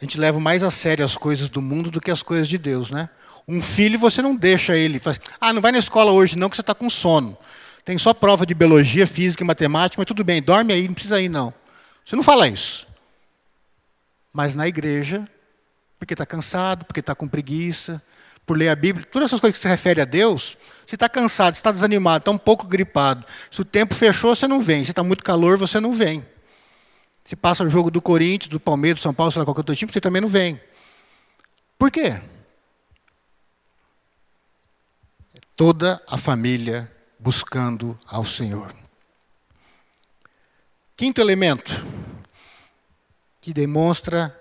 a 0.00 0.02
gente 0.02 0.18
leva 0.18 0.40
mais 0.40 0.62
a 0.62 0.70
sério 0.70 1.04
as 1.04 1.18
coisas 1.18 1.50
do 1.50 1.60
mundo 1.60 1.90
do 1.90 2.00
que 2.00 2.10
as 2.10 2.22
coisas 2.22 2.48
de 2.48 2.56
Deus, 2.56 2.88
né? 2.88 3.10
Um 3.46 3.60
filho, 3.60 3.98
você 3.98 4.22
não 4.22 4.34
deixa 4.34 4.74
ele. 4.74 4.98
Faz, 4.98 5.20
ah, 5.38 5.52
não 5.52 5.60
vai 5.60 5.70
na 5.70 5.78
escola 5.78 6.10
hoje 6.12 6.38
não, 6.38 6.48
que 6.48 6.56
você 6.56 6.62
está 6.62 6.74
com 6.74 6.88
sono. 6.88 7.36
Tem 7.84 7.98
só 7.98 8.14
prova 8.14 8.46
de 8.46 8.54
biologia, 8.54 9.06
física 9.06 9.44
e 9.44 9.46
matemática, 9.46 10.00
mas 10.00 10.06
tudo 10.06 10.24
bem, 10.24 10.40
dorme 10.40 10.72
aí, 10.72 10.86
não 10.86 10.94
precisa 10.94 11.20
ir 11.20 11.28
não. 11.28 11.52
Você 12.06 12.16
não 12.16 12.22
fala 12.22 12.48
isso. 12.48 12.88
Mas 14.32 14.54
na 14.54 14.66
igreja, 14.66 15.28
porque 15.98 16.14
está 16.14 16.24
cansado, 16.24 16.86
porque 16.86 17.00
está 17.00 17.14
com 17.14 17.28
preguiça, 17.28 18.02
por 18.46 18.56
ler 18.56 18.68
a 18.68 18.76
Bíblia, 18.76 19.06
todas 19.10 19.30
essas 19.30 19.40
coisas 19.40 19.58
que 19.58 19.62
se 19.62 19.68
refere 19.68 20.00
a 20.00 20.04
Deus, 20.04 20.56
se 20.86 20.96
está 20.96 21.08
cansado, 21.08 21.54
está 21.54 21.72
desanimado, 21.72 22.22
está 22.22 22.30
um 22.30 22.38
pouco 22.38 22.66
gripado, 22.66 23.26
se 23.50 23.60
o 23.60 23.64
tempo 23.64 23.94
fechou, 23.94 24.34
você 24.34 24.46
não 24.46 24.60
vem. 24.60 24.84
Se 24.84 24.90
está 24.90 25.02
muito 25.02 25.24
calor, 25.24 25.56
você 25.56 25.80
não 25.80 25.94
vem. 25.94 26.24
Se 27.24 27.34
passa 27.34 27.64
o 27.64 27.70
jogo 27.70 27.90
do 27.90 28.02
Corinthians, 28.02 28.50
do 28.50 28.60
Palmeiras, 28.60 29.00
do 29.00 29.02
São 29.02 29.14
Paulo, 29.14 29.32
sei 29.32 29.40
lá 29.40 29.46
qualquer 29.46 29.60
outro 29.60 29.74
time, 29.74 29.90
você 29.90 30.00
também 30.00 30.20
não 30.20 30.28
vem. 30.28 30.60
Por 31.78 31.90
quê? 31.90 32.20
toda 35.56 36.02
a 36.08 36.18
família 36.18 36.90
buscando 37.18 37.98
ao 38.06 38.24
Senhor. 38.24 38.74
Quinto 40.96 41.20
elemento, 41.20 41.86
que 43.40 43.52
demonstra 43.52 44.38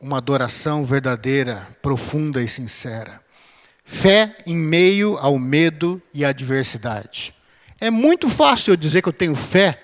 uma 0.00 0.18
adoração 0.18 0.84
verdadeira, 0.84 1.76
profunda 1.80 2.42
e 2.42 2.48
sincera. 2.48 3.21
Fé 3.84 4.36
em 4.46 4.56
meio 4.56 5.16
ao 5.18 5.38
medo 5.38 6.00
e 6.14 6.24
à 6.24 6.28
adversidade. 6.28 7.34
É 7.80 7.90
muito 7.90 8.28
fácil 8.28 8.72
eu 8.72 8.76
dizer 8.76 9.02
que 9.02 9.08
eu 9.08 9.12
tenho 9.12 9.34
fé 9.34 9.82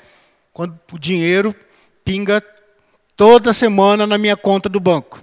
quando 0.53 0.79
o 0.93 0.99
dinheiro 0.99 1.55
pinga 2.05 2.43
toda 3.17 3.53
semana 3.53 4.07
na 4.07 4.17
minha 4.17 4.37
conta 4.37 4.69
do 4.69 4.79
banco. 4.79 5.23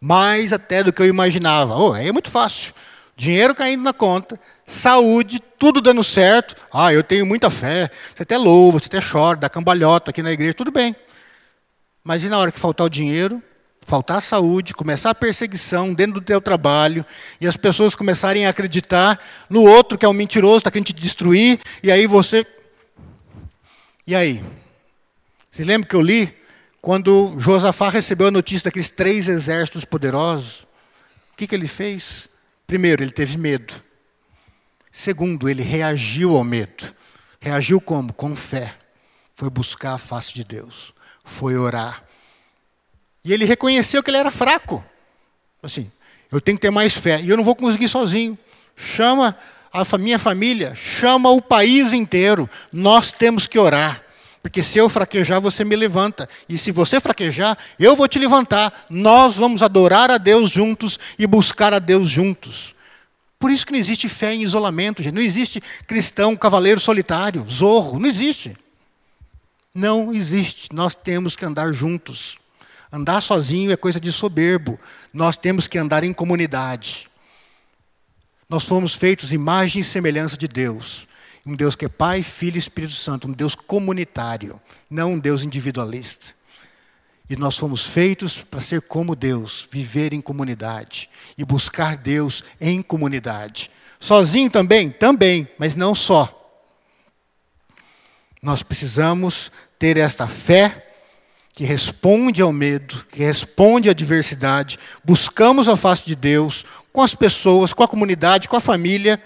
Mais 0.00 0.52
até 0.52 0.82
do 0.82 0.92
que 0.92 1.00
eu 1.02 1.06
imaginava. 1.06 1.76
Oh, 1.76 1.96
é 1.96 2.12
muito 2.12 2.30
fácil. 2.30 2.74
Dinheiro 3.16 3.54
caindo 3.54 3.82
na 3.82 3.92
conta, 3.92 4.40
saúde, 4.66 5.40
tudo 5.58 5.80
dando 5.80 6.02
certo. 6.02 6.56
Ah, 6.72 6.92
eu 6.92 7.02
tenho 7.02 7.26
muita 7.26 7.50
fé. 7.50 7.90
Você 8.14 8.22
até 8.22 8.38
louva, 8.38 8.78
você 8.78 8.86
até 8.86 9.00
chora, 9.00 9.36
dá 9.36 9.48
cambalhota 9.50 10.10
aqui 10.10 10.22
na 10.22 10.32
igreja, 10.32 10.54
tudo 10.54 10.70
bem. 10.70 10.96
Mas 12.02 12.24
e 12.24 12.28
na 12.28 12.38
hora 12.38 12.50
que 12.50 12.58
faltar 12.58 12.86
o 12.86 12.90
dinheiro, 12.90 13.42
faltar 13.86 14.22
saúde, 14.22 14.74
começar 14.74 15.10
a 15.10 15.14
perseguição 15.14 15.92
dentro 15.92 16.14
do 16.14 16.20
teu 16.20 16.40
trabalho, 16.40 17.04
e 17.40 17.46
as 17.46 17.56
pessoas 17.56 17.94
começarem 17.94 18.46
a 18.46 18.50
acreditar 18.50 19.18
no 19.48 19.64
outro 19.64 19.98
que 19.98 20.04
é 20.04 20.08
um 20.08 20.12
mentiroso, 20.12 20.58
está 20.58 20.70
querendo 20.70 20.86
te 20.86 20.92
destruir, 20.92 21.60
e 21.82 21.90
aí 21.90 22.06
você. 22.06 22.46
E 24.06 24.14
aí? 24.14 24.42
Você 25.50 25.64
lembra 25.64 25.88
que 25.88 25.96
eu 25.96 26.02
li? 26.02 26.34
Quando 26.80 27.34
Josafá 27.38 27.90
recebeu 27.90 28.28
a 28.28 28.30
notícia 28.30 28.64
daqueles 28.64 28.90
três 28.90 29.28
exércitos 29.28 29.84
poderosos, 29.84 30.66
o 31.32 31.36
que, 31.36 31.46
que 31.46 31.54
ele 31.54 31.68
fez? 31.68 32.28
Primeiro, 32.66 33.02
ele 33.02 33.10
teve 33.10 33.36
medo. 33.36 33.74
Segundo, 34.92 35.48
ele 35.48 35.62
reagiu 35.62 36.36
ao 36.36 36.44
medo. 36.44 36.94
Reagiu 37.40 37.80
como? 37.80 38.12
Com 38.12 38.34
fé. 38.34 38.76
Foi 39.34 39.50
buscar 39.50 39.94
a 39.94 39.98
face 39.98 40.34
de 40.34 40.44
Deus. 40.44 40.94
Foi 41.24 41.56
orar. 41.56 42.04
E 43.24 43.32
ele 43.32 43.44
reconheceu 43.44 44.02
que 44.02 44.10
ele 44.10 44.16
era 44.16 44.30
fraco. 44.30 44.84
Assim, 45.62 45.90
eu 46.32 46.40
tenho 46.40 46.56
que 46.56 46.62
ter 46.62 46.70
mais 46.70 46.94
fé. 46.94 47.20
E 47.20 47.28
eu 47.28 47.36
não 47.36 47.44
vou 47.44 47.54
conseguir 47.54 47.88
sozinho. 47.88 48.38
Chama 48.76 49.36
a 49.72 49.98
minha 49.98 50.18
família, 50.18 50.74
chama 50.74 51.30
o 51.30 51.40
país 51.40 51.92
inteiro. 51.92 52.48
Nós 52.72 53.12
temos 53.12 53.46
que 53.46 53.58
orar. 53.58 54.02
Porque 54.42 54.62
se 54.62 54.78
eu 54.78 54.88
fraquejar, 54.88 55.40
você 55.40 55.64
me 55.64 55.76
levanta. 55.76 56.28
E 56.48 56.56
se 56.56 56.72
você 56.72 56.98
fraquejar, 56.98 57.58
eu 57.78 57.94
vou 57.94 58.08
te 58.08 58.18
levantar. 58.18 58.86
Nós 58.88 59.36
vamos 59.36 59.62
adorar 59.62 60.10
a 60.10 60.16
Deus 60.16 60.50
juntos 60.50 60.98
e 61.18 61.26
buscar 61.26 61.74
a 61.74 61.78
Deus 61.78 62.08
juntos. 62.08 62.74
Por 63.38 63.50
isso 63.50 63.66
que 63.66 63.72
não 63.72 63.78
existe 63.78 64.08
fé 64.08 64.32
em 64.34 64.42
isolamento, 64.42 65.02
gente. 65.02 65.14
Não 65.14 65.22
existe 65.22 65.62
cristão, 65.86 66.34
cavaleiro 66.36 66.80
solitário, 66.80 67.44
zorro. 67.48 67.98
Não 67.98 68.08
existe. 68.08 68.56
Não 69.74 70.14
existe. 70.14 70.68
Nós 70.72 70.94
temos 70.94 71.36
que 71.36 71.44
andar 71.44 71.70
juntos. 71.72 72.39
Andar 72.92 73.20
sozinho 73.20 73.70
é 73.70 73.76
coisa 73.76 74.00
de 74.00 74.10
soberbo. 74.10 74.78
Nós 75.12 75.36
temos 75.36 75.68
que 75.68 75.78
andar 75.78 76.02
em 76.02 76.12
comunidade. 76.12 77.08
Nós 78.48 78.64
fomos 78.64 78.94
feitos 78.94 79.32
imagem 79.32 79.80
e 79.80 79.84
semelhança 79.84 80.36
de 80.36 80.48
Deus. 80.48 81.06
Um 81.46 81.54
Deus 81.54 81.76
que 81.76 81.84
é 81.84 81.88
Pai, 81.88 82.22
Filho 82.22 82.56
e 82.56 82.58
Espírito 82.58 82.94
Santo. 82.94 83.28
Um 83.28 83.32
Deus 83.32 83.54
comunitário, 83.54 84.60
não 84.90 85.12
um 85.12 85.18
Deus 85.18 85.44
individualista. 85.44 86.34
E 87.28 87.36
nós 87.36 87.56
fomos 87.56 87.86
feitos 87.86 88.42
para 88.42 88.60
ser 88.60 88.82
como 88.82 89.14
Deus, 89.14 89.68
viver 89.70 90.12
em 90.12 90.20
comunidade 90.20 91.08
e 91.38 91.44
buscar 91.44 91.96
Deus 91.96 92.42
em 92.60 92.82
comunidade. 92.82 93.70
Sozinho 94.00 94.50
também? 94.50 94.90
Também, 94.90 95.48
mas 95.56 95.76
não 95.76 95.94
só. 95.94 96.36
Nós 98.42 98.64
precisamos 98.64 99.52
ter 99.78 99.96
esta 99.96 100.26
fé 100.26 100.89
que 101.60 101.64
responde 101.66 102.40
ao 102.40 102.54
medo, 102.54 103.04
que 103.12 103.22
responde 103.22 103.90
à 103.90 103.92
adversidade. 103.92 104.78
Buscamos 105.04 105.68
a 105.68 105.76
face 105.76 106.06
de 106.06 106.16
Deus 106.16 106.64
com 106.90 107.02
as 107.02 107.14
pessoas, 107.14 107.74
com 107.74 107.82
a 107.82 107.86
comunidade, 107.86 108.48
com 108.48 108.56
a 108.56 108.60
família. 108.60 109.22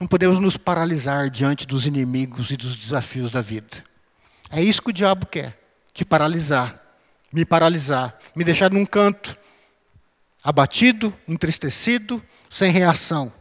Não 0.00 0.08
podemos 0.08 0.40
nos 0.40 0.56
paralisar 0.56 1.30
diante 1.30 1.68
dos 1.68 1.86
inimigos 1.86 2.50
e 2.50 2.56
dos 2.56 2.74
desafios 2.74 3.30
da 3.30 3.40
vida. 3.40 3.84
É 4.50 4.60
isso 4.60 4.82
que 4.82 4.90
o 4.90 4.92
diabo 4.92 5.24
quer 5.26 5.56
te 5.92 6.04
paralisar, 6.04 6.82
me 7.32 7.44
paralisar, 7.44 8.18
me 8.34 8.42
deixar 8.42 8.72
num 8.72 8.84
canto, 8.84 9.38
abatido, 10.42 11.14
entristecido, 11.28 12.20
sem 12.50 12.72
reação. 12.72 13.32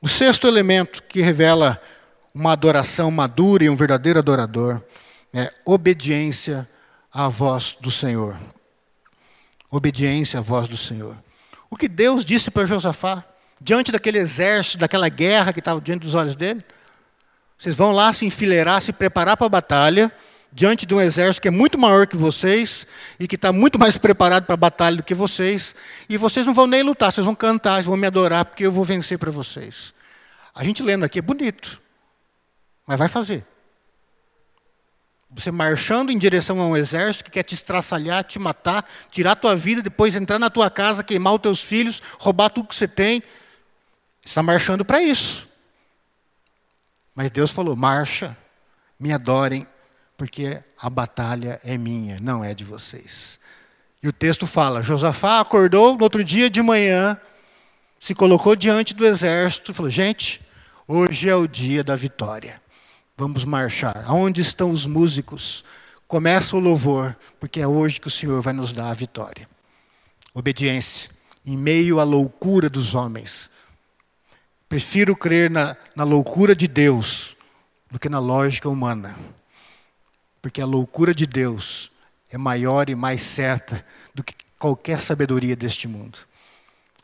O 0.00 0.08
sexto 0.08 0.46
elemento 0.46 1.02
que 1.02 1.20
revela 1.20 1.78
uma 2.34 2.52
adoração 2.52 3.10
madura 3.10 3.64
e 3.64 3.68
um 3.68 3.76
verdadeiro 3.76 4.18
adorador 4.18 4.82
é 5.32 5.52
obediência 5.64 6.68
à 7.12 7.28
voz 7.28 7.76
do 7.80 7.90
Senhor. 7.90 8.38
Obediência 9.70 10.38
à 10.38 10.42
voz 10.42 10.68
do 10.68 10.76
Senhor. 10.76 11.16
O 11.70 11.76
que 11.76 11.88
Deus 11.88 12.24
disse 12.24 12.50
para 12.50 12.66
Josafá, 12.66 13.24
diante 13.60 13.90
daquele 13.90 14.18
exército, 14.18 14.78
daquela 14.78 15.08
guerra 15.08 15.52
que 15.52 15.58
estava 15.60 15.80
diante 15.80 16.02
dos 16.02 16.14
olhos 16.14 16.34
dele? 16.34 16.62
Vocês 17.56 17.74
vão 17.74 17.92
lá 17.92 18.12
se 18.12 18.26
enfileirar, 18.26 18.82
se 18.82 18.92
preparar 18.92 19.36
para 19.36 19.46
a 19.46 19.50
batalha, 19.50 20.12
diante 20.52 20.84
de 20.84 20.94
um 20.94 21.00
exército 21.00 21.40
que 21.40 21.48
é 21.48 21.50
muito 21.50 21.78
maior 21.78 22.06
que 22.06 22.16
vocês 22.16 22.86
e 23.18 23.26
que 23.26 23.36
está 23.36 23.52
muito 23.52 23.78
mais 23.78 23.96
preparado 23.96 24.44
para 24.44 24.54
a 24.54 24.56
batalha 24.56 24.96
do 24.96 25.02
que 25.02 25.14
vocês, 25.14 25.74
e 26.08 26.16
vocês 26.16 26.44
não 26.44 26.52
vão 26.52 26.66
nem 26.66 26.82
lutar, 26.82 27.10
vocês 27.10 27.24
vão 27.24 27.34
cantar, 27.34 27.76
vocês 27.76 27.86
vão 27.86 27.96
me 27.96 28.06
adorar, 28.06 28.44
porque 28.44 28.66
eu 28.66 28.72
vou 28.72 28.84
vencer 28.84 29.18
para 29.18 29.30
vocês. 29.30 29.94
A 30.54 30.62
gente 30.64 30.82
lendo 30.82 31.04
aqui 31.04 31.20
é 31.20 31.22
bonito, 31.22 31.80
mas 32.86 32.98
vai 32.98 33.08
fazer. 33.08 33.46
Você 35.34 35.50
marchando 35.50 36.12
em 36.12 36.18
direção 36.18 36.60
a 36.60 36.66
um 36.66 36.76
exército 36.76 37.24
que 37.24 37.30
quer 37.30 37.42
te 37.42 37.54
estraçalhar, 37.54 38.22
te 38.22 38.38
matar, 38.38 38.88
tirar 39.10 39.34
tua 39.34 39.56
vida, 39.56 39.80
depois 39.80 40.14
entrar 40.14 40.38
na 40.38 40.50
tua 40.50 40.68
casa, 40.68 41.02
queimar 41.02 41.32
os 41.34 41.40
teus 41.40 41.62
filhos, 41.62 42.02
roubar 42.18 42.50
tudo 42.50 42.68
que 42.68 42.76
você 42.76 42.86
tem. 42.86 43.22
Está 44.24 44.42
marchando 44.42 44.84
para 44.84 45.02
isso. 45.02 45.48
Mas 47.14 47.30
Deus 47.30 47.50
falou: 47.50 47.74
marcha, 47.74 48.36
me 49.00 49.12
adorem, 49.12 49.66
porque 50.16 50.62
a 50.78 50.90
batalha 50.90 51.58
é 51.64 51.76
minha, 51.78 52.18
não 52.20 52.44
é 52.44 52.54
de 52.54 52.64
vocês. 52.64 53.40
E 54.02 54.08
o 54.08 54.12
texto 54.12 54.46
fala: 54.46 54.82
Josafá 54.82 55.40
acordou 55.40 55.96
no 55.96 56.04
outro 56.04 56.22
dia 56.22 56.50
de 56.50 56.60
manhã, 56.60 57.18
se 57.98 58.14
colocou 58.14 58.54
diante 58.54 58.94
do 58.94 59.06
exército 59.06 59.70
e 59.70 59.74
falou: 59.74 59.90
gente, 59.90 60.40
hoje 60.86 61.28
é 61.28 61.34
o 61.34 61.46
dia 61.46 61.82
da 61.82 61.96
vitória. 61.96 62.60
Vamos 63.16 63.44
marchar. 63.44 64.04
Aonde 64.06 64.40
estão 64.40 64.70
os 64.70 64.86
músicos? 64.86 65.64
Começa 66.08 66.56
o 66.56 66.60
louvor, 66.60 67.16
porque 67.38 67.60
é 67.60 67.66
hoje 67.66 68.00
que 68.00 68.08
o 68.08 68.10
Senhor 68.10 68.40
vai 68.42 68.52
nos 68.52 68.72
dar 68.72 68.90
a 68.90 68.94
vitória. 68.94 69.48
Obediência, 70.34 71.10
em 71.44 71.56
meio 71.56 72.00
à 72.00 72.04
loucura 72.04 72.68
dos 72.68 72.94
homens. 72.94 73.50
Prefiro 74.68 75.14
crer 75.14 75.50
na, 75.50 75.76
na 75.94 76.04
loucura 76.04 76.56
de 76.56 76.66
Deus 76.66 77.36
do 77.90 77.98
que 77.98 78.08
na 78.08 78.18
lógica 78.18 78.68
humana. 78.68 79.14
Porque 80.40 80.62
a 80.62 80.66
loucura 80.66 81.14
de 81.14 81.26
Deus 81.26 81.92
é 82.30 82.38
maior 82.38 82.88
e 82.88 82.94
mais 82.94 83.20
certa 83.20 83.84
do 84.14 84.24
que 84.24 84.34
qualquer 84.58 85.00
sabedoria 85.00 85.54
deste 85.54 85.86
mundo. 85.86 86.18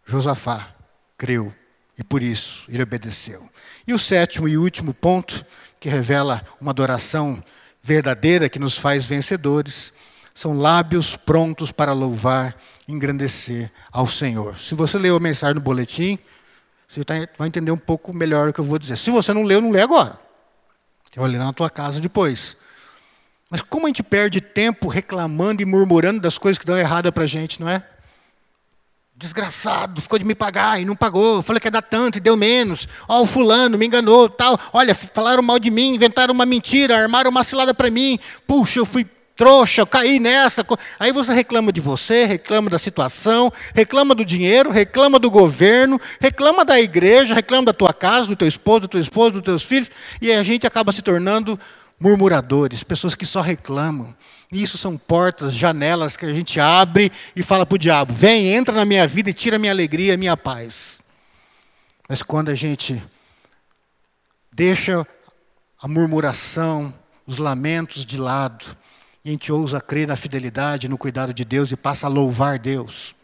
Josafá 0.06 0.74
creu 1.18 1.54
e 1.98 2.04
por 2.04 2.22
isso 2.22 2.64
ele 2.68 2.82
obedeceu. 2.82 3.48
E 3.86 3.92
o 3.92 3.98
sétimo 3.98 4.48
e 4.48 4.56
último 4.56 4.94
ponto 4.94 5.44
que 5.80 5.88
revela 5.88 6.42
uma 6.60 6.70
adoração 6.70 7.42
verdadeira 7.82 8.48
que 8.48 8.58
nos 8.58 8.76
faz 8.76 9.04
vencedores, 9.04 9.92
são 10.34 10.56
lábios 10.56 11.16
prontos 11.16 11.72
para 11.72 11.92
louvar 11.92 12.56
e 12.86 12.92
engrandecer 12.92 13.72
ao 13.90 14.06
Senhor. 14.06 14.56
Se 14.58 14.74
você 14.74 14.98
leu 14.98 15.16
a 15.16 15.20
mensagem 15.20 15.54
no 15.54 15.60
boletim, 15.60 16.18
você 16.86 17.02
tá, 17.02 17.14
vai 17.36 17.48
entender 17.48 17.70
um 17.70 17.78
pouco 17.78 18.12
melhor 18.12 18.48
o 18.48 18.52
que 18.52 18.60
eu 18.60 18.64
vou 18.64 18.78
dizer. 18.78 18.96
Se 18.96 19.10
você 19.10 19.32
não 19.32 19.42
leu, 19.42 19.60
não 19.60 19.70
lê 19.70 19.80
agora. 19.80 20.18
Eu 21.16 21.22
vou 21.22 21.26
ler 21.26 21.38
na 21.38 21.52
tua 21.52 21.68
casa 21.68 22.00
depois. 22.00 22.56
Mas 23.50 23.62
como 23.62 23.86
a 23.86 23.88
gente 23.88 24.02
perde 24.02 24.40
tempo 24.40 24.88
reclamando 24.88 25.62
e 25.62 25.64
murmurando 25.64 26.20
das 26.20 26.38
coisas 26.38 26.58
que 26.58 26.66
dão 26.66 26.78
errada 26.78 27.10
para 27.10 27.24
a 27.24 27.26
gente, 27.26 27.60
não 27.60 27.68
é? 27.68 27.82
Desgraçado, 29.18 30.00
ficou 30.00 30.16
de 30.16 30.24
me 30.24 30.34
pagar 30.34 30.80
e 30.80 30.84
não 30.84 30.94
pagou. 30.94 31.42
Falei 31.42 31.58
que 31.58 31.66
ia 31.66 31.72
dar 31.72 31.82
tanto 31.82 32.18
e 32.18 32.20
deu 32.20 32.36
menos. 32.36 32.86
Ó, 33.08 33.18
oh, 33.18 33.22
o 33.22 33.26
fulano 33.26 33.76
me 33.76 33.84
enganou, 33.84 34.28
tal. 34.28 34.58
Olha, 34.72 34.94
falaram 34.94 35.42
mal 35.42 35.58
de 35.58 35.70
mim, 35.70 35.94
inventaram 35.94 36.32
uma 36.32 36.46
mentira, 36.46 36.96
armaram 36.96 37.28
uma 37.28 37.42
cilada 37.42 37.74
para 37.74 37.90
mim. 37.90 38.18
Puxa, 38.46 38.78
eu 38.78 38.86
fui 38.86 39.04
trouxa, 39.34 39.80
eu 39.80 39.86
caí 39.86 40.20
nessa. 40.20 40.64
Aí 41.00 41.10
você 41.12 41.32
reclama 41.32 41.72
de 41.72 41.80
você, 41.80 42.26
reclama 42.26 42.70
da 42.70 42.78
situação, 42.78 43.52
reclama 43.74 44.14
do 44.14 44.24
dinheiro, 44.24 44.70
reclama 44.70 45.18
do 45.18 45.30
governo, 45.30 46.00
reclama 46.20 46.64
da 46.64 46.80
igreja, 46.80 47.34
reclama 47.34 47.66
da 47.66 47.72
tua 47.72 47.92
casa, 47.92 48.28
do 48.28 48.36
teu 48.36 48.46
esposo, 48.46 48.82
do 48.82 48.88
teu 48.88 49.00
esposo, 49.00 49.32
dos 49.32 49.42
teus 49.42 49.64
filhos, 49.64 49.90
e 50.22 50.30
a 50.32 50.44
gente 50.44 50.64
acaba 50.64 50.92
se 50.92 51.02
tornando 51.02 51.58
murmuradores, 51.98 52.84
pessoas 52.84 53.16
que 53.16 53.26
só 53.26 53.40
reclamam. 53.40 54.14
E 54.50 54.62
isso 54.62 54.78
são 54.78 54.96
portas, 54.96 55.54
janelas 55.54 56.16
que 56.16 56.24
a 56.24 56.32
gente 56.32 56.58
abre 56.58 57.12
e 57.36 57.42
fala 57.42 57.66
para 57.66 57.74
o 57.76 57.78
diabo: 57.78 58.12
vem, 58.12 58.54
entra 58.54 58.74
na 58.74 58.84
minha 58.84 59.06
vida 59.06 59.30
e 59.30 59.34
tira 59.34 59.58
minha 59.58 59.72
alegria, 59.72 60.16
minha 60.16 60.36
paz. 60.36 60.98
Mas 62.08 62.22
quando 62.22 62.48
a 62.48 62.54
gente 62.54 63.02
deixa 64.50 65.06
a 65.80 65.86
murmuração, 65.86 66.92
os 67.26 67.36
lamentos 67.36 68.06
de 68.06 68.16
lado, 68.16 68.64
e 69.22 69.28
a 69.28 69.32
gente 69.32 69.52
ousa 69.52 69.80
crer 69.80 70.08
na 70.08 70.16
fidelidade, 70.16 70.88
no 70.88 70.96
cuidado 70.96 71.34
de 71.34 71.44
Deus 71.44 71.70
e 71.70 71.76
passa 71.76 72.06
a 72.06 72.10
louvar 72.10 72.58
Deus 72.58 73.14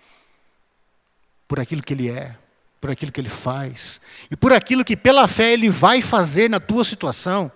por 1.49 1.59
aquilo 1.59 1.83
que 1.83 1.95
Ele 1.95 2.11
é, 2.11 2.37
por 2.81 2.91
aquilo 2.91 3.11
que 3.11 3.21
Ele 3.21 3.31
faz 3.31 4.01
e 4.31 4.37
por 4.37 4.53
aquilo 4.53 4.85
que 4.85 4.97
pela 4.97 5.27
fé 5.27 5.55
Ele 5.55 5.71
vai 5.71 6.03
fazer 6.03 6.51
na 6.51 6.61
tua 6.61 6.85
situação. 6.85 7.51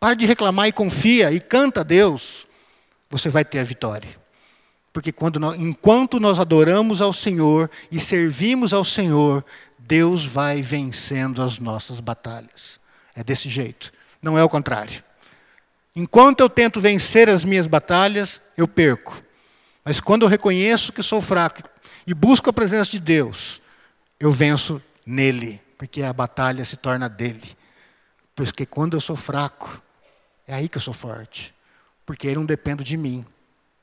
Para 0.00 0.16
de 0.16 0.26
reclamar 0.26 0.66
e 0.66 0.72
confia 0.72 1.30
e 1.30 1.40
canta 1.40 1.80
a 1.80 1.84
Deus 1.84 2.43
você 3.14 3.28
vai 3.28 3.44
ter 3.44 3.60
a 3.60 3.64
vitória. 3.64 4.10
Porque 4.92 5.12
quando 5.12 5.38
nós, 5.38 5.56
enquanto 5.56 6.18
nós 6.18 6.40
adoramos 6.40 7.00
ao 7.00 7.12
Senhor 7.12 7.70
e 7.88 8.00
servimos 8.00 8.72
ao 8.72 8.84
Senhor, 8.84 9.44
Deus 9.78 10.24
vai 10.24 10.60
vencendo 10.60 11.40
as 11.40 11.58
nossas 11.58 12.00
batalhas. 12.00 12.80
É 13.14 13.22
desse 13.22 13.48
jeito, 13.48 13.92
não 14.20 14.36
é 14.36 14.42
o 14.42 14.48
contrário. 14.48 15.00
Enquanto 15.94 16.40
eu 16.40 16.50
tento 16.50 16.80
vencer 16.80 17.30
as 17.30 17.44
minhas 17.44 17.68
batalhas, 17.68 18.40
eu 18.56 18.66
perco. 18.66 19.22
Mas 19.84 20.00
quando 20.00 20.22
eu 20.22 20.28
reconheço 20.28 20.92
que 20.92 21.00
sou 21.00 21.22
fraco 21.22 21.62
e 22.04 22.12
busco 22.12 22.50
a 22.50 22.52
presença 22.52 22.90
de 22.90 22.98
Deus, 22.98 23.62
eu 24.18 24.32
venço 24.32 24.82
nele, 25.06 25.62
porque 25.78 26.02
a 26.02 26.12
batalha 26.12 26.64
se 26.64 26.76
torna 26.76 27.08
dele. 27.08 27.56
Porque 28.34 28.66
quando 28.66 28.96
eu 28.96 29.00
sou 29.00 29.14
fraco, 29.14 29.80
é 30.48 30.54
aí 30.54 30.68
que 30.68 30.78
eu 30.78 30.82
sou 30.82 30.92
forte 30.92 31.53
porque 32.04 32.26
ele 32.26 32.36
não 32.36 32.46
depende 32.46 32.84
de 32.84 32.96
mim, 32.96 33.24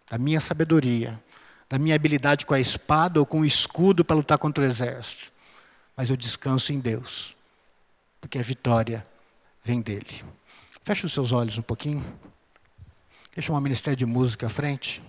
da 0.10 0.18
minha 0.18 0.40
sabedoria, 0.40 1.22
da 1.70 1.80
minha 1.80 1.96
habilidade 1.96 2.46
com 2.46 2.54
a 2.54 2.60
espada 2.60 3.20
ou 3.20 3.26
com 3.26 3.42
o 3.42 3.46
escudo 3.46 4.04
para 4.04 4.16
lutar 4.16 4.38
contra 4.38 4.64
o 4.64 4.68
exército. 4.68 5.32
Mas 5.96 6.10
eu 6.10 6.18
descanso 6.18 6.74
em 6.74 6.80
Deus, 6.80 7.36
porque 8.20 8.38
a 8.38 8.42
vitória 8.42 9.06
vem 9.64 9.82
dele. 9.82 10.24
Feche 10.84 11.06
os 11.06 11.14
seus 11.14 11.32
olhos 11.32 11.58
um 11.58 11.62
pouquinho. 11.62 12.04
Deixa 13.34 13.54
o 13.54 13.62
ministério 13.62 13.96
de 13.96 14.06
música 14.06 14.48
à 14.48 14.50
frente. 14.50 15.02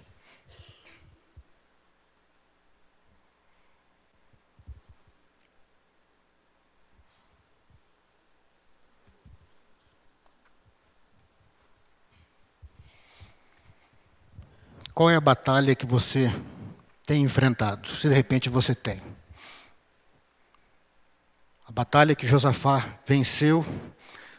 Qual 15.03 15.11
é 15.11 15.17
a 15.17 15.21
batalha 15.21 15.75
que 15.75 15.85
você 15.85 16.33
tem 17.05 17.25
enfrentado? 17.25 17.89
Se 17.89 18.09
de 18.09 18.15
repente 18.15 18.49
você 18.49 18.73
tem. 18.73 19.03
A 21.69 21.73
batalha 21.73 22.15
que 22.15 22.25
Josafá 22.25 23.01
venceu 23.05 23.67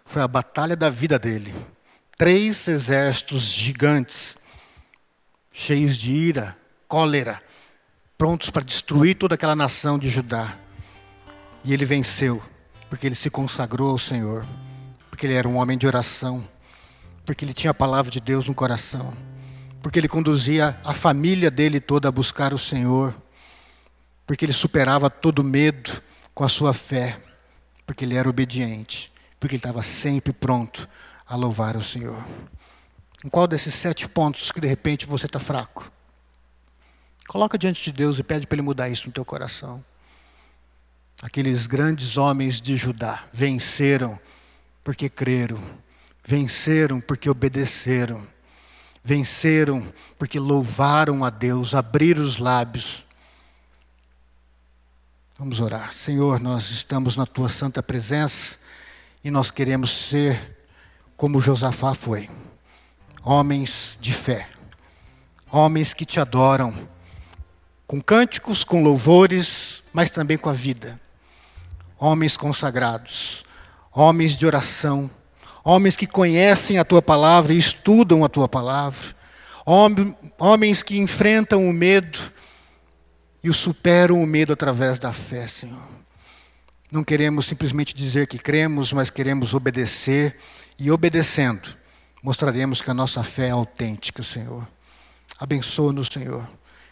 foi 0.06 0.22
a 0.22 0.28
batalha 0.28 0.74
da 0.74 0.90
vida 0.90 1.20
dele. 1.20 1.54
Três 2.16 2.66
exércitos 2.70 3.44
gigantes, 3.44 4.38
cheios 5.52 5.98
de 5.98 6.14
ira, 6.14 6.58
cólera, 6.88 7.44
prontos 8.18 8.50
para 8.50 8.64
destruir 8.64 9.16
toda 9.16 9.36
aquela 9.36 9.58
nação 9.58 10.00
de 10.00 10.08
Judá. 10.08 10.58
E 11.66 11.74
ele 11.74 11.84
venceu, 11.84 12.42
porque 12.90 13.06
ele 13.06 13.16
se 13.16 13.30
consagrou 13.30 13.90
ao 13.90 14.00
Senhor, 14.00 14.46
porque 15.10 15.26
ele 15.26 15.36
era 15.36 15.46
um 15.46 15.58
homem 15.58 15.78
de 15.78 15.86
oração, 15.86 16.48
porque 17.26 17.44
ele 17.44 17.54
tinha 17.54 17.72
a 17.72 17.74
palavra 17.74 18.10
de 18.10 18.22
Deus 18.22 18.46
no 18.46 18.56
coração 18.56 19.14
porque 19.84 20.00
ele 20.00 20.08
conduzia 20.08 20.80
a 20.82 20.94
família 20.94 21.52
dele 21.52 21.82
toda 21.82 22.08
a 22.08 22.12
buscar 22.12 22.54
o 22.54 22.58
Senhor, 22.58 23.14
porque 24.26 24.46
ele 24.46 24.54
superava 24.54 25.10
todo 25.10 25.44
medo 25.44 26.02
com 26.34 26.46
a 26.46 26.50
sua 26.50 26.74
fé, 26.74 27.22
porque 27.86 28.06
ele 28.06 28.16
era 28.16 28.30
obediente, 28.30 29.12
porque 29.38 29.56
ele 29.56 29.60
estava 29.60 29.84
sempre 29.84 30.32
pronto 30.32 30.88
a 31.28 31.36
louvar 31.36 31.76
o 31.76 31.82
Senhor. 31.82 32.26
Em 33.26 33.28
qual 33.28 33.46
desses 33.46 33.74
sete 33.74 34.08
pontos 34.08 34.54
que 34.54 34.62
de 34.62 34.68
repente 34.68 35.06
você 35.06 35.26
está 35.26 35.38
fraco? 35.38 35.92
Coloca 37.28 37.58
diante 37.58 37.84
de 37.84 37.92
Deus 37.92 38.18
e 38.18 38.24
pede 38.24 38.48
para 38.48 38.56
Ele 38.56 38.62
mudar 38.62 38.88
isso 38.88 39.08
no 39.08 39.14
teu 39.14 39.26
coração. 39.26 39.84
Aqueles 41.22 41.68
grandes 41.68 42.16
homens 42.16 42.62
de 42.62 42.78
Judá 42.78 43.26
venceram 43.34 44.18
porque 44.82 45.10
creram, 45.10 45.62
venceram 46.26 47.02
porque 47.02 47.30
obedeceram 47.30 48.33
venceram 49.04 49.92
porque 50.18 50.40
louvaram 50.40 51.26
a 51.26 51.30
Deus, 51.30 51.76
abriram 51.76 52.24
os 52.24 52.38
lábios. 52.38 53.06
Vamos 55.38 55.60
orar. 55.60 55.92
Senhor, 55.92 56.40
nós 56.40 56.70
estamos 56.70 57.16
na 57.16 57.26
tua 57.26 57.50
santa 57.50 57.84
presença 57.84 58.58
e 59.24 59.30
nós 59.30 59.52
queremos 59.52 59.90
ser 59.90 60.58
como 61.18 61.42
Josafá 61.42 61.94
foi. 61.94 62.30
Homens 63.24 63.98
de 64.00 64.14
fé, 64.14 64.50
homens 65.50 65.94
que 65.94 66.06
te 66.06 66.20
adoram, 66.20 66.88
com 67.88 68.02
cânticos, 68.02 68.64
com 68.64 68.84
louvores, 68.84 69.84
mas 69.94 70.10
também 70.10 70.38
com 70.38 70.50
a 70.50 70.54
vida, 70.54 71.00
homens 71.98 72.36
consagrados, 72.36 73.46
homens 73.92 74.36
de 74.36 74.46
oração, 74.46 75.10
homens 75.64 75.96
que 75.96 76.06
conhecem 76.06 76.78
a 76.78 76.86
tua 76.86 77.02
palavra 77.02 77.54
e 77.54 77.58
estudam 77.58 78.24
a 78.24 78.30
tua 78.30 78.50
palavra, 78.50 79.16
homens 80.38 80.84
que 80.84 80.98
enfrentam 80.98 81.68
o 81.68 81.74
medo 81.74 82.20
e 83.44 83.50
o 83.50 83.54
superam 83.54 84.22
o 84.22 84.28
medo 84.28 84.54
através 84.54 85.00
da 85.00 85.14
fé, 85.14 85.48
Senhor. 85.48 85.88
Não 86.92 87.04
queremos 87.04 87.46
simplesmente 87.46 87.96
dizer 87.96 88.28
que 88.28 88.38
cremos, 88.38 88.94
mas 88.94 89.10
queremos 89.10 89.54
obedecer 89.54 90.38
e 90.78 90.92
obedecendo, 90.92 91.70
mostraremos 92.22 92.82
que 92.82 92.92
a 92.92 92.94
nossa 92.94 93.24
fé 93.24 93.48
é 93.48 93.52
autêntica, 93.52 94.22
Senhor. 94.22 94.68
Abençoa-nos, 95.40 96.08
Senhor, 96.08 96.48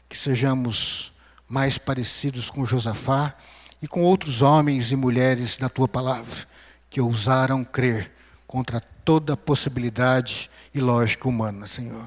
que 0.09 0.17
sejamos 0.17 1.13
mais 1.47 1.77
parecidos 1.77 2.49
com 2.49 2.65
Josafá 2.65 3.35
e 3.81 3.87
com 3.87 4.01
outros 4.01 4.41
homens 4.41 4.91
e 4.91 4.95
mulheres 4.95 5.57
da 5.57 5.69
tua 5.69 5.87
palavra 5.87 6.47
que 6.89 6.99
ousaram 6.99 7.63
crer 7.63 8.10
contra 8.51 8.81
toda 8.81 9.37
possibilidade 9.37 10.51
e 10.73 10.81
lógica 10.81 11.29
humana, 11.29 11.65
Senhor. 11.65 12.05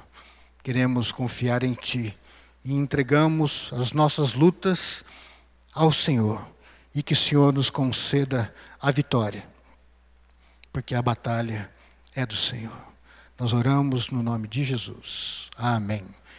Queremos 0.63 1.11
confiar 1.11 1.63
em 1.63 1.73
Ti 1.73 2.15
e 2.63 2.75
entregamos 2.75 3.73
as 3.73 3.93
nossas 3.93 4.35
lutas 4.35 5.03
ao 5.73 5.91
Senhor 5.91 6.47
e 6.95 7.03
que 7.03 7.15
o 7.15 7.17
Senhor 7.17 7.51
nos 7.51 7.71
conceda 7.71 8.55
a 8.79 8.91
vitória, 8.91 9.49
porque 10.71 10.95
a 10.95 11.01
batalha 11.01 11.71
é 12.15 12.27
do 12.27 12.37
Senhor. 12.37 12.93
Nós 13.39 13.55
oramos 13.55 14.11
no 14.11 14.23
nome 14.23 14.47
de 14.47 14.65
Jesus. 14.65 15.49
Amém. 15.57 16.05